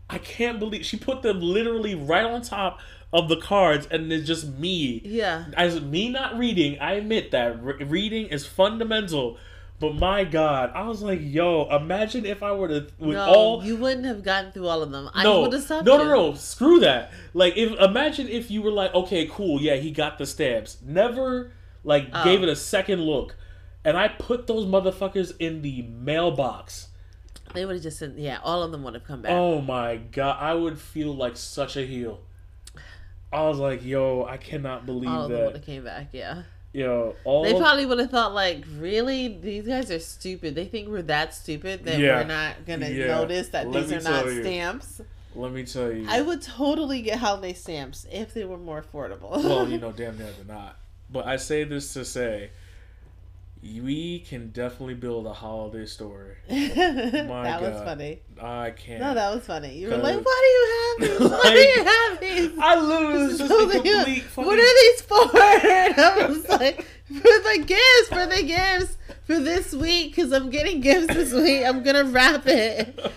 I 0.09 0.18
can't 0.18 0.59
believe 0.59 0.84
she 0.84 0.96
put 0.96 1.22
them 1.22 1.40
literally 1.40 1.94
right 1.94 2.24
on 2.24 2.42
top 2.42 2.78
of 3.12 3.28
the 3.28 3.36
cards, 3.36 3.86
and 3.90 4.12
it's 4.12 4.26
just 4.26 4.46
me. 4.46 5.00
Yeah. 5.04 5.46
As 5.54 5.80
me 5.80 6.09
not 6.09 6.38
reading, 6.38 6.78
I 6.78 6.92
admit 6.94 7.30
that 7.32 7.62
re- 7.62 7.84
reading 7.84 8.26
is 8.26 8.46
fundamental. 8.46 9.38
But 9.78 9.94
my 9.94 10.24
God, 10.24 10.72
I 10.74 10.88
was 10.88 11.02
like, 11.02 11.18
yo, 11.22 11.68
imagine 11.70 12.24
if 12.24 12.42
I 12.42 12.52
were 12.52 12.68
to 12.68 12.86
with 12.98 13.16
no, 13.16 13.26
all 13.26 13.64
you 13.64 13.76
wouldn't 13.76 14.07
have 14.07 14.22
gotten 14.22 14.50
through 14.50 14.68
all 14.68 14.82
of 14.82 14.90
them. 14.90 15.11
I 15.12 15.22
no, 15.22 15.42
would 15.42 15.52
have 15.52 15.62
stopped 15.62 15.84
no, 15.84 15.98
you. 15.98 16.04
no, 16.04 16.30
no. 16.30 16.34
Screw 16.34 16.80
that. 16.80 17.12
Like, 17.34 17.59
if 17.59 17.72
imagine 17.78 18.26
if 18.28 18.50
you 18.50 18.62
were 18.62 18.70
like, 18.70 18.94
okay, 18.94 19.26
cool, 19.30 19.61
yeah, 19.61 19.76
he 19.76 19.90
got 19.90 20.16
the 20.16 20.24
stamps. 20.24 20.78
Never 20.82 21.52
like 21.84 22.09
Oh. 22.12 22.24
gave 22.24 22.42
it 22.42 22.48
a 22.48 22.57
second 22.57 23.02
look, 23.02 23.36
and 23.84 23.98
I 23.98 24.09
put 24.09 24.46
those 24.46 24.64
motherfuckers 24.64 25.34
in 25.38 25.61
the 25.61 25.82
mailbox. 25.82 26.88
They 27.57 27.64
would 27.66 27.74
have 27.76 27.82
just 27.82 27.98
said, 27.98 28.14
yeah, 28.16 28.38
all 28.44 28.62
of 28.62 28.70
them 28.70 28.84
would 28.84 28.94
have 28.94 29.04
come 29.04 29.22
back. 29.22 29.32
Oh 29.32 29.61
my 29.61 29.96
god, 29.96 30.36
I 30.40 30.54
would 30.54 30.78
feel 30.78 31.14
like 31.14 31.36
such 31.36 31.76
a 31.76 31.84
heel. 31.84 32.20
I 33.32 33.42
was 33.42 33.59
like, 33.59 33.84
yo, 33.84 34.24
I 34.24 34.36
cannot 34.36 34.86
believe 34.86 35.11
all 35.11 35.24
of 35.24 35.30
them 35.30 35.38
would 35.40 35.48
that. 35.48 35.57
have 35.57 35.66
came 35.66 35.84
back, 35.84 36.09
yeah. 36.12 36.42
Yo, 36.72 37.16
all 37.24 37.42
They 37.42 37.54
probably 37.54 37.86
would 37.86 37.98
have 37.98 38.11
thought 38.11 38.34
like, 38.34 38.64
really, 38.78 39.28
these 39.28 39.66
guys 39.66 39.90
are 39.90 39.98
stupid. 39.98 40.54
They 40.54 40.66
think 40.66 40.88
we're 40.88 41.02
that 41.02 41.34
stupid 41.34 41.84
that 41.86 41.98
Yeah. 41.98 42.20
we're 42.20 42.26
not 42.28 42.66
gonna 42.66 42.88
Yeah. 42.88 43.07
notice 43.09 43.48
that 43.48 43.68
Let 43.68 43.88
these 43.88 44.07
are 44.07 44.11
not 44.11 44.26
you. 44.26 44.42
stamps. 44.42 45.00
let 45.34 45.52
me 45.52 45.64
tell 45.64 45.90
you. 45.90 46.07
I 46.09 46.20
would 46.22 46.42
totally 46.42 47.02
get 47.02 47.18
holiday 47.18 47.54
stamps 47.54 48.07
if 48.12 48.32
they 48.34 48.44
were 48.44 48.59
more 48.59 48.82
affordable. 48.82 49.42
well, 49.42 49.68
you 49.68 49.78
know, 49.84 49.90
damn 49.92 50.18
near 50.18 50.28
they're 50.32 50.54
not. 50.57 50.76
But 51.11 51.26
I 51.26 51.36
say 51.36 51.64
this 51.64 51.92
to 51.94 52.04
say, 52.04 52.50
we 53.62 54.20
can 54.20 54.50
definitely 54.50 54.94
build 54.94 55.26
a 55.26 55.32
holiday 55.32 55.86
story. 55.86 56.36
that 56.48 57.59
was 57.61 57.82
funny. 57.82 58.20
I 58.40 58.70
can't. 58.70 59.00
No, 59.00 59.14
that 59.14 59.34
was 59.34 59.44
funny. 59.46 59.78
You 59.78 59.88
were 59.90 59.96
like, 59.96 60.24
"Why 60.24 60.98
do 61.00 61.07
you 61.07 61.11
have 61.11 61.20
these? 61.20 61.30
Why 61.30 61.50
do 61.54 61.61
you 61.61 61.84
have 61.84 62.20
these?" 62.20 62.59
I 62.59 62.80
literally 62.80 63.26
was 63.26 63.38
just 63.38 63.48
So 63.50 63.68
a 63.68 63.72
complete 63.72 64.22
fucking. 64.22 64.44
what 64.46 64.59
are 64.59 64.62
these 64.62 65.00
for? 65.02 65.16
And 65.66 65.98
I 65.98 66.26
was 66.26 66.48
like, 66.48 66.82
for 67.07 67.14
the 67.22 67.64
gifts, 67.66 68.09
for 68.09 68.26
the 68.26 68.42
gifts, 68.42 68.96
for 69.26 69.38
this 69.40 69.72
week, 69.72 70.14
because 70.14 70.32
I'm 70.32 70.50
getting 70.50 70.80
gifts 70.80 71.09
this 71.14 71.32
week. 71.32 71.64
I'm 71.64 71.82
gonna 71.82 72.04
wrap 72.04 72.46
it. 72.46 72.96
like, 72.96 73.14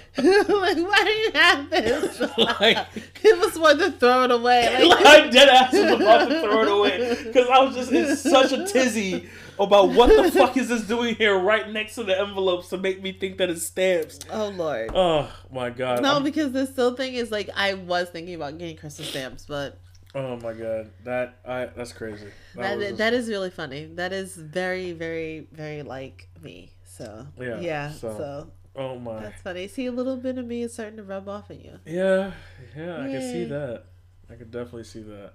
why 0.48 1.04
do 1.04 1.12
you 1.12 1.32
have 1.34 1.70
this? 1.70 2.20
Like- 2.60 2.88
it 3.24 3.38
was 3.40 3.58
one 3.60 3.78
to 3.80 3.92
throw 3.92 4.24
it 4.24 4.32
away. 4.32 4.86
like, 4.88 5.06
I 5.06 5.28
dead 5.30 5.50
ass 5.50 5.74
was 5.74 5.92
about 6.00 6.30
to 6.30 6.42
throw 6.42 6.62
it 6.62 6.68
away 6.70 7.24
because 7.26 7.48
I 7.50 7.60
was 7.60 7.76
just 7.76 7.92
in 7.92 8.16
such 8.16 8.52
a 8.54 8.66
tizzy 8.66 9.30
about 9.60 9.90
what 9.90 10.08
the 10.08 10.32
fuck 10.32 10.56
is 10.58 10.70
this 10.70 10.84
doing 10.88 11.16
here 11.16 11.38
right 11.38 11.70
next 11.70 11.96
to 11.96 12.04
the 12.04 12.20
envelopes 12.20 12.70
to 12.70 12.78
make 12.78 13.02
me 13.02 13.12
think 13.12 13.38
that 13.38 13.50
it's 13.50 13.64
stamps. 13.64 14.20
oh 14.32 14.50
lord. 14.50 14.92
Oh 14.94 15.30
my 15.52 15.70
god. 15.70 16.02
No, 16.02 16.14
I'm- 16.14 16.24
because 16.24 16.52
the 16.52 16.66
still 16.66 16.96
thing 16.96 17.14
is 17.14 17.32
like 17.32 17.50
I 17.56 17.74
was 17.76 18.10
thinking 18.10 18.36
about 18.36 18.58
getting 18.58 18.78
Christmas 18.78 19.10
stamps, 19.10 19.46
but 19.48 19.80
oh 20.16 20.38
my 20.38 20.54
god. 20.54 20.92
That 21.04 21.40
I 21.46 21.66
that's 21.66 21.92
crazy. 21.94 22.28
that 22.56 22.80
just- 22.80 22.98
that 22.98 23.14
is 23.14 23.28
really 23.30 23.50
funny. 23.50 23.86
That 23.86 24.14
is 24.14 24.36
very, 24.36 24.94
very, 24.94 25.48
very 25.52 25.84
like 25.84 26.30
me. 26.42 26.72
So 26.84 27.28
Yeah, 27.40 27.60
yeah. 27.60 27.92
so- 27.92 28.18
So, 28.18 28.52
oh 28.76 28.98
my. 29.00 29.22
that's 29.22 29.42
funny. 29.42 29.68
See, 29.68 29.86
a 29.88 29.92
little 29.92 30.18
bit 30.18 30.38
of 30.38 30.46
me 30.46 30.64
is 30.64 30.74
starting 30.74 30.98
to 30.98 31.04
rub 31.04 31.28
off 31.30 31.50
on 31.52 31.60
you. 31.60 31.80
Yeah, 31.86 32.32
yeah, 32.78 32.98
I 33.04 33.08
can 33.12 33.22
see 33.22 33.46
that. 33.46 33.84
I 34.32 34.36
can 34.36 34.50
definitely 34.52 34.84
see 34.84 35.02
that. 35.04 35.34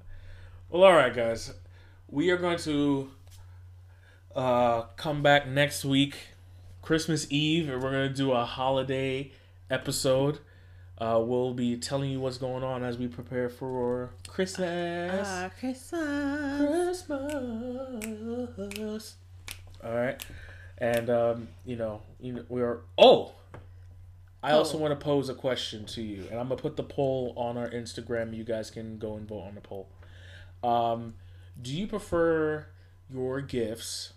Well, 0.71 0.85
all 0.85 0.93
right, 0.95 1.13
guys, 1.15 1.53
we 2.09 2.31
are 2.31 2.37
going 2.37 2.59
to 2.59 3.11
uh, 4.35 4.83
come 4.97 5.23
back 5.23 5.47
next 5.47 5.85
week, 5.85 6.17
Christmas 6.83 7.27
Eve, 7.31 7.69
and 7.69 7.83
we're 7.83 7.91
going 7.91 8.09
to 8.09 8.15
do 8.15 8.33
a 8.33 8.45
holiday 8.45 9.33
episode. 9.71 10.39
Uh, 10.99 11.21
we'll 11.23 11.55
be 11.55 11.77
telling 11.77 12.11
you 12.11 12.21
what's 12.21 12.39
going 12.39 12.63
on 12.63 12.85
as 12.85 12.97
we 12.99 13.09
prepare 13.09 13.49
for 13.49 14.11
Christmas. 14.29 15.27
Ah, 15.29 15.51
Christmas. 15.59 17.03
Christmas. 18.55 19.15
All 19.83 19.95
right, 19.95 20.25
and 20.79 21.11
um, 21.11 21.49
you 21.67 21.77
know, 21.77 22.01
you 22.21 22.33
know, 22.33 22.45
we 22.49 22.63
are. 22.63 22.81
Oh, 22.97 23.33
I 24.43 24.53
also 24.53 24.79
Oh. 24.79 24.81
want 24.81 24.99
to 24.99 25.05
pose 25.05 25.29
a 25.29 25.35
question 25.35 25.85
to 25.87 26.03
you, 26.03 26.27
and 26.31 26.39
I'm 26.41 26.49
gonna 26.49 26.61
put 26.61 26.77
the 26.77 26.83
poll 26.85 27.35
on 27.37 27.57
our 27.57 27.69
Instagram. 27.69 28.35
You 28.37 28.45
guys 28.45 28.71
can 28.71 28.99
go 28.99 29.17
and 29.17 29.29
vote 29.29 29.43
on 29.43 29.55
the 29.57 29.61
poll. 29.61 29.89
Um, 30.63 31.15
do 31.61 31.75
you 31.77 31.87
prefer 31.87 32.67
your 33.13 33.41
gifts? 33.43 34.13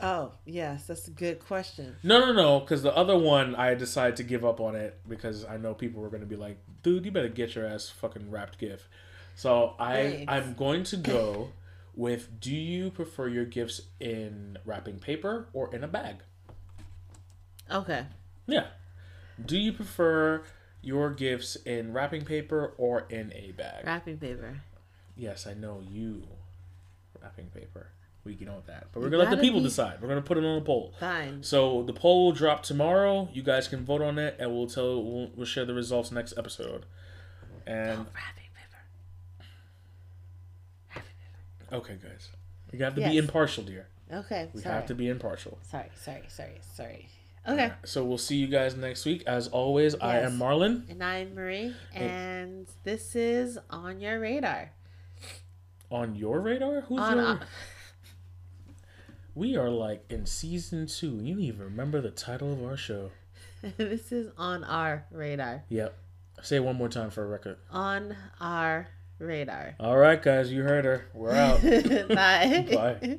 Oh, 0.00 0.32
yes, 0.44 0.86
that's 0.86 1.08
a 1.08 1.10
good 1.10 1.38
question. 1.44 1.96
No, 2.02 2.20
no, 2.20 2.32
no, 2.32 2.60
because 2.60 2.82
the 2.82 2.94
other 2.94 3.16
one 3.16 3.54
I 3.54 3.74
decided 3.74 4.16
to 4.16 4.22
give 4.22 4.44
up 4.44 4.60
on 4.60 4.74
it 4.74 4.98
because 5.08 5.44
I 5.44 5.56
know 5.56 5.74
people 5.74 6.02
were 6.02 6.08
gonna 6.08 6.26
be 6.26 6.36
like, 6.36 6.58
"Dude, 6.82 7.04
you 7.04 7.10
better 7.10 7.28
get 7.28 7.54
your 7.54 7.66
ass 7.66 7.88
fucking 7.88 8.30
wrapped 8.30 8.58
gift." 8.58 8.86
So 9.36 9.74
I 9.78 9.94
Thanks. 9.94 10.32
I'm 10.32 10.54
going 10.54 10.84
to 10.84 10.96
go 10.96 11.50
with: 11.94 12.40
Do 12.40 12.54
you 12.54 12.90
prefer 12.90 13.28
your 13.28 13.44
gifts 13.44 13.82
in 14.00 14.58
wrapping 14.64 14.98
paper 14.98 15.48
or 15.52 15.74
in 15.74 15.84
a 15.84 15.88
bag? 15.88 16.16
Okay. 17.70 18.06
Yeah. 18.46 18.66
Do 19.44 19.56
you 19.58 19.72
prefer 19.72 20.42
your 20.82 21.10
gifts 21.10 21.56
in 21.56 21.92
wrapping 21.92 22.24
paper 22.24 22.74
or 22.76 23.06
in 23.08 23.32
a 23.32 23.52
bag? 23.52 23.86
Wrapping 23.86 24.18
paper. 24.18 24.60
Yes, 25.16 25.46
I 25.46 25.54
know 25.54 25.82
you. 25.88 26.24
Wrapping 27.20 27.46
paper. 27.46 27.88
We 28.24 28.34
can 28.34 28.46
know 28.46 28.62
that, 28.66 28.86
but 28.92 29.02
we're 29.02 29.10
gonna 29.10 29.24
let 29.24 29.30
the 29.30 29.36
people 29.36 29.60
be- 29.60 29.66
decide. 29.66 30.00
We're 30.00 30.08
gonna 30.08 30.22
put 30.22 30.38
it 30.38 30.44
on 30.44 30.56
a 30.56 30.60
poll. 30.62 30.94
Fine. 30.98 31.42
So 31.42 31.82
the 31.82 31.92
poll 31.92 32.26
will 32.26 32.32
drop 32.32 32.62
tomorrow. 32.62 33.28
You 33.32 33.42
guys 33.42 33.68
can 33.68 33.84
vote 33.84 34.00
on 34.00 34.18
it, 34.18 34.36
and 34.38 34.50
we'll 34.50 34.66
tell 34.66 35.02
we'll, 35.04 35.30
we'll 35.36 35.46
share 35.46 35.66
the 35.66 35.74
results 35.74 36.10
next 36.10 36.32
episode. 36.38 36.86
And 37.66 38.06
paper. 38.06 38.18
okay, 41.72 41.98
guys, 42.02 42.30
we 42.72 42.78
have 42.78 42.94
to 42.94 43.00
be 43.02 43.18
impartial, 43.18 43.62
dear. 43.64 43.88
Okay. 44.12 44.48
We 44.54 44.60
sorry. 44.62 44.74
have 44.74 44.86
to 44.86 44.94
be 44.94 45.08
impartial. 45.08 45.58
Sorry, 45.62 45.88
sorry, 45.96 46.22
sorry, 46.28 46.60
sorry. 46.74 47.08
Okay. 47.46 47.72
So 47.84 48.04
we'll 48.04 48.16
see 48.18 48.36
you 48.36 48.46
guys 48.46 48.74
next 48.74 49.04
week. 49.04 49.22
As 49.26 49.48
always, 49.48 49.94
I 49.96 50.20
am 50.20 50.38
Marlon 50.38 50.88
And 50.90 51.04
I'm 51.04 51.34
Marie, 51.34 51.74
and 51.94 52.66
this 52.84 53.14
is 53.14 53.58
On 53.70 54.00
Your 54.00 54.18
Radar. 54.20 54.70
on 55.90 56.14
your 56.16 56.40
radar. 56.40 56.80
Who's 56.82 57.00
On, 57.00 57.16
your? 57.16 57.26
uh, 57.26 57.38
We 59.36 59.56
are 59.56 59.68
like 59.68 60.04
in 60.10 60.26
season 60.26 60.86
two. 60.86 61.18
You 61.20 61.34
don't 61.34 61.42
even 61.42 61.60
remember 61.64 62.00
the 62.00 62.12
title 62.12 62.52
of 62.52 62.62
our 62.62 62.76
show. 62.76 63.10
this 63.76 64.12
is 64.12 64.30
On 64.38 64.62
Our 64.62 65.06
Radar. 65.10 65.64
Yep. 65.70 65.96
Say 66.42 66.56
it 66.56 66.64
one 66.64 66.76
more 66.76 66.88
time 66.88 67.10
for 67.10 67.24
a 67.24 67.26
record. 67.26 67.56
On 67.70 68.14
Our 68.40 68.86
Radar. 69.18 69.74
All 69.80 69.96
right, 69.96 70.22
guys, 70.22 70.52
you 70.52 70.62
heard 70.62 70.84
her. 70.84 71.06
We're 71.12 71.32
out. 71.32 71.62
Bye. 72.08 72.68
Bye. 72.72 73.18